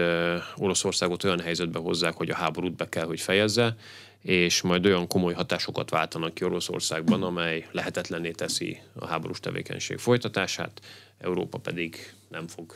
Oroszországot 0.55 1.23
olyan 1.23 1.39
helyzetbe 1.39 1.79
hozzák, 1.79 2.13
hogy 2.13 2.29
a 2.29 2.35
háborút 2.35 2.75
be 2.75 2.89
kell, 2.89 3.05
hogy 3.05 3.21
fejezze, 3.21 3.75
és 4.23 4.61
majd 4.61 4.85
olyan 4.85 5.07
komoly 5.07 5.33
hatásokat 5.33 5.89
váltanak 5.89 6.33
ki 6.33 6.43
Oroszországban, 6.43 7.23
amely 7.23 7.67
lehetetlenné 7.71 8.31
teszi 8.31 8.81
a 8.95 9.07
háborús 9.07 9.39
tevékenység 9.39 9.97
folytatását, 9.97 10.81
Európa 11.17 11.57
pedig 11.57 12.13
nem 12.29 12.47
fog 12.47 12.75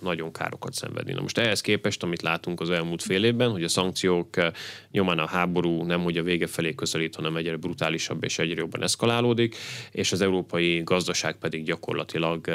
nagyon 0.00 0.32
károkat 0.32 0.74
szenvedni. 0.74 1.12
Na 1.12 1.20
most 1.20 1.38
ehhez 1.38 1.60
képest, 1.60 2.02
amit 2.02 2.22
látunk 2.22 2.60
az 2.60 2.70
elmúlt 2.70 3.02
fél 3.02 3.24
évben, 3.24 3.50
hogy 3.50 3.64
a 3.64 3.68
szankciók 3.68 4.28
nyomán 4.90 5.18
a 5.18 5.26
háború 5.26 5.82
nem 5.82 6.02
hogy 6.02 6.16
a 6.16 6.22
vége 6.22 6.46
felé 6.46 6.74
közelít, 6.74 7.14
hanem 7.14 7.36
egyre 7.36 7.56
brutálisabb 7.56 8.24
és 8.24 8.38
egyre 8.38 8.60
jobban 8.60 8.82
eszkalálódik, 8.82 9.56
és 9.90 10.12
az 10.12 10.20
európai 10.20 10.82
gazdaság 10.84 11.36
pedig 11.36 11.64
gyakorlatilag 11.64 12.48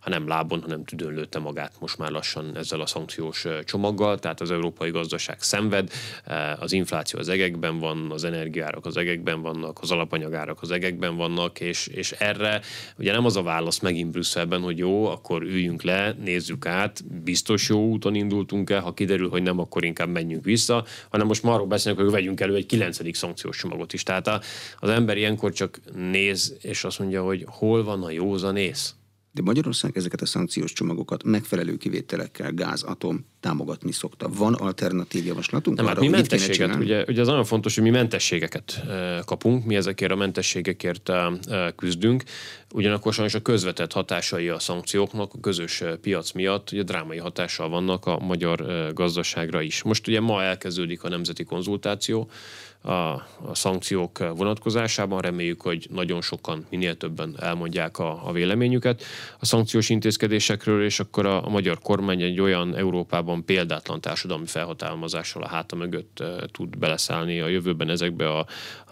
ha 0.00 0.10
nem 0.10 0.28
lábon, 0.28 0.62
hanem 0.62 0.84
tüdőn 0.84 1.14
lőtte 1.14 1.38
magát 1.38 1.72
most 1.80 1.98
már 1.98 2.10
lassan 2.10 2.56
ezzel 2.56 2.80
a 2.80 2.86
szankciós 2.86 3.46
csomaggal, 3.64 4.18
tehát 4.18 4.40
az 4.40 4.50
európai 4.50 4.90
gazdaság 4.90 5.42
szenved, 5.42 5.90
az 6.58 6.72
infláció 6.72 7.18
az 7.18 7.28
egekben 7.28 7.78
van, 7.78 8.10
az 8.10 8.24
energiárak 8.24 8.86
az 8.86 8.96
egekben 8.96 9.42
vannak, 9.42 9.78
az 9.80 9.90
alapanyagárak 9.90 10.62
az 10.62 10.70
egekben 10.70 11.16
vannak, 11.16 11.60
és, 11.60 11.86
és 11.86 12.12
erre 12.12 12.60
ugye 12.98 13.12
nem 13.12 13.24
az 13.24 13.36
a 13.36 13.42
válasz 13.42 13.78
megint 13.78 14.10
Brüsszelben, 14.10 14.60
hogy 14.60 14.78
jó, 14.78 15.06
akkor 15.06 15.42
üljünk 15.42 15.82
le, 15.82 16.12
nézzük 16.12 16.66
át, 16.66 17.22
biztos 17.22 17.68
jó 17.68 17.88
úton 17.88 18.14
indultunk 18.14 18.70
el, 18.70 18.80
ha 18.80 18.94
kiderül, 18.94 19.28
hogy 19.28 19.42
nem, 19.42 19.58
akkor 19.58 19.84
inkább 19.84 20.08
menjünk 20.08 20.44
vissza, 20.44 20.84
hanem 21.10 21.26
most 21.26 21.42
már 21.42 21.54
arról 21.54 21.66
beszélnek, 21.66 22.02
hogy 22.02 22.12
vegyünk 22.12 22.40
elő 22.40 22.54
egy 22.54 22.66
kilencedik 22.66 23.14
szankciós 23.14 23.56
csomagot 23.56 23.92
is. 23.92 24.02
Tehát 24.02 24.28
az 24.78 24.88
ember 24.88 25.16
ilyenkor 25.16 25.52
csak 25.52 25.80
néz, 25.94 26.56
és 26.62 26.84
azt 26.84 26.98
mondja, 26.98 27.22
hogy 27.22 27.44
hol 27.48 27.84
van 27.84 28.02
a 28.02 28.10
józanész 28.10 28.94
de 29.32 29.42
Magyarország 29.42 29.96
ezeket 29.96 30.20
a 30.20 30.26
szankciós 30.26 30.72
csomagokat 30.72 31.24
megfelelő 31.24 31.76
kivételekkel 31.76 32.52
gáz, 32.52 32.82
atom 32.82 33.26
támogatni 33.40 33.92
szokta. 33.92 34.28
Van 34.28 34.54
alternatív 34.54 35.26
javaslatunk? 35.26 35.76
Nem, 35.76 35.86
arra, 35.86 35.94
hát 35.94 36.04
mi 36.04 36.10
mentességet, 36.10 36.74
ugye, 36.74 37.04
ugye 37.08 37.20
az 37.20 37.26
nagyon 37.26 37.44
fontos, 37.44 37.74
hogy 37.74 37.84
mi 37.84 37.90
mentességeket 37.90 38.82
kapunk, 39.24 39.64
mi 39.64 39.76
ezekért 39.76 40.12
a 40.12 40.16
mentességekért 40.16 41.10
küzdünk, 41.76 42.22
ugyanakkor 42.74 43.12
sajnos 43.12 43.34
a 43.34 43.42
közvetett 43.42 43.92
hatásai 43.92 44.48
a 44.48 44.58
szankcióknak 44.58 45.34
a 45.34 45.40
közös 45.40 45.82
piac 46.00 46.32
miatt 46.32 46.72
ugye 46.72 46.82
drámai 46.82 47.18
hatással 47.18 47.68
vannak 47.68 48.06
a 48.06 48.18
magyar 48.18 48.90
gazdaságra 48.94 49.62
is. 49.62 49.82
Most 49.82 50.08
ugye 50.08 50.20
ma 50.20 50.42
elkezdődik 50.42 51.02
a 51.02 51.08
nemzeti 51.08 51.44
konzultáció, 51.44 52.30
a, 52.82 52.90
a 52.90 53.24
szankciók 53.52 54.18
vonatkozásában. 54.18 55.20
Reméljük, 55.20 55.62
hogy 55.62 55.86
nagyon 55.90 56.22
sokan, 56.22 56.66
minél 56.70 56.96
többen 56.96 57.36
elmondják 57.40 57.98
a, 57.98 58.28
a 58.28 58.32
véleményüket 58.32 59.02
a 59.38 59.46
szankciós 59.46 59.88
intézkedésekről, 59.88 60.84
és 60.84 61.00
akkor 61.00 61.26
a, 61.26 61.46
a 61.46 61.48
magyar 61.48 61.78
kormány 61.78 62.22
egy 62.22 62.40
olyan 62.40 62.76
Európában 62.76 63.44
példátlan 63.44 64.00
társadalmi 64.00 64.46
felhatalmazással 64.46 65.42
a 65.42 65.48
háta 65.48 65.76
mögött 65.76 66.20
e, 66.20 66.46
tud 66.52 66.78
beleszállni 66.78 67.40
a 67.40 67.48
jövőben 67.48 67.88
ezekbe 67.88 68.38
a, 68.38 68.46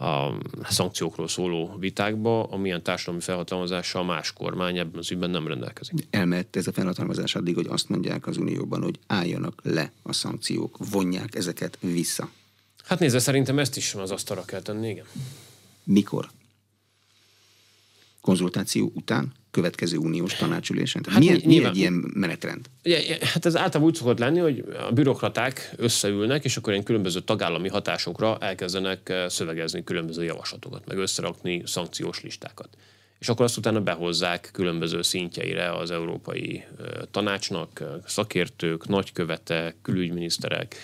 a 0.05 0.35
szankciókról 0.63 1.29
szóló 1.29 1.77
vitákba, 1.79 2.43
amilyen 2.43 2.83
társadalmi 2.83 3.21
felhatalmazással 3.21 4.05
más 4.05 4.33
kormány 4.33 4.79
ebben 4.79 4.99
az 4.99 5.11
ügyben 5.11 5.31
nem 5.31 5.47
rendelkezik. 5.47 6.07
Elmehet 6.11 6.57
ez 6.57 6.67
a 6.67 6.73
felhatalmazás 6.73 7.35
addig, 7.35 7.55
hogy 7.55 7.67
azt 7.69 7.89
mondják 7.89 8.27
az 8.27 8.37
Unióban, 8.37 8.83
hogy 8.83 8.99
álljanak 9.07 9.61
le 9.63 9.93
a 10.03 10.13
szankciók, 10.13 10.77
vonják 10.91 11.35
ezeket 11.35 11.79
vissza. 11.81 12.29
Hát 12.89 12.99
nézze, 12.99 13.19
szerintem 13.19 13.59
ezt 13.59 13.77
is 13.77 13.95
az 13.95 14.11
asztalra 14.11 14.45
kell 14.45 14.61
tenni, 14.61 14.89
igen. 14.89 15.05
Mikor? 15.85 16.31
Konzultáció 18.21 18.93
után? 18.95 19.33
Következő 19.51 19.97
uniós 19.97 20.35
tanácsülésen? 20.35 21.03
Tehát 21.03 21.19
hát 21.19 21.29
milyen, 21.29 21.63
mi 21.63 21.69
egy 21.69 21.77
ilyen 21.77 21.93
menetrend? 22.15 22.67
Ugye, 22.85 23.17
hát 23.21 23.47
ez 23.47 23.57
általában 23.57 23.83
úgy 23.83 23.95
szokott 23.95 24.19
lenni, 24.19 24.39
hogy 24.39 24.65
a 24.89 24.93
bürokraták 24.93 25.73
összeülnek, 25.77 26.45
és 26.45 26.57
akkor 26.57 26.73
ilyen 26.73 26.85
különböző 26.85 27.21
tagállami 27.21 27.69
hatásokra 27.69 28.39
elkezdenek 28.41 29.09
eh, 29.09 29.29
szövegezni 29.29 29.85
különböző 29.85 30.25
javaslatokat, 30.25 30.87
meg 30.87 30.99
összerakni 30.99 31.63
szankciós 31.67 32.23
listákat. 32.23 32.69
És 33.19 33.29
akkor 33.29 33.45
azt 33.45 33.57
utána 33.57 33.81
behozzák 33.81 34.51
különböző 34.53 35.03
szintjeire 35.03 35.77
az 35.77 35.91
Európai 35.91 36.65
eh, 36.79 36.87
Tanácsnak, 37.11 37.81
eh, 37.81 37.89
szakértők, 38.07 38.87
nagykövetek, 38.87 39.77
külügyminiszterek, 39.83 40.77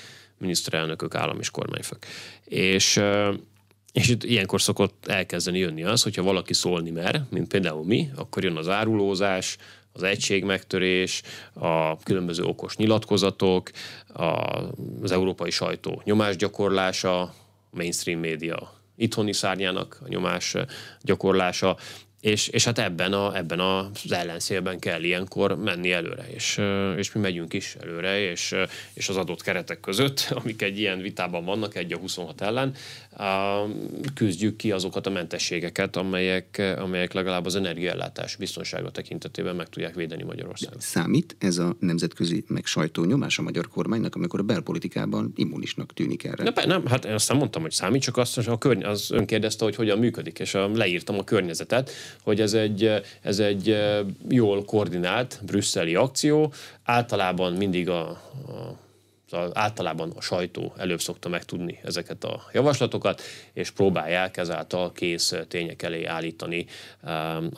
miniszterelnökök, 0.44 1.14
állam 1.14 1.40
és 1.40 1.50
kormányfők. 1.50 2.07
És 2.44 3.02
és 3.92 4.09
itt 4.09 4.24
ilyenkor 4.24 4.61
szokott 4.61 5.07
elkezdeni 5.07 5.59
jönni 5.59 5.83
az, 5.83 6.02
hogyha 6.02 6.22
valaki 6.22 6.54
szólni 6.54 6.90
mer, 6.90 7.22
mint 7.30 7.48
például 7.48 7.85
mi, 7.85 8.11
akkor 8.16 8.44
jön 8.44 8.57
az 8.57 8.68
árulózás, 8.68 9.57
az 9.92 10.02
egységmegtörés, 10.02 11.22
a 11.52 11.96
különböző 11.96 12.42
okos 12.42 12.76
nyilatkozatok, 12.76 13.70
az 15.02 15.12
európai 15.12 15.50
sajtó 15.50 16.02
nyomásgyakorlása, 16.04 17.35
mainstream 17.70 18.20
média 18.20 18.72
itthoni 18.96 19.33
szárnyának 19.33 19.98
a 20.04 20.09
nyomás 20.09 20.57
gyakorlása, 21.00 21.76
és, 22.24 22.48
és 22.48 22.64
hát 22.64 22.78
ebben, 22.78 23.12
a, 23.12 23.37
ebben 23.37 23.60
az 23.60 24.12
ellenszélben 24.12 24.78
kell 24.78 25.02
ilyenkor 25.02 25.56
menni 25.56 25.92
előre, 25.92 26.26
és, 26.34 26.60
és 26.96 27.12
mi 27.12 27.20
megyünk 27.20 27.52
is 27.52 27.76
előre, 27.80 28.20
és, 28.20 28.54
és 28.92 29.08
az 29.08 29.16
adott 29.16 29.42
keretek 29.42 29.80
között, 29.80 30.28
amik 30.42 30.62
egy 30.62 30.78
ilyen 30.78 31.00
vitában 31.00 31.44
vannak, 31.44 31.74
egy 31.76 31.92
a 31.92 31.96
26 31.96 32.40
ellen, 32.40 32.74
küzdjük 34.14 34.57
ki 34.57 34.72
azokat 34.72 35.07
a 35.07 35.11
mentességeket, 35.11 35.96
amelyek, 35.96 36.77
amelyek 36.79 37.12
legalább 37.12 37.46
az 37.46 37.57
energiaellátás 37.57 38.37
biztonsága 38.37 38.90
tekintetében 38.90 39.57
meg 39.57 39.68
tudják 39.68 39.94
védeni 39.94 40.22
Magyarországot. 40.22 40.81
Számít 40.81 41.37
ez 41.38 41.59
a 41.59 41.77
nemzetközi 41.79 42.44
meg 42.46 42.66
sajtónyomás 42.66 43.38
a 43.38 43.42
magyar 43.42 43.68
kormánynak, 43.68 44.14
amikor 44.14 44.40
a 44.40 44.42
belpolitikában 44.42 45.33
immunisnak 45.37 45.94
tűnik 45.94 46.24
erre? 46.24 46.42
Ne, 46.42 46.64
nem, 46.64 46.87
hát 46.87 47.05
én 47.05 47.12
azt 47.12 47.29
nem 47.29 47.38
mondtam, 47.38 47.62
hogy 47.62 47.70
számít, 47.70 48.03
csak 48.03 48.16
azt, 48.16 48.38
a 48.38 48.59
körny- 48.59 48.85
az 48.85 49.11
ön 49.11 49.27
kérdezte, 49.27 49.64
hogy 49.64 49.77
hogyan 49.77 49.98
működik, 49.98 50.38
és 50.38 50.55
a, 50.55 50.68
leírtam 50.68 51.18
a 51.18 51.24
környezetet, 51.24 51.90
hogy 52.22 52.40
ez 52.40 52.55
egy, 52.55 52.90
ez 53.22 53.38
egy 53.38 53.77
jól 54.29 54.64
koordinált 54.64 55.40
brüsszeli 55.46 55.94
akció, 55.94 56.53
általában 56.83 57.53
mindig 57.53 57.88
a, 57.88 58.09
a 58.09 58.83
általában 59.53 60.12
a 60.16 60.20
sajtó 60.20 60.75
előbb 60.77 61.01
szokta 61.01 61.29
megtudni 61.29 61.81
ezeket 61.85 62.25
a 62.25 62.42
javaslatokat, 62.53 63.23
és 63.53 63.70
próbálják 63.70 64.37
ezáltal 64.37 64.92
kész 64.92 65.35
tények 65.49 65.83
elé 65.83 66.05
állítani 66.05 66.66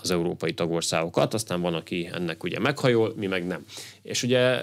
az 0.03 0.11
európai 0.11 0.53
tagországokat. 0.53 1.35
Aztán 1.35 1.61
van, 1.61 1.75
aki 1.75 2.11
ennek 2.13 2.43
ugye 2.43 2.59
meghajol, 2.59 3.13
mi 3.17 3.27
meg 3.27 3.47
nem. 3.47 3.65
És 4.03 4.23
ugye 4.23 4.61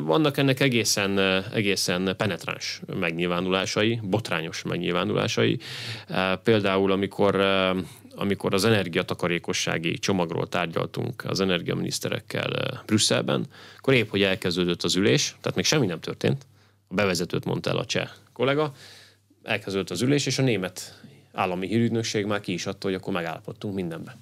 vannak 0.00 0.36
ennek 0.36 0.60
egészen, 0.60 1.18
egészen 1.52 2.14
penetráns 2.16 2.80
megnyilvánulásai, 2.98 4.00
botrányos 4.02 4.62
megnyilvánulásai. 4.62 5.58
Például, 6.42 6.92
amikor 6.92 7.34
amikor 8.16 8.54
az 8.54 8.64
energiatakarékossági 8.64 9.98
csomagról 9.98 10.48
tárgyaltunk 10.48 11.24
az 11.24 11.40
energiaminiszterekkel 11.40 12.52
eh, 12.54 12.78
Brüsszelben, 12.86 13.46
akkor 13.78 13.94
épp, 13.94 14.10
hogy 14.10 14.22
elkezdődött 14.22 14.82
az 14.82 14.96
ülés, 14.96 15.36
tehát 15.40 15.56
még 15.56 15.64
semmi 15.64 15.86
nem 15.86 16.00
történt, 16.00 16.46
a 16.88 16.94
bevezetőt 16.94 17.44
mondta 17.44 17.70
el 17.70 17.76
a 17.76 17.84
cseh 17.84 18.08
kollega, 18.32 18.72
elkezdődött 19.42 19.90
az 19.90 20.02
ülés, 20.02 20.26
és 20.26 20.38
a 20.38 20.42
német 20.42 21.00
állami 21.32 21.66
hírügynökség 21.66 22.24
már 22.24 22.40
ki 22.40 22.52
is 22.52 22.66
adta, 22.66 22.86
hogy 22.86 22.96
akkor 22.96 23.12
megállapodtunk 23.12 23.74
mindenben. 23.74 24.14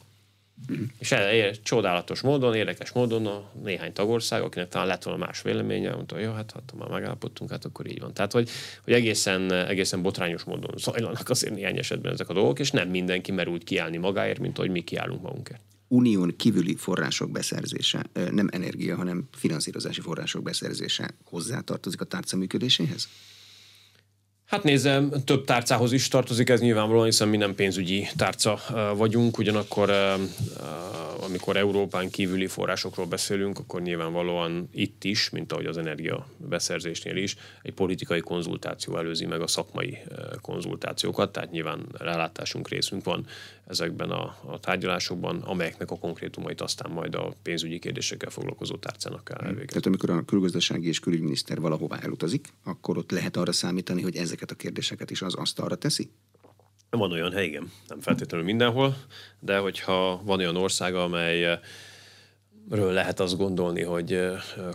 És 0.98 1.12
el, 1.12 1.22
el, 1.22 1.62
csodálatos 1.62 2.20
módon, 2.20 2.54
érdekes 2.54 2.92
módon 2.92 3.26
a 3.26 3.50
néhány 3.62 3.92
tagország, 3.92 4.42
akinek 4.42 4.68
talán 4.68 4.86
lett 4.86 5.02
volna 5.02 5.24
más 5.24 5.42
véleménye, 5.42 5.94
mondta, 5.94 6.14
hogy 6.14 6.24
jó, 6.24 6.32
hát 6.32 6.50
ha 6.50 6.76
már 6.76 6.88
megállapodtunk, 6.88 7.50
hát 7.50 7.64
akkor 7.64 7.86
így 7.86 8.00
van. 8.00 8.14
Tehát, 8.14 8.32
hogy, 8.32 8.50
hogy 8.84 8.92
egészen, 8.92 9.52
egészen 9.52 10.02
botrányos 10.02 10.42
módon 10.42 10.74
zajlanak 10.76 11.30
azért 11.30 11.54
néhány 11.54 11.78
esetben 11.78 12.12
ezek 12.12 12.28
a 12.28 12.32
dolgok, 12.32 12.58
és 12.58 12.70
nem 12.70 12.88
mindenki 12.88 13.32
mer 13.32 13.48
úgy 13.48 13.64
kiállni 13.64 13.96
magáért, 13.96 14.38
mint 14.38 14.56
hogy 14.56 14.70
mi 14.70 14.80
kiállunk 14.80 15.22
magunkért. 15.22 15.60
Unión 15.88 16.36
kívüli 16.36 16.74
források 16.74 17.30
beszerzése, 17.30 18.06
nem 18.30 18.48
energia, 18.52 18.96
hanem 18.96 19.28
finanszírozási 19.32 20.00
források 20.00 20.42
beszerzése 20.42 21.10
hozzátartozik 21.24 22.00
a 22.00 22.04
tárca 22.04 22.36
működéséhez? 22.36 23.08
Hát 24.46 24.62
nézem, 24.62 25.12
több 25.24 25.44
tárcához 25.44 25.92
is 25.92 26.08
tartozik 26.08 26.48
ez 26.48 26.60
nyilvánvalóan, 26.60 27.04
hiszen 27.04 27.28
mi 27.28 27.36
nem 27.36 27.54
pénzügyi 27.54 28.08
tárca 28.16 28.58
vagyunk, 28.96 29.38
ugyanakkor 29.38 29.92
amikor 31.20 31.56
Európán 31.56 32.10
kívüli 32.10 32.46
forrásokról 32.46 33.06
beszélünk, 33.06 33.58
akkor 33.58 33.82
nyilvánvalóan 33.82 34.68
itt 34.72 35.04
is, 35.04 35.30
mint 35.30 35.52
ahogy 35.52 35.66
az 35.66 35.78
energia 35.78 36.26
beszerzésnél 36.36 37.16
is, 37.16 37.36
egy 37.62 37.74
politikai 37.74 38.20
konzultáció 38.20 38.96
előzi 38.96 39.26
meg 39.26 39.40
a 39.40 39.46
szakmai 39.46 39.98
konzultációkat, 40.40 41.32
tehát 41.32 41.50
nyilván 41.50 41.86
rálátásunk 41.92 42.68
részünk 42.68 43.04
van 43.04 43.26
ezekben 43.66 44.10
a, 44.10 44.36
a 44.46 44.60
tárgyalásokban, 44.60 45.40
amelyeknek 45.40 45.90
a 45.90 45.98
konkrétumait 45.98 46.60
aztán 46.60 46.90
majd 46.90 47.14
a 47.14 47.34
pénzügyi 47.42 47.78
kérdésekkel 47.78 48.30
foglalkozó 48.30 48.76
tárcának 48.76 49.24
kell 49.24 49.38
elvégezni. 49.38 49.66
Tehát 49.66 49.86
amikor 49.86 50.10
a 50.10 50.24
külgazdasági 50.24 50.88
és 50.88 51.00
külügyminiszter 51.00 51.60
valahová 51.60 51.98
elutazik, 51.98 52.48
akkor 52.64 52.98
ott 52.98 53.10
lehet 53.10 53.36
arra 53.36 53.52
számítani, 53.52 54.02
hogy 54.02 54.16
ezeket 54.16 54.50
a 54.50 54.54
kérdéseket 54.54 55.10
is 55.10 55.22
az 55.22 55.34
asztalra 55.34 55.74
teszi? 55.74 56.10
Van 56.98 57.12
olyan 57.12 57.32
hely, 57.32 57.44
igen, 57.44 57.70
nem 57.88 58.00
feltétlenül 58.00 58.46
mindenhol, 58.46 58.96
de 59.38 59.58
hogyha 59.58 60.20
van 60.24 60.38
olyan 60.38 60.56
ország, 60.56 60.94
amely 60.94 61.58
ről 62.70 62.92
lehet 62.92 63.20
azt 63.20 63.36
gondolni, 63.36 63.82
hogy 63.82 64.20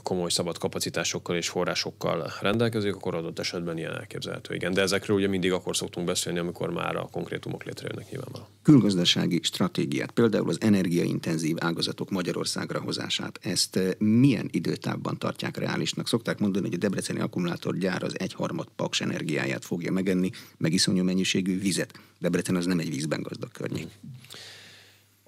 komoly 0.03 0.29
szabad 0.29 0.57
kapacitásokkal 0.57 1.35
és 1.35 1.49
forrásokkal 1.49 2.31
rendelkezik, 2.41 2.95
akkor 2.95 3.15
adott 3.15 3.39
esetben 3.39 3.77
ilyen 3.77 3.93
elképzelhető. 3.93 4.55
Igen, 4.55 4.73
de 4.73 4.81
ezekről 4.81 5.17
ugye 5.17 5.27
mindig 5.27 5.51
akkor 5.51 5.75
szoktunk 5.75 6.07
beszélni, 6.07 6.39
amikor 6.39 6.69
már 6.69 6.95
a 6.95 7.07
konkrétumok 7.11 7.63
létrejönnek 7.63 8.09
nyilvánvalóan. 8.09 8.49
Külgazdasági 8.63 9.39
stratégiát, 9.43 10.11
például 10.11 10.49
az 10.49 10.57
energiaintenzív 10.61 11.55
ágazatok 11.59 12.09
Magyarországra 12.09 12.81
hozását, 12.81 13.39
ezt 13.41 13.79
milyen 13.97 14.49
időtávban 14.51 15.17
tartják 15.17 15.57
reálisnak? 15.57 16.07
Szokták 16.07 16.39
mondani, 16.39 16.65
hogy 16.65 16.73
a 16.73 16.77
Debreceni 16.77 17.19
akkumulátorgyár 17.19 18.03
az 18.03 18.19
egyharmad 18.19 18.67
paks 18.75 19.01
energiáját 19.01 19.65
fogja 19.65 19.91
megenni, 19.91 20.29
meg 20.57 20.73
iszonyú 20.73 21.03
mennyiségű 21.03 21.59
vizet. 21.59 21.93
Debrecen 22.19 22.55
az 22.55 22.65
nem 22.65 22.79
egy 22.79 22.89
vízben 22.89 23.21
gazdag 23.21 23.51
környék. 23.51 23.87
Hmm. 24.01 24.11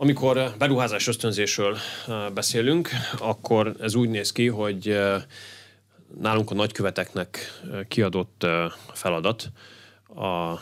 Amikor 0.01 0.53
beruházás 0.57 1.07
ösztönzésről 1.07 1.77
beszélünk, 2.33 2.89
akkor 3.17 3.75
ez 3.79 3.95
úgy 3.95 4.09
néz 4.09 4.31
ki, 4.31 4.47
hogy 4.47 4.99
nálunk 6.19 6.51
a 6.51 6.53
nagyköveteknek 6.53 7.61
kiadott 7.87 8.45
feladat 8.93 9.51
a 10.15 10.59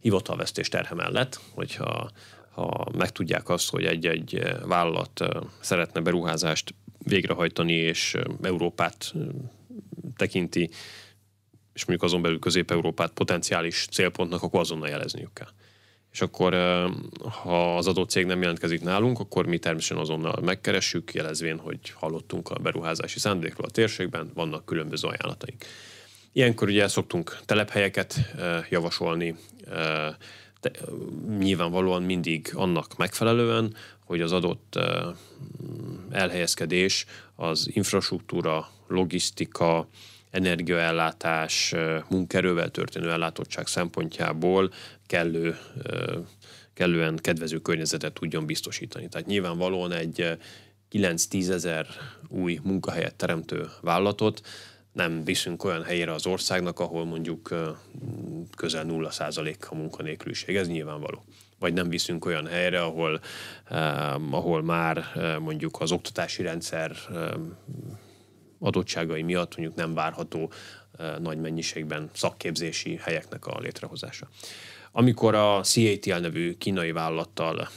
hivatalvesztés 0.00 0.68
terhe 0.68 0.94
mellett, 0.94 1.40
hogyha 1.54 2.10
ha 2.50 2.88
megtudják 2.96 3.48
azt, 3.48 3.70
hogy 3.70 3.84
egy-egy 3.84 4.42
vállalat 4.64 5.24
szeretne 5.60 6.00
beruházást 6.00 6.74
végrehajtani, 6.98 7.74
és 7.74 8.16
Európát 8.42 9.14
tekinti, 10.16 10.70
és 11.72 11.84
mondjuk 11.84 12.02
azon 12.02 12.22
belül 12.22 12.38
Közép-Európát 12.38 13.12
potenciális 13.12 13.86
célpontnak, 13.90 14.42
akkor 14.42 14.60
azonnal 14.60 14.88
jelezniük 14.88 15.32
kell 15.32 15.50
és 16.16 16.22
akkor 16.22 16.54
ha 17.42 17.76
az 17.76 17.86
adott 17.86 18.10
cég 18.10 18.26
nem 18.26 18.40
jelentkezik 18.40 18.82
nálunk, 18.82 19.18
akkor 19.18 19.46
mi 19.46 19.58
természetesen 19.58 20.02
azonnal 20.02 20.40
megkeressük, 20.42 21.14
jelezvén, 21.14 21.58
hogy 21.58 21.78
hallottunk 21.94 22.48
a 22.50 22.58
beruházási 22.58 23.18
szándékról 23.18 23.66
a 23.66 23.70
térségben, 23.70 24.30
vannak 24.34 24.64
különböző 24.64 25.08
ajánlataink. 25.08 25.64
Ilyenkor 26.32 26.68
ugye 26.68 26.88
szoktunk 26.88 27.38
telephelyeket 27.44 28.34
javasolni, 28.70 29.36
de 30.60 30.70
nyilvánvalóan 31.38 32.02
mindig 32.02 32.50
annak 32.54 32.96
megfelelően, 32.96 33.74
hogy 34.04 34.20
az 34.20 34.32
adott 34.32 34.78
elhelyezkedés 36.10 37.06
az 37.34 37.68
infrastruktúra, 37.72 38.68
logisztika, 38.88 39.88
energiaellátás, 40.30 41.74
munkerővel 42.08 42.70
történő 42.70 43.10
ellátottság 43.10 43.66
szempontjából 43.66 44.70
kellő, 45.06 45.56
kellően 46.74 47.16
kedvező 47.16 47.58
környezetet 47.58 48.12
tudjon 48.12 48.46
biztosítani. 48.46 49.08
Tehát 49.08 49.26
nyilvánvalóan 49.26 49.92
egy 49.92 50.38
9-10 50.92 51.48
ezer 51.48 51.86
új 52.28 52.60
munkahelyet 52.62 53.14
teremtő 53.14 53.68
vállalatot 53.80 54.40
nem 54.92 55.24
viszünk 55.24 55.64
olyan 55.64 55.82
helyére 55.84 56.12
az 56.12 56.26
országnak, 56.26 56.80
ahol 56.80 57.04
mondjuk 57.04 57.54
közel 58.56 58.84
0 58.84 59.10
a 59.68 59.74
munkanélküliség. 59.74 60.56
Ez 60.56 60.68
nyilvánvaló. 60.68 61.24
Vagy 61.58 61.72
nem 61.72 61.88
viszünk 61.88 62.24
olyan 62.24 62.46
helyre, 62.46 62.82
ahol, 62.82 63.20
ahol 64.30 64.62
már 64.62 65.04
mondjuk 65.40 65.80
az 65.80 65.92
oktatási 65.92 66.42
rendszer 66.42 66.96
adottságai 68.58 69.22
miatt 69.22 69.56
mondjuk 69.56 69.78
nem 69.78 69.94
várható 69.94 70.52
nagy 71.18 71.38
mennyiségben 71.38 72.10
szakképzési 72.14 72.96
helyeknek 73.02 73.46
a 73.46 73.58
létrehozása. 73.60 74.28
Amikor 74.98 75.34
a 75.34 75.60
CATL 75.62 76.20
nevű 76.20 76.54
kínai 76.58 76.92
vállalattal 76.92 77.68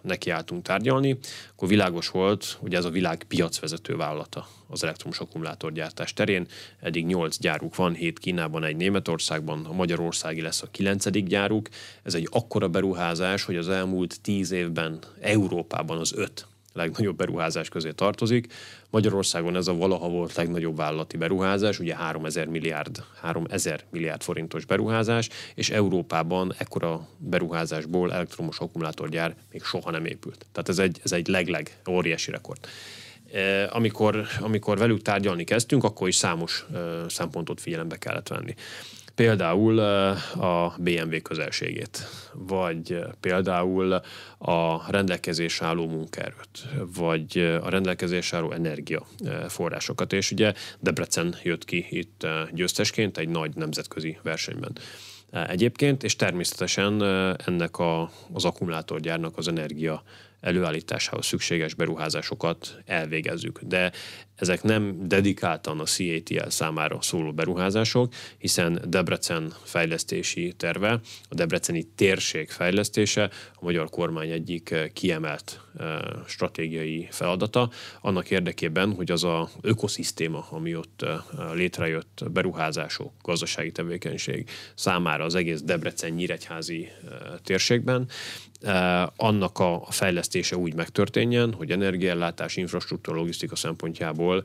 nekiálltunk 0.00 0.62
tárgyalni, 0.62 1.18
akkor 1.54 1.68
világos 1.68 2.08
volt, 2.08 2.56
hogy 2.60 2.74
ez 2.74 2.84
a 2.84 2.90
világ 2.90 3.24
piacvezető 3.28 3.96
vállalata 3.96 4.48
az 4.68 4.82
elektromos 4.82 5.18
akkumulátorgyártás 5.18 6.12
terén. 6.12 6.46
Eddig 6.80 7.06
8 7.06 7.38
gyáruk 7.38 7.76
van, 7.76 7.94
7 7.94 8.18
Kínában, 8.18 8.64
egy 8.64 8.76
Németországban, 8.76 9.64
a 9.64 9.72
Magyarországi 9.72 10.40
lesz 10.40 10.62
a 10.62 10.70
9. 10.70 11.10
gyáruk. 11.10 11.68
Ez 12.02 12.14
egy 12.14 12.28
akkora 12.30 12.68
beruházás, 12.68 13.44
hogy 13.44 13.56
az 13.56 13.68
elmúlt 13.68 14.20
10 14.20 14.50
évben 14.50 14.98
Európában 15.20 15.98
az 15.98 16.12
5 16.16 16.46
legnagyobb 16.72 17.16
beruházás 17.16 17.68
közé 17.68 17.90
tartozik. 17.90 18.52
Magyarországon 18.90 19.56
ez 19.56 19.66
a 19.66 19.74
valaha 19.74 20.08
volt 20.08 20.34
legnagyobb 20.34 20.76
vállalati 20.76 21.16
beruházás, 21.16 21.78
ugye 21.78 21.96
3000 21.96 22.46
milliárd, 22.46 23.04
3000 23.20 23.84
milliárd 23.90 24.22
forintos 24.22 24.64
beruházás, 24.64 25.28
és 25.54 25.70
Európában 25.70 26.54
ekkora 26.58 27.08
beruházásból 27.18 28.12
elektromos 28.12 28.58
akkumulátorgyár 28.58 29.34
még 29.52 29.62
soha 29.62 29.90
nem 29.90 30.04
épült. 30.04 30.46
Tehát 30.52 30.68
ez 30.68 30.78
egy, 30.78 31.00
ez 31.04 31.12
egy 31.12 31.26
legleg 31.26 31.76
óriási 31.88 32.30
rekord. 32.30 32.58
E, 33.32 33.68
amikor, 33.72 34.26
amikor 34.40 34.78
velük 34.78 35.02
tárgyalni 35.02 35.44
kezdtünk, 35.44 35.84
akkor 35.84 36.08
is 36.08 36.16
számos 36.16 36.66
e, 36.74 36.78
szempontot 37.08 37.60
figyelembe 37.60 37.96
kellett 37.96 38.28
venni. 38.28 38.54
Például 39.20 39.78
a 40.40 40.74
BMW 40.78 41.22
közelségét, 41.22 42.06
vagy 42.32 42.98
például 43.20 44.00
a 44.38 44.90
rendelkezés 44.90 45.62
álló 45.62 45.88
munkaerőt, 45.88 46.68
vagy 46.96 47.58
a 47.62 47.68
rendelkezés 47.68 48.32
álló 48.32 48.52
energiaforrásokat. 48.52 50.12
És 50.12 50.30
ugye 50.30 50.52
Debrecen 50.78 51.34
jött 51.42 51.64
ki 51.64 51.86
itt 51.90 52.26
győztesként 52.52 53.18
egy 53.18 53.28
nagy 53.28 53.54
nemzetközi 53.54 54.18
versenyben 54.22 54.72
egyébként, 55.30 56.02
és 56.02 56.16
természetesen 56.16 57.02
ennek 57.46 57.78
a, 57.78 58.10
az 58.32 58.44
akkumulátorgyárnak 58.44 59.36
az 59.36 59.48
energia 59.48 60.02
előállításához 60.40 61.26
szükséges 61.26 61.74
beruházásokat 61.74 62.82
elvégezzük. 62.86 63.60
De 63.62 63.92
ezek 64.34 64.62
nem 64.62 65.08
dedikáltan 65.08 65.80
a 65.80 65.84
CATL 65.84 66.48
számára 66.48 67.02
szóló 67.02 67.32
beruházások, 67.32 68.12
hiszen 68.38 68.82
Debrecen 68.86 69.54
fejlesztési 69.62 70.52
terve, 70.56 71.00
a 71.28 71.34
Debreceni 71.34 71.82
térség 71.94 72.50
fejlesztése 72.50 73.30
a 73.54 73.64
magyar 73.64 73.90
kormány 73.90 74.30
egyik 74.30 74.74
kiemelt 74.92 75.60
stratégiai 76.26 77.08
feladata, 77.10 77.70
annak 78.00 78.30
érdekében, 78.30 78.94
hogy 78.94 79.10
az 79.10 79.24
a 79.24 79.48
ökoszisztéma, 79.60 80.46
ami 80.50 80.76
ott 80.76 81.04
létrejött 81.52 82.22
beruházások, 82.30 83.12
gazdasági 83.22 83.72
tevékenység 83.72 84.50
számára 84.74 85.24
az 85.24 85.34
egész 85.34 85.62
Debrecen-Nyíregyházi 85.62 86.88
térségben, 87.42 88.08
annak 89.16 89.58
a 89.58 89.86
fejlesztése 89.90 90.56
úgy 90.56 90.74
megtörténjen, 90.74 91.52
hogy 91.52 91.70
energiállátás, 91.70 92.56
infrastruktúra, 92.56 93.18
logisztika 93.18 93.56
szempontjából 93.56 94.44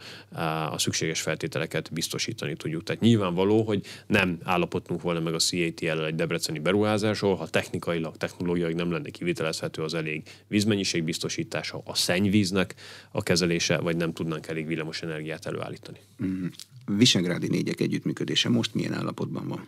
a 0.72 0.78
szükséges 0.78 1.22
feltételeket 1.22 1.94
biztosítani 1.94 2.56
tudjuk. 2.56 2.84
Tehát 2.84 3.02
nyilvánvaló, 3.02 3.64
hogy 3.64 3.86
nem 4.08 4.40
állapodtunk 4.44 5.02
volna 5.02 5.20
meg 5.20 5.34
a 5.34 5.40
CATL 5.40 6.04
egy 6.06 6.16
debreceni 6.16 6.60
beruházásról, 6.60 7.36
ha 7.36 7.48
technikailag, 7.48 8.18
technológiailag 8.18 8.78
nem 8.78 8.92
lenne 8.92 9.10
kivitelezhető 9.10 9.84
az 9.84 9.94
elég 9.94 10.24
vízmennyiség 10.48 11.04
biztosítása, 11.04 11.82
a 11.86 11.96
szennyvíznek 11.96 12.76
a 13.12 13.24
kezelése, 13.24 13.78
vagy 13.78 13.96
nem 13.96 14.14
tudnánk 14.14 14.48
elég 14.48 14.68
villamos 14.68 15.02
energiát 15.02 15.46
előállítani. 15.46 16.00
Mm. 16.24 16.46
Visegrádi 16.86 17.48
négyek 17.48 17.80
együttműködése 17.80 18.50
most 18.50 18.74
milyen 18.74 18.94
állapotban 18.94 19.48
van? 19.48 19.68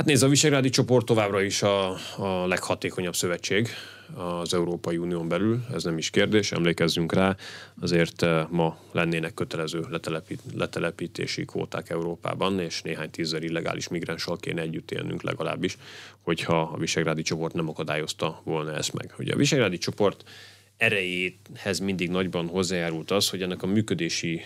Hát 0.00 0.08
nézd, 0.08 0.22
a 0.22 0.28
Visegrádi 0.28 0.68
csoport 0.68 1.06
továbbra 1.06 1.42
is 1.42 1.62
a, 1.62 1.96
a 2.16 2.46
leghatékonyabb 2.46 3.14
szövetség 3.14 3.68
az 4.14 4.54
Európai 4.54 4.96
Unión 4.96 5.28
belül, 5.28 5.64
ez 5.74 5.84
nem 5.84 5.98
is 5.98 6.10
kérdés, 6.10 6.52
emlékezzünk 6.52 7.12
rá, 7.12 7.36
azért 7.80 8.22
eh, 8.22 8.46
ma 8.50 8.78
lennének 8.92 9.34
kötelező 9.34 9.84
letelepít, 9.90 10.40
letelepítési 10.54 11.44
kvóták 11.44 11.90
Európában, 11.90 12.60
és 12.60 12.82
néhány 12.82 13.10
tízzer 13.10 13.42
illegális 13.42 13.88
migránssal 13.88 14.36
kéne 14.36 14.60
együtt 14.60 14.90
élnünk 14.90 15.22
legalábbis, 15.22 15.76
hogyha 16.20 16.60
a 16.60 16.76
Visegrádi 16.76 17.22
csoport 17.22 17.54
nem 17.54 17.68
akadályozta 17.68 18.40
volna 18.44 18.74
ezt 18.74 18.92
meg. 18.92 19.14
Ugye 19.18 19.32
a 19.32 19.36
Visegrádi 19.36 19.78
csoport 19.78 20.24
erejéhez 20.76 21.78
mindig 21.78 22.10
nagyban 22.10 22.46
hozzájárult 22.46 23.10
az, 23.10 23.28
hogy 23.28 23.42
ennek 23.42 23.62
a 23.62 23.66
működési 23.66 24.40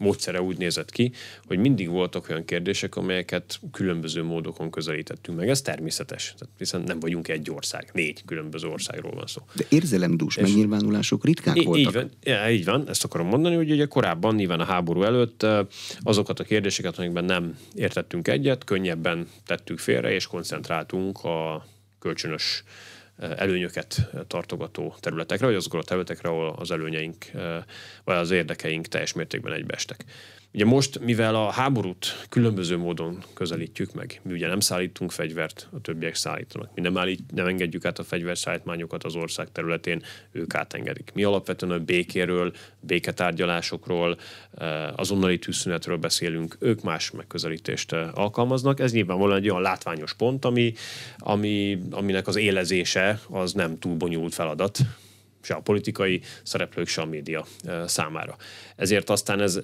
módszere 0.00 0.42
úgy 0.42 0.58
nézett 0.58 0.90
ki, 0.90 1.12
hogy 1.46 1.58
mindig 1.58 1.88
voltak 1.88 2.28
olyan 2.28 2.44
kérdések, 2.44 2.96
amelyeket 2.96 3.60
különböző 3.72 4.22
módokon 4.22 4.70
közelítettünk 4.70 5.38
meg. 5.38 5.48
Ez 5.48 5.62
természetes, 5.62 6.34
hiszen 6.58 6.82
nem 6.86 7.00
vagyunk 7.00 7.28
egy 7.28 7.50
ország, 7.50 7.90
négy 7.92 8.22
különböző 8.24 8.68
országról 8.68 9.12
van 9.14 9.26
szó. 9.26 9.42
De 9.54 9.64
érzelemdús 9.68 10.36
És 10.36 10.42
megnyilvánulások 10.42 11.24
ritkák 11.24 11.56
í- 11.56 11.64
voltak. 11.64 11.86
Így 11.86 11.92
van, 11.92 12.10
ja, 12.22 12.50
így 12.50 12.64
van, 12.64 12.88
ezt 12.88 13.04
akarom 13.04 13.26
mondani, 13.26 13.54
hogy 13.54 13.70
ugye 13.70 13.86
korábban, 13.86 14.34
nyilván 14.34 14.60
a 14.60 14.64
háború 14.64 15.02
előtt 15.02 15.46
azokat 16.00 16.40
a 16.40 16.44
kérdéseket, 16.44 16.98
amikben 16.98 17.24
nem 17.24 17.58
értettünk 17.74 18.28
egyet, 18.28 18.64
könnyebben 18.64 19.28
tettük 19.46 19.78
félre, 19.78 20.12
és 20.12 20.26
koncentráltunk 20.26 21.24
a 21.24 21.66
kölcsönös 21.98 22.64
előnyöket 23.20 24.10
tartogató 24.26 24.94
területekre, 25.00 25.46
vagy 25.46 25.54
azokra 25.54 25.78
a 25.78 25.84
területekre, 25.84 26.28
ahol 26.28 26.54
az 26.58 26.70
előnyeink 26.70 27.24
vagy 28.04 28.16
az 28.16 28.30
érdekeink 28.30 28.86
teljes 28.86 29.12
mértékben 29.12 29.52
egybeestek. 29.52 30.04
Ugye 30.54 30.64
most, 30.64 31.00
mivel 31.00 31.34
a 31.34 31.50
háborút 31.50 32.26
különböző 32.28 32.76
módon 32.76 33.22
közelítjük 33.34 33.94
meg, 33.94 34.20
mi 34.22 34.32
ugye 34.32 34.46
nem 34.46 34.60
szállítunk 34.60 35.12
fegyvert, 35.12 35.68
a 35.72 35.80
többiek 35.80 36.14
szállítanak. 36.14 36.70
Mi 36.74 36.80
nem, 36.80 36.98
állít, 36.98 37.20
nem 37.34 37.46
engedjük 37.46 37.84
át 37.84 37.98
a 37.98 38.04
fegyverszállítmányokat 38.04 39.04
az 39.04 39.14
ország 39.14 39.52
területén, 39.52 40.02
ők 40.32 40.54
átengedik. 40.54 41.10
Mi 41.14 41.22
alapvetően 41.22 41.72
a 41.72 41.84
békéről, 41.84 42.52
béketárgyalásokról, 42.80 44.18
eh, 44.58 44.98
azonnali 44.98 45.38
tűzszünetről 45.38 45.96
beszélünk, 45.96 46.56
ők 46.58 46.82
más 46.82 47.10
megközelítést 47.10 47.92
eh, 47.92 48.18
alkalmaznak. 48.18 48.80
Ez 48.80 48.92
nyilvánvalóan 48.92 49.36
egy 49.36 49.48
olyan 49.48 49.62
látványos 49.62 50.14
pont, 50.14 50.44
ami, 50.44 50.72
ami, 51.18 51.78
aminek 51.90 52.26
az 52.26 52.36
élezése 52.36 53.20
az 53.28 53.52
nem 53.52 53.78
túl 53.78 53.96
bonyolult 53.96 54.34
feladat, 54.34 54.78
se 55.42 55.54
a 55.54 55.60
politikai 55.60 56.20
szereplők, 56.42 56.88
se 56.88 57.00
a 57.00 57.04
média 57.04 57.46
számára. 57.86 58.36
Ezért 58.76 59.10
aztán 59.10 59.40
ez, 59.40 59.60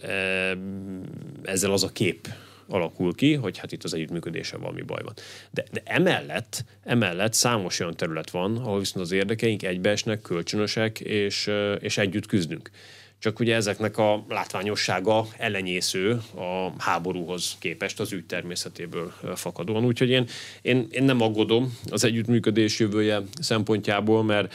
ezzel 1.42 1.72
az 1.72 1.82
a 1.82 1.88
kép 1.88 2.28
alakul 2.68 3.14
ki, 3.14 3.34
hogy 3.34 3.58
hát 3.58 3.72
itt 3.72 3.84
az 3.84 3.94
együttműködése 3.94 4.56
valami 4.56 4.82
baj 4.82 5.02
van. 5.02 5.14
De, 5.50 5.64
de 5.72 5.82
emellett, 5.84 6.64
emellett 6.84 7.32
számos 7.32 7.80
olyan 7.80 7.96
terület 7.96 8.30
van, 8.30 8.56
ahol 8.56 8.78
viszont 8.78 9.04
az 9.04 9.12
érdekeink 9.12 9.62
egybeesnek, 9.62 10.20
kölcsönösek, 10.20 11.00
és, 11.00 11.50
és 11.80 11.98
együtt 11.98 12.26
küzdünk 12.26 12.70
csak 13.18 13.38
ugye 13.38 13.54
ezeknek 13.54 13.98
a 13.98 14.24
látványossága 14.28 15.26
ellenyésző 15.36 16.20
a 16.34 16.72
háborúhoz 16.78 17.56
képest 17.58 18.00
az 18.00 18.12
ügy 18.12 18.26
természetéből 18.26 19.12
fakadóan. 19.34 19.84
Úgyhogy 19.84 20.08
én, 20.08 20.28
én, 20.62 20.86
én 20.90 21.04
nem 21.04 21.20
aggódom 21.20 21.78
az 21.90 22.04
együttműködés 22.04 22.78
jövője 22.78 23.22
szempontjából, 23.40 24.24
mert 24.24 24.54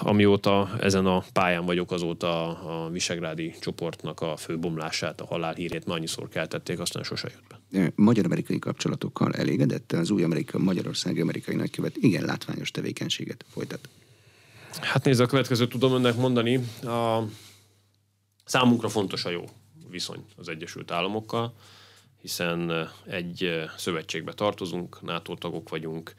amióta 0.00 0.70
ezen 0.80 1.06
a 1.06 1.24
pályán 1.32 1.64
vagyok, 1.64 1.92
azóta 1.92 2.48
a 2.48 2.90
Visegrádi 2.90 3.54
csoportnak 3.60 4.20
a 4.20 4.36
főbomlását, 4.36 5.20
a 5.20 5.26
halálhírét 5.26 5.86
már 5.86 5.96
annyiszor 5.96 6.28
keltették, 6.28 6.78
aztán 6.78 7.02
sose 7.02 7.28
jött 7.32 7.46
be. 7.48 7.92
Magyar-amerikai 7.94 8.58
kapcsolatokkal 8.58 9.32
elégedett 9.32 9.92
az 9.92 10.10
új 10.10 10.22
Amerika, 10.22 10.58
Magyarország 10.58 11.18
amerikai 11.18 11.54
nagykövet 11.54 11.96
igen 11.96 12.24
látványos 12.24 12.70
tevékenységet 12.70 13.44
folytat. 13.52 13.88
Hát 14.80 15.04
nézd, 15.04 15.20
a 15.20 15.26
következőt 15.26 15.68
tudom 15.68 15.94
önnek 15.94 16.16
mondani. 16.16 16.60
A 16.82 17.22
Számunkra 18.48 18.88
fontos 18.88 19.24
a 19.24 19.30
jó 19.30 19.44
viszony 19.88 20.24
az 20.36 20.48
Egyesült 20.48 20.90
Államokkal, 20.90 21.54
hiszen 22.20 22.88
egy 23.06 23.64
szövetségbe 23.76 24.32
tartozunk, 24.32 25.02
NATO 25.02 25.34
tagok 25.34 25.68
vagyunk, 25.68 26.14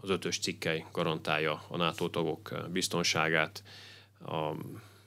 az 0.00 0.10
ötös 0.10 0.38
cikkely 0.38 0.84
garantálja 0.92 1.62
a 1.68 1.76
NATO 1.76 2.08
tagok 2.08 2.68
biztonságát, 2.72 3.62
a 4.26 4.52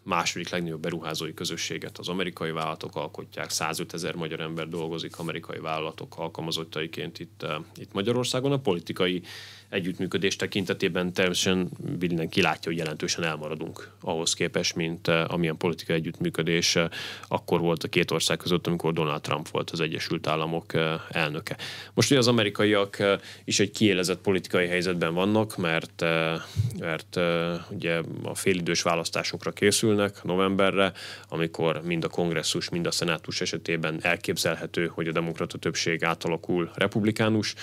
második 0.03 0.49
legnagyobb 0.49 0.81
beruházói 0.81 1.33
közösséget 1.33 1.97
az 1.97 2.09
amerikai 2.09 2.51
vállalatok 2.51 2.95
alkotják, 2.95 3.49
105 3.49 3.93
ezer 3.93 4.15
magyar 4.15 4.39
ember 4.39 4.67
dolgozik 4.67 5.19
amerikai 5.19 5.59
vállalatok 5.59 6.17
alkalmazottaiként 6.17 7.19
itt, 7.19 7.45
itt 7.75 7.93
Magyarországon. 7.93 8.51
A 8.51 8.59
politikai 8.59 9.23
együttműködés 9.73 10.35
tekintetében 10.35 11.13
természetesen 11.13 11.69
mindenki 11.99 12.41
látja, 12.41 12.71
hogy 12.71 12.79
jelentősen 12.79 13.23
elmaradunk 13.23 13.89
ahhoz 14.01 14.33
képest, 14.33 14.75
mint 14.75 15.07
eh, 15.07 15.33
amilyen 15.33 15.57
politikai 15.57 15.95
együttműködés 15.95 16.75
eh, 16.75 16.89
akkor 17.27 17.59
volt 17.59 17.83
a 17.83 17.87
két 17.87 18.11
ország 18.11 18.37
között, 18.37 18.67
amikor 18.67 18.93
Donald 18.93 19.21
Trump 19.21 19.49
volt 19.49 19.69
az 19.69 19.79
Egyesült 19.79 20.27
Államok 20.27 20.73
eh, 20.73 20.93
elnöke. 21.09 21.57
Most 21.93 22.11
ugye 22.11 22.19
az 22.19 22.27
amerikaiak 22.27 22.97
is 23.43 23.59
egy 23.59 23.71
kiélezett 23.71 24.21
politikai 24.21 24.67
helyzetben 24.67 25.13
vannak, 25.13 25.57
mert, 25.57 26.01
mert 26.79 27.19
ugye 27.69 28.01
a 28.23 28.35
félidős 28.35 28.81
választásokra 28.81 29.51
készülnek 29.51 30.23
novemberre, 30.23 30.91
amikor 31.29 31.81
mind 31.83 32.03
a 32.03 32.07
kongresszus, 32.07 32.69
mind 32.69 32.85
a 32.85 32.91
szenátus 32.91 33.41
esetében 33.41 33.99
elképzelhető, 34.01 34.87
hogy 34.87 35.07
a 35.07 35.11
demokrata 35.11 35.57
többség 35.57 36.03
átalakul 36.03 36.71
republikánus 36.75 37.53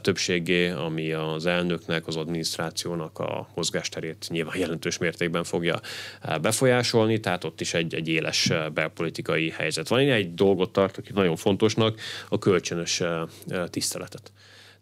többségé, 0.00 0.68
ami 0.68 1.12
az 1.12 1.46
elnöknek, 1.56 2.06
az 2.06 2.16
adminisztrációnak 2.16 3.18
a 3.18 3.48
mozgásterét 3.54 4.26
nyilván 4.28 4.58
jelentős 4.58 4.98
mértékben 4.98 5.44
fogja 5.44 5.80
eh, 6.22 6.38
befolyásolni, 6.38 7.20
tehát 7.20 7.44
ott 7.44 7.60
is 7.60 7.74
egy, 7.74 7.94
egy 7.94 8.08
éles 8.08 8.50
eh, 8.50 8.68
belpolitikai 8.68 9.50
helyzet 9.50 9.88
van. 9.88 10.00
Én 10.00 10.12
egy 10.12 10.34
dolgot 10.34 10.72
tartok 10.72 11.12
nagyon 11.12 11.36
fontosnak, 11.36 12.00
a 12.28 12.38
kölcsönös 12.38 13.00
eh, 13.00 13.22
tiszteletet. 13.70 14.32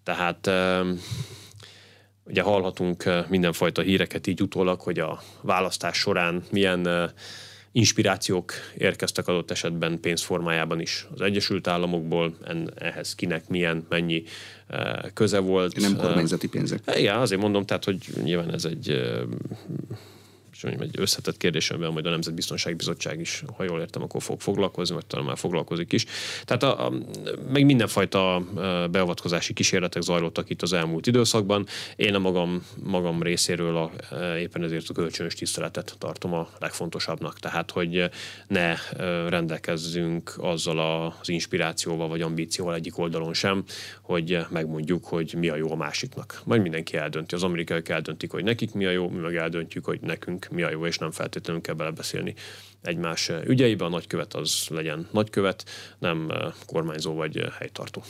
Tehát 0.03 0.51
ugye 2.25 2.43
hallhatunk 2.43 3.05
mindenfajta 3.29 3.83
híreket 3.83 4.27
így 4.27 4.43
utólag, 4.43 4.81
hogy 4.81 4.99
a 4.99 5.23
választás 5.43 5.97
során 5.97 6.43
milyen 6.51 7.13
inspirációk 7.73 8.53
érkeztek 8.79 9.29
adott 9.29 9.51
esetben 9.51 10.01
pénzformájában 10.01 10.81
is 10.81 11.07
az 11.13 11.21
Egyesült 11.21 11.67
Államokból, 11.67 12.37
en, 12.45 12.73
ehhez 12.79 13.15
kinek 13.15 13.49
milyen, 13.49 13.87
mennyi 13.89 14.23
köze 15.15 15.39
volt. 15.39 15.81
Nem 15.81 15.97
kormányzati 15.97 16.49
pénzek. 16.49 16.81
Igen, 16.97 17.17
azért 17.17 17.41
mondom, 17.41 17.65
tehát, 17.65 17.85
hogy 17.85 17.99
nyilván 18.23 18.53
ez 18.55 18.65
egy 18.65 19.03
uh, 20.63 20.73
egy 20.81 20.95
összetett 20.99 21.37
kérdés, 21.37 21.71
amivel 21.71 21.91
majd 21.91 22.07
a 22.07 22.11
Nemzetbiztonsági 22.11 22.77
Bizottság 22.77 23.21
is, 23.21 23.45
ha 23.57 23.65
jól 23.65 23.81
értem, 23.81 24.03
akkor 24.03 24.23
fog 24.23 24.41
foglalkozni, 24.41 24.95
vagy 24.95 25.07
talán 25.07 25.27
már 25.27 25.39
foglalkozik 25.39 25.93
is. 25.93 26.05
Tehát 26.45 26.63
a, 26.63 26.87
a, 26.87 26.93
meg 27.53 27.65
mindenfajta 27.65 28.43
beavatkozási 28.91 29.53
kísérletek 29.53 30.03
zajlottak 30.03 30.51
itt 30.51 30.63
az 30.63 30.73
elmúlt 30.73 31.07
időszakban. 31.07 31.67
Én 31.97 32.15
a 32.15 32.19
magam, 32.19 32.67
magam 32.83 33.23
részéről 33.23 33.77
a, 33.77 33.91
éppen 34.37 34.63
ezért 34.63 34.89
a 34.89 34.93
kölcsönös 34.93 35.35
tiszteletet 35.35 35.95
tartom 35.99 36.35
a 36.35 36.49
legfontosabbnak. 36.59 37.39
Tehát, 37.39 37.71
hogy 37.71 38.11
ne 38.47 38.75
rendelkezzünk 39.29 40.35
azzal 40.37 41.13
az 41.21 41.29
inspirációval 41.29 42.09
vagy 42.09 42.21
ambícióval 42.21 42.75
egyik 42.75 42.99
oldalon 42.99 43.35
sem, 43.35 43.65
hogy 44.03 44.39
megmondjuk, 44.51 45.05
hogy 45.05 45.35
mi 45.39 45.49
a 45.49 45.57
jó 45.57 45.71
a 45.73 45.77
másiknak. 45.77 46.41
Majd 46.45 46.63
mindenki 46.63 46.97
eldönti. 46.97 47.35
Az 47.35 47.43
amerikaiak 47.43 47.89
eldöntik, 47.89 48.31
hogy 48.31 48.45
nekik 48.45 48.73
mi 48.73 48.85
a 48.85 48.91
jó, 48.91 49.09
mi 49.09 49.21
meg 49.21 49.37
eldöntjük, 49.37 49.85
hogy 49.85 50.01
nekünk 50.01 50.44
mi 50.51 50.63
a 50.63 50.71
jó, 50.71 50.87
és 50.87 50.99
nem 50.99 51.11
feltétlenül 51.11 51.63
kell 51.63 51.75
belebeszélni 51.75 52.35
egymás 52.83 53.31
ügyeibe. 53.47 53.85
A 53.85 53.89
nagykövet 53.89 54.35
az 54.35 54.67
legyen 54.69 55.09
nagykövet, 55.11 55.65
nem 55.99 56.33
kormányzó 56.67 57.15
vagy 57.15 57.45
helytartó. 57.59 58.03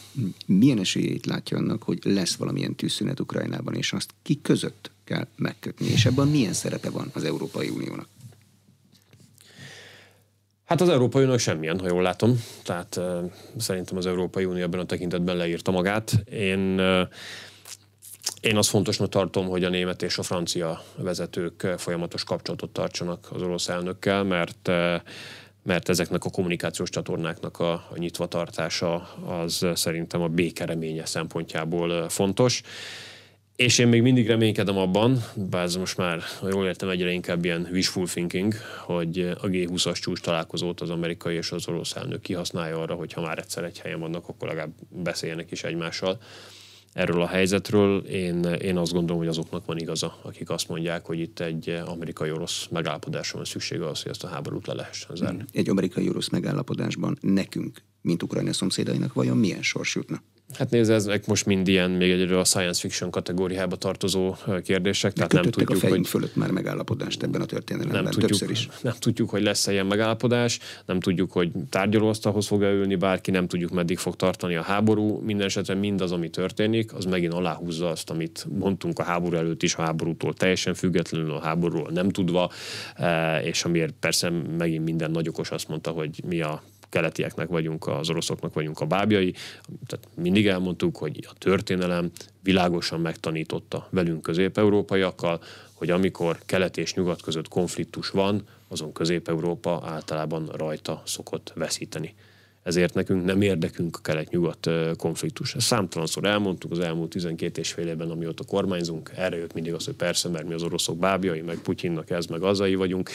Milyen 0.46 0.78
esélyét 0.78 1.26
látja 1.26 1.56
annak, 1.56 1.82
hogy 1.82 1.98
lesz 2.02 2.34
valamilyen 2.34 2.74
tűzszünet 2.74 3.20
Ukrajnában, 3.20 3.74
és 3.74 3.92
azt 3.92 4.14
ki 4.22 4.40
között 4.42 4.90
kell 5.04 5.26
megkötni, 5.36 5.86
és 5.86 6.04
ebben 6.04 6.28
milyen 6.28 6.52
szerepe 6.52 6.90
van 6.90 7.10
az 7.14 7.24
Európai 7.24 7.68
Uniónak? 7.68 8.08
Hát 10.64 10.80
az 10.80 10.88
Európai 10.88 11.22
Unió 11.22 11.36
semmilyen, 11.36 11.80
ha 11.80 11.86
jól 11.86 12.02
látom. 12.02 12.40
Tehát 12.62 12.96
uh, 12.96 13.32
szerintem 13.56 13.96
az 13.96 14.06
Európai 14.06 14.44
Unió 14.44 14.62
ebben 14.62 14.80
a 14.80 14.84
tekintetben 14.84 15.36
leírta 15.36 15.70
magát. 15.70 16.22
Én 16.30 16.80
uh, 16.80 17.08
én 18.44 18.56
azt 18.56 18.68
fontosnak 18.68 19.08
tartom, 19.08 19.46
hogy 19.46 19.64
a 19.64 19.68
német 19.68 20.02
és 20.02 20.18
a 20.18 20.22
francia 20.22 20.82
vezetők 20.96 21.66
folyamatos 21.76 22.24
kapcsolatot 22.24 22.70
tartsanak 22.70 23.28
az 23.32 23.42
orosz 23.42 23.68
elnökkel, 23.68 24.22
mert 24.22 24.70
mert 25.62 25.88
ezeknek 25.88 26.24
a 26.24 26.30
kommunikációs 26.30 26.90
csatornáknak 26.90 27.58
a, 27.58 27.72
a 27.72 27.94
nyitvatartása 27.96 28.94
az 29.26 29.66
szerintem 29.74 30.22
a 30.22 30.28
békereménye 30.28 31.06
szempontjából 31.06 32.08
fontos. 32.08 32.62
És 33.56 33.78
én 33.78 33.88
még 33.88 34.02
mindig 34.02 34.26
reménykedem 34.26 34.78
abban, 34.78 35.24
bár 35.34 35.62
ez 35.62 35.76
most 35.76 35.96
már, 35.96 36.20
ha 36.40 36.48
jól 36.48 36.66
értem, 36.66 36.88
egyre 36.88 37.10
inkább 37.10 37.44
ilyen 37.44 37.68
wishful 37.72 38.06
thinking, 38.06 38.54
hogy 38.80 39.18
a 39.40 39.46
G20-as 39.46 40.00
csúcs 40.00 40.20
találkozót 40.20 40.80
az 40.80 40.90
amerikai 40.90 41.36
és 41.36 41.52
az 41.52 41.68
orosz 41.68 41.96
elnök 41.96 42.20
kihasználja 42.20 42.80
arra, 42.80 42.94
hogy 42.94 43.12
ha 43.12 43.20
már 43.20 43.38
egyszer 43.38 43.64
egy 43.64 43.78
helyen 43.78 44.00
vannak, 44.00 44.28
akkor 44.28 44.48
legalább 44.48 44.72
beszéljenek 44.88 45.50
is 45.50 45.64
egymással 45.64 46.18
erről 46.94 47.22
a 47.22 47.26
helyzetről. 47.26 47.98
Én, 47.98 48.44
én 48.44 48.76
azt 48.76 48.92
gondolom, 48.92 49.18
hogy 49.18 49.28
azoknak 49.28 49.64
van 49.66 49.78
igaza, 49.78 50.18
akik 50.22 50.50
azt 50.50 50.68
mondják, 50.68 51.06
hogy 51.06 51.18
itt 51.18 51.40
egy 51.40 51.68
amerikai-orosz 51.86 52.66
megállapodásra 52.70 53.36
van 53.36 53.44
szüksége 53.44 53.86
az, 53.86 54.02
hogy 54.02 54.10
ezt 54.10 54.24
a 54.24 54.28
háborút 54.28 54.66
le 54.66 54.74
lehessen 54.74 55.16
zárni. 55.16 55.44
Egy 55.52 55.68
amerikai-orosz 55.68 56.28
megállapodásban 56.28 57.18
nekünk, 57.20 57.82
mint 58.00 58.22
Ukrajna 58.22 58.52
szomszédainak 58.52 59.12
vajon 59.12 59.36
milyen 59.36 59.62
sors 59.62 59.94
jutna? 59.94 60.22
Hát 60.58 60.70
nézd, 60.70 60.90
ezek 60.90 61.26
most 61.26 61.46
mind 61.46 61.68
ilyen, 61.68 61.90
még 61.90 62.10
egyről 62.10 62.38
a 62.38 62.44
science 62.44 62.80
fiction 62.80 63.10
kategóriába 63.10 63.76
tartozó 63.76 64.34
kérdések, 64.62 65.12
tehát 65.12 65.32
nem 65.32 65.42
tudjuk, 65.42 65.70
a 65.70 65.74
fejünk 65.74 65.98
hogy... 65.98 66.08
fölött 66.08 66.36
már 66.36 66.50
megállapodást 66.50 67.22
ebben 67.22 67.40
a 67.40 67.44
történelemben, 67.44 68.02
nem 68.02 68.12
tudjuk, 68.12 68.30
többször 68.30 68.50
is. 68.50 68.68
Nem 68.82 68.94
tudjuk, 68.98 69.30
hogy 69.30 69.42
lesz-e 69.42 69.72
ilyen 69.72 69.86
megállapodás, 69.86 70.58
nem 70.86 71.00
tudjuk, 71.00 71.32
hogy 71.32 71.50
tárgyalóasztalhoz 71.70 72.46
fog 72.46 72.62
ülni 72.62 72.94
bárki, 72.94 73.30
nem 73.30 73.46
tudjuk, 73.46 73.70
meddig 73.70 73.98
fog 73.98 74.16
tartani 74.16 74.54
a 74.54 74.62
háború. 74.62 75.20
Minden 75.24 75.46
esetre 75.46 75.74
mindaz, 75.74 76.12
ami 76.12 76.30
történik, 76.30 76.94
az 76.94 77.04
megint 77.04 77.32
aláhúzza 77.32 77.88
azt, 77.88 78.10
amit 78.10 78.46
mondtunk 78.58 78.98
a 78.98 79.02
háború 79.02 79.36
előtt 79.36 79.62
is, 79.62 79.74
a 79.74 79.82
háborútól 79.82 80.34
teljesen 80.34 80.74
függetlenül 80.74 81.32
a 81.32 81.40
háborúról 81.40 81.90
nem 81.92 82.08
tudva, 82.08 82.50
eh, 82.96 83.46
és 83.46 83.64
amiért 83.64 83.94
persze 84.00 84.30
megint 84.58 84.84
minden 84.84 85.10
nagy 85.10 85.28
okos 85.28 85.50
azt 85.50 85.68
mondta, 85.68 85.90
hogy 85.90 86.22
mi 86.26 86.40
a 86.40 86.62
keletieknek 86.94 87.48
vagyunk, 87.48 87.86
az 87.86 88.10
oroszoknak 88.10 88.54
vagyunk 88.54 88.80
a 88.80 88.86
bábjai. 88.86 89.34
Tehát 89.86 90.08
mindig 90.14 90.46
elmondtuk, 90.46 90.96
hogy 90.96 91.26
a 91.30 91.34
történelem 91.38 92.10
világosan 92.42 93.00
megtanította 93.00 93.88
velünk 93.90 94.22
közép-európaiakkal, 94.22 95.40
hogy 95.72 95.90
amikor 95.90 96.38
kelet 96.46 96.76
és 96.76 96.94
nyugat 96.94 97.22
között 97.22 97.48
konfliktus 97.48 98.08
van, 98.10 98.42
azon 98.68 98.92
Közép-Európa 98.92 99.82
általában 99.84 100.46
rajta 100.46 101.02
szokott 101.04 101.52
veszíteni 101.54 102.14
ezért 102.64 102.94
nekünk 102.94 103.24
nem 103.24 103.40
érdekünk 103.40 103.96
a 103.96 104.00
kelet-nyugat 104.00 104.70
konfliktus. 104.96 105.54
Ezt 105.54 105.66
számtalanszor 105.66 106.24
elmondtuk 106.24 106.70
az 106.70 106.78
elmúlt 106.78 107.10
12 107.10 107.60
és 107.60 107.72
fél 107.72 107.86
évben, 107.86 108.10
amióta 108.10 108.44
kormányzunk. 108.44 109.10
Erre 109.16 109.36
jött 109.36 109.52
mindig 109.52 109.72
az, 109.72 109.84
hogy 109.84 109.94
persze, 109.94 110.28
mert 110.28 110.48
mi 110.48 110.54
az 110.54 110.62
oroszok 110.62 110.98
bábjai, 110.98 111.40
meg 111.40 111.58
Putyinnak 111.58 112.10
ez, 112.10 112.26
meg 112.26 112.42
azai 112.42 112.74
vagyunk, 112.74 113.10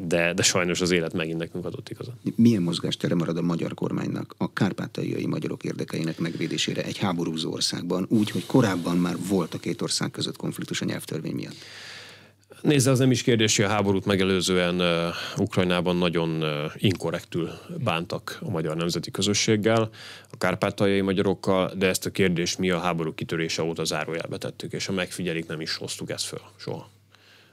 de, 0.00 0.32
de 0.32 0.42
sajnos 0.42 0.80
az 0.80 0.90
élet 0.90 1.12
megint 1.12 1.38
nekünk 1.38 1.64
adott 1.64 1.88
igazat. 1.88 2.14
Milyen 2.36 2.62
mozgástere 2.62 3.14
marad 3.14 3.36
a 3.36 3.42
magyar 3.42 3.74
kormánynak 3.74 4.34
a 4.38 4.52
kárpátaljai 4.52 5.26
magyarok 5.26 5.64
érdekeinek 5.64 6.18
megvédésére 6.18 6.82
egy 6.82 6.98
háborúzó 6.98 7.52
országban, 7.52 8.06
úgy, 8.08 8.30
hogy 8.30 8.46
korábban 8.46 8.96
már 8.96 9.16
volt 9.28 9.54
a 9.54 9.58
két 9.58 9.82
ország 9.82 10.10
között 10.10 10.36
konfliktus 10.36 10.80
a 10.80 10.84
nyelvtörvény 10.84 11.34
miatt? 11.34 11.56
Nézze, 12.60 12.90
az 12.90 12.98
nem 12.98 13.10
is 13.10 13.22
kérdés, 13.22 13.56
hogy 13.56 13.64
a 13.64 13.68
háborút 13.68 14.04
megelőzően 14.04 14.80
uh, 14.80 15.14
Ukrajnában 15.38 15.96
nagyon 15.96 16.42
uh, 16.42 16.48
inkorrektül 16.76 17.50
bántak 17.84 18.38
a 18.40 18.50
magyar 18.50 18.76
nemzeti 18.76 19.10
közösséggel, 19.10 19.90
a 20.30 20.36
kárpátaljai 20.38 21.00
magyarokkal, 21.00 21.72
de 21.76 21.86
ezt 21.86 22.06
a 22.06 22.10
kérdést 22.10 22.58
mi 22.58 22.70
a 22.70 22.78
háború 22.78 23.14
kitörése 23.14 23.62
óta 23.62 23.84
zárójelbe 23.84 24.36
tettük, 24.36 24.72
és 24.72 24.86
ha 24.86 24.92
megfigyelik, 24.92 25.46
nem 25.46 25.60
is 25.60 25.76
hoztuk 25.76 26.10
ezt 26.10 26.24
föl 26.24 26.40
soha 26.56 26.93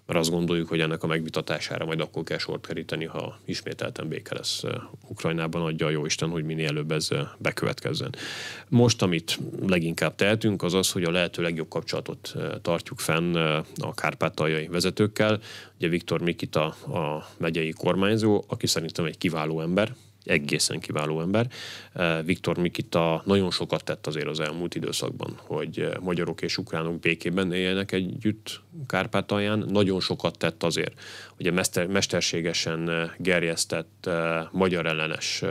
mert 0.06 0.20
azt 0.20 0.30
gondoljuk, 0.30 0.68
hogy 0.68 0.80
ennek 0.80 1.04
a 1.04 1.08
megvitatására 1.08 1.86
majd 1.86 1.99
akkor 1.99 2.24
kell 2.24 2.38
sort 2.38 2.68
keríteni, 2.68 3.06
ha 3.06 3.39
ismételten 3.45 4.08
béke 4.08 4.36
lesz 4.36 4.64
Ukrajnában, 5.08 5.62
adja 5.62 5.86
a 5.86 5.89
jóisten, 5.89 6.30
hogy 6.30 6.43
minél 6.43 6.68
előbb 6.68 6.91
ez 6.91 7.10
bekövetkezzen. 7.38 8.16
Most, 8.70 9.02
amit 9.02 9.39
leginkább 9.68 10.16
tehetünk, 10.16 10.64
az 10.64 10.74
az, 10.74 10.91
hogy 10.91 11.04
a 11.04 11.12
lehető 11.12 11.41
legjobb 11.41 11.70
kapcsolatot 11.70 12.34
tartjuk 12.62 12.99
fenn 12.99 13.36
a 13.80 13.93
kárpátaljai 13.93 14.68
vezetőkkel. 14.68 15.39
Ugye 15.78 15.88
Viktor 15.88 16.22
Mikita 16.22 16.66
a 16.66 17.28
megyei 17.38 17.72
kormányzó, 17.72 18.43
aki 18.47 18.68
szerintem 18.68 19.06
egy 19.06 19.18
kiváló 19.18 19.62
ember, 19.62 19.95
egészen 20.24 20.80
kiváló 20.80 21.22
ember. 21.22 21.47
Eh, 21.93 22.24
Viktor 22.24 22.57
Mikita 22.57 23.22
nagyon 23.26 23.51
sokat 23.51 23.84
tett 23.84 24.07
azért 24.07 24.28
az 24.28 24.39
elmúlt 24.39 24.76
időszakban, 24.76 25.34
hogy 25.38 25.80
eh, 25.80 25.91
magyarok 25.99 26.41
és 26.41 26.57
ukránok 26.57 26.99
békében 26.99 27.53
éljenek 27.53 27.91
együtt 27.91 28.61
Kárpátalján. 28.88 29.65
Nagyon 29.69 29.99
sokat 29.99 30.38
tett 30.38 30.63
azért, 30.63 31.01
hogy 31.36 31.47
a 31.47 31.63
mesterségesen 31.88 32.89
eh, 32.89 33.09
gerjesztett 33.17 34.09
magyar 34.51 34.86
ellenes 34.86 35.43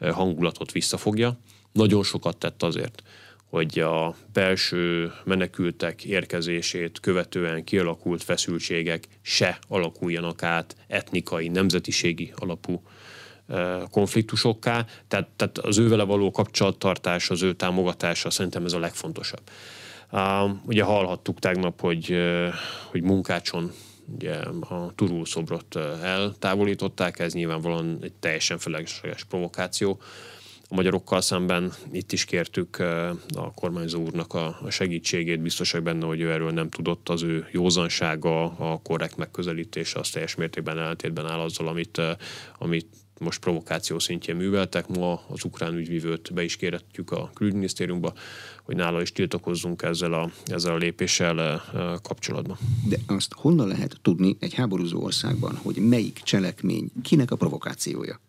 hangulatot 0.00 0.72
visszafogja. 0.72 1.38
Nagyon 1.72 2.02
sokat 2.02 2.36
tett 2.36 2.62
azért, 2.62 3.02
hogy 3.44 3.78
a 3.78 4.14
belső 4.32 5.12
menekültek 5.24 6.04
érkezését 6.04 7.00
követően 7.00 7.64
kialakult 7.64 8.22
feszültségek 8.22 9.08
se 9.22 9.58
alakuljanak 9.68 10.42
át 10.42 10.76
etnikai, 10.86 11.48
nemzetiségi 11.48 12.32
alapú 12.36 12.82
konfliktusokká, 13.90 14.86
tehát, 15.08 15.28
tehát 15.36 15.58
az 15.58 15.78
ővele 15.78 16.02
való 16.02 16.30
kapcsolattartás, 16.30 17.30
az 17.30 17.42
ő 17.42 17.52
támogatása 17.52 18.30
szerintem 18.30 18.64
ez 18.64 18.72
a 18.72 18.78
legfontosabb. 18.78 19.42
Ugye 20.66 20.82
hallhattuk 20.82 21.38
tegnap, 21.38 21.80
hogy, 21.80 22.16
hogy 22.90 23.02
munkácson 23.02 23.72
ugye 24.14 24.34
a 24.60 24.92
Turul 24.94 25.26
szobrot 25.26 25.76
eltávolították, 26.02 27.18
ez 27.18 27.32
nyilvánvalóan 27.32 27.98
egy 28.00 28.12
teljesen 28.12 28.58
felesleges 28.58 29.24
provokáció. 29.24 30.00
A 30.68 30.74
magyarokkal 30.74 31.20
szemben 31.20 31.72
itt 31.92 32.12
is 32.12 32.24
kértük 32.24 32.78
a 33.36 33.52
kormányzó 33.54 34.00
úrnak 34.00 34.34
a 34.34 34.58
segítségét, 34.68 35.40
biztosak 35.40 35.82
benne, 35.82 36.06
hogy 36.06 36.20
ő 36.20 36.32
erről 36.32 36.50
nem 36.50 36.70
tudott, 36.70 37.08
az 37.08 37.22
ő 37.22 37.48
józansága, 37.50 38.44
a 38.44 38.80
korrekt 38.82 39.16
megközelítése 39.16 39.98
az 39.98 40.10
teljes 40.10 40.34
mértékben 40.34 40.78
ellentétben 40.78 41.26
áll 41.26 41.40
azzal, 41.40 41.68
amit, 41.68 42.00
amit 42.58 42.86
most 43.22 43.40
provokáció 43.40 43.98
szintjén 43.98 44.36
műveltek. 44.36 44.88
Ma 44.88 45.22
az 45.28 45.44
ukrán 45.44 45.74
ügyvívőt 45.74 46.32
be 46.32 46.42
is 46.42 46.56
kéretjük 46.56 47.10
a 47.10 47.30
külügyminisztériumba, 47.34 48.12
hogy 48.62 48.76
nála 48.76 49.00
is 49.00 49.12
tiltakozzunk 49.12 49.82
ezzel 49.82 50.12
a, 50.12 50.30
ezzel 50.44 50.74
a 50.74 50.76
lépéssel 50.76 51.40
eh, 51.40 51.60
kapcsolatban. 52.02 52.58
De 52.88 52.96
azt 53.06 53.32
honnan 53.32 53.68
lehet 53.68 53.96
tudni 54.02 54.36
egy 54.40 54.54
háborúzó 54.54 55.02
országban, 55.02 55.56
hogy 55.56 55.76
melyik 55.76 56.20
cselekmény 56.22 56.90
kinek 57.02 57.30
a 57.30 57.36
provokációja? 57.36 58.20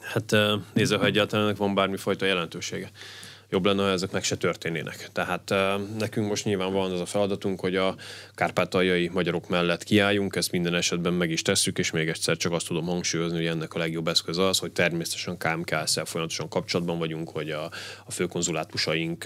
Hát 0.00 0.32
eh, 0.32 0.60
nézze, 0.72 0.96
ha 0.96 1.04
egyáltalán 1.04 1.54
van 1.58 1.74
bármifajta 1.74 2.26
jelentősége. 2.26 2.90
Jobb 3.50 3.66
lenne, 3.66 3.82
ha 3.82 3.88
ezek 3.88 4.10
meg 4.10 4.22
se 4.22 4.36
történnének. 4.36 5.08
Tehát 5.12 5.54
nekünk 5.98 6.28
most 6.28 6.44
nyilván 6.44 6.72
van 6.72 6.92
az 6.92 7.00
a 7.00 7.06
feladatunk, 7.06 7.60
hogy 7.60 7.76
a 7.76 7.96
kárpátaljai 8.34 9.08
magyarok 9.08 9.48
mellett 9.48 9.82
kiálljunk, 9.82 10.36
ezt 10.36 10.50
minden 10.52 10.74
esetben 10.74 11.12
meg 11.12 11.30
is 11.30 11.42
tesszük, 11.42 11.78
és 11.78 11.90
még 11.90 12.08
egyszer 12.08 12.36
csak 12.36 12.52
azt 12.52 12.66
tudom 12.66 12.86
hangsúlyozni, 12.86 13.36
hogy 13.36 13.46
ennek 13.46 13.74
a 13.74 13.78
legjobb 13.78 14.08
eszköz 14.08 14.38
az, 14.38 14.58
hogy 14.58 14.72
természetesen 14.72 15.36
KMKS-szel 15.36 16.04
folyamatosan 16.04 16.48
kapcsolatban 16.48 16.98
vagyunk, 16.98 17.28
hogy 17.28 17.50
a, 17.50 17.64
a 18.04 18.10
főkonzulátusaink 18.10 19.24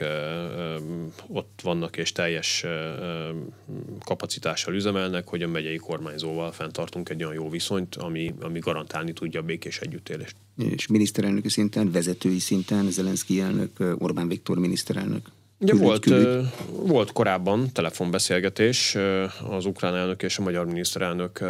ott 1.26 1.60
vannak 1.62 1.96
és 1.96 2.12
teljes 2.12 2.64
kapacitással 4.04 4.74
üzemelnek, 4.74 5.28
hogy 5.28 5.42
a 5.42 5.48
megyei 5.48 5.76
kormányzóval 5.76 6.52
fenntartunk 6.52 7.08
egy 7.08 7.22
olyan 7.22 7.34
jó 7.34 7.50
viszonyt, 7.50 7.94
ami, 7.94 8.34
ami 8.40 8.58
garantálni 8.58 9.12
tudja 9.12 9.40
a 9.40 9.42
békés 9.42 9.78
együttélést. 9.78 10.36
És 10.56 10.86
miniszterelnöki 10.86 11.48
szinten, 11.48 11.90
vezetői 11.90 12.38
szinten, 12.38 12.90
Zelenszky 12.90 13.40
elnök, 13.40 13.96
Orbán 13.98 14.28
Viktor 14.28 14.58
miniszterelnök 14.58 15.32
Ugye 15.64 15.74
volt, 15.74 16.10
volt 16.68 17.12
korábban 17.12 17.72
telefonbeszélgetés 17.72 18.96
az 19.50 19.66
ukrán 19.66 19.96
elnök 19.96 20.22
és 20.22 20.38
a 20.38 20.42
magyar 20.42 20.66
miniszterelnök 20.66 21.44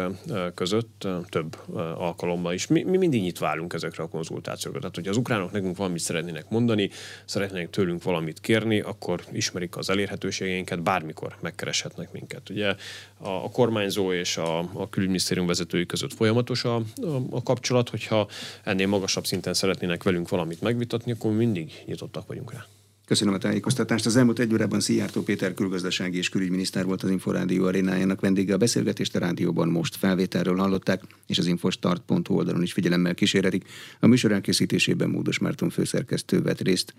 között 0.53 1.07
több 1.29 1.57
alkalommal 1.97 2.53
is. 2.53 2.67
Mi, 2.67 2.83
mi 2.83 2.97
mindig 2.97 3.21
nyitva 3.21 3.47
állunk 3.47 3.73
ezekre 3.73 4.03
a 4.03 4.07
konzultációkra. 4.07 4.79
Tehát, 4.79 4.95
hogy 4.95 5.07
az 5.07 5.17
ukránok 5.17 5.51
nekünk 5.51 5.77
valamit 5.77 5.99
szeretnének 5.99 6.49
mondani, 6.49 6.89
szeretnének 7.25 7.69
tőlünk 7.69 8.03
valamit 8.03 8.39
kérni, 8.39 8.79
akkor 8.79 9.21
ismerik 9.31 9.77
az 9.77 9.89
elérhetőségeinket, 9.89 10.83
bármikor 10.83 11.35
megkereshetnek 11.41 12.11
minket. 12.11 12.49
Ugye 12.49 12.75
a, 13.17 13.29
a 13.29 13.49
kormányzó 13.51 14.13
és 14.13 14.37
a, 14.37 14.59
a 14.59 14.89
külügyminisztérium 14.89 15.47
vezetői 15.47 15.85
között 15.85 16.13
folyamatos 16.13 16.63
a, 16.63 16.75
a, 16.75 16.81
a 17.29 17.43
kapcsolat, 17.43 17.89
hogyha 17.89 18.27
ennél 18.63 18.87
magasabb 18.87 19.25
szinten 19.25 19.53
szeretnének 19.53 20.03
velünk 20.03 20.29
valamit 20.29 20.61
megvitatni, 20.61 21.11
akkor 21.11 21.31
mindig 21.31 21.83
nyitottak 21.85 22.27
vagyunk 22.27 22.53
rá. 22.53 22.65
Köszönöm 23.05 23.33
a 23.33 23.37
tájékoztatást. 23.37 24.05
Az 24.05 24.15
elmúlt 24.15 24.39
egy 24.39 24.53
órában 24.53 24.79
Szijjártó 24.79 25.21
Péter 25.21 25.53
külgazdasági 25.53 26.17
és 26.17 26.29
külügyminiszter 26.29 26.85
volt 26.85 27.03
az 27.03 27.09
Inforádió 27.09 27.65
arénájának 27.65 28.21
vendége. 28.21 28.53
A 28.53 28.57
beszélgetést 28.57 29.15
a 29.15 29.19
rádióban 29.19 29.67
most 29.67 29.95
felvételről 29.95 30.57
hallották, 30.57 31.01
és 31.27 31.37
az 31.37 31.45
infostart.hu 31.45 32.35
oldalon 32.35 32.61
is 32.61 32.73
figyelemmel 32.73 33.13
kíséretik. 33.13 33.65
A 33.99 34.07
műsor 34.07 34.31
elkészítésében 34.31 35.09
Módos 35.09 35.39
Márton 35.39 35.69
főszerkesztő 35.69 36.41
vett 36.41 36.61
részt. 36.61 36.93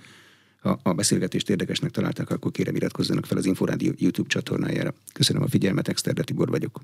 Ha 0.61 0.81
a 0.83 0.93
beszélgetést 0.93 1.51
érdekesnek 1.51 1.91
találták, 1.91 2.31
akkor 2.31 2.51
kérem 2.51 2.75
iratkozzanak 2.75 3.27
fel 3.27 3.39
az 3.39 3.47
Inforádió 3.47 3.93
YouTube 3.97 4.29
csatornájára. 4.29 4.95
Köszönöm 5.13 5.43
a 5.43 5.49
figyelmet, 5.49 5.89
Exterde 5.89 6.23
Tibor 6.23 6.49
vagyok. 6.49 6.81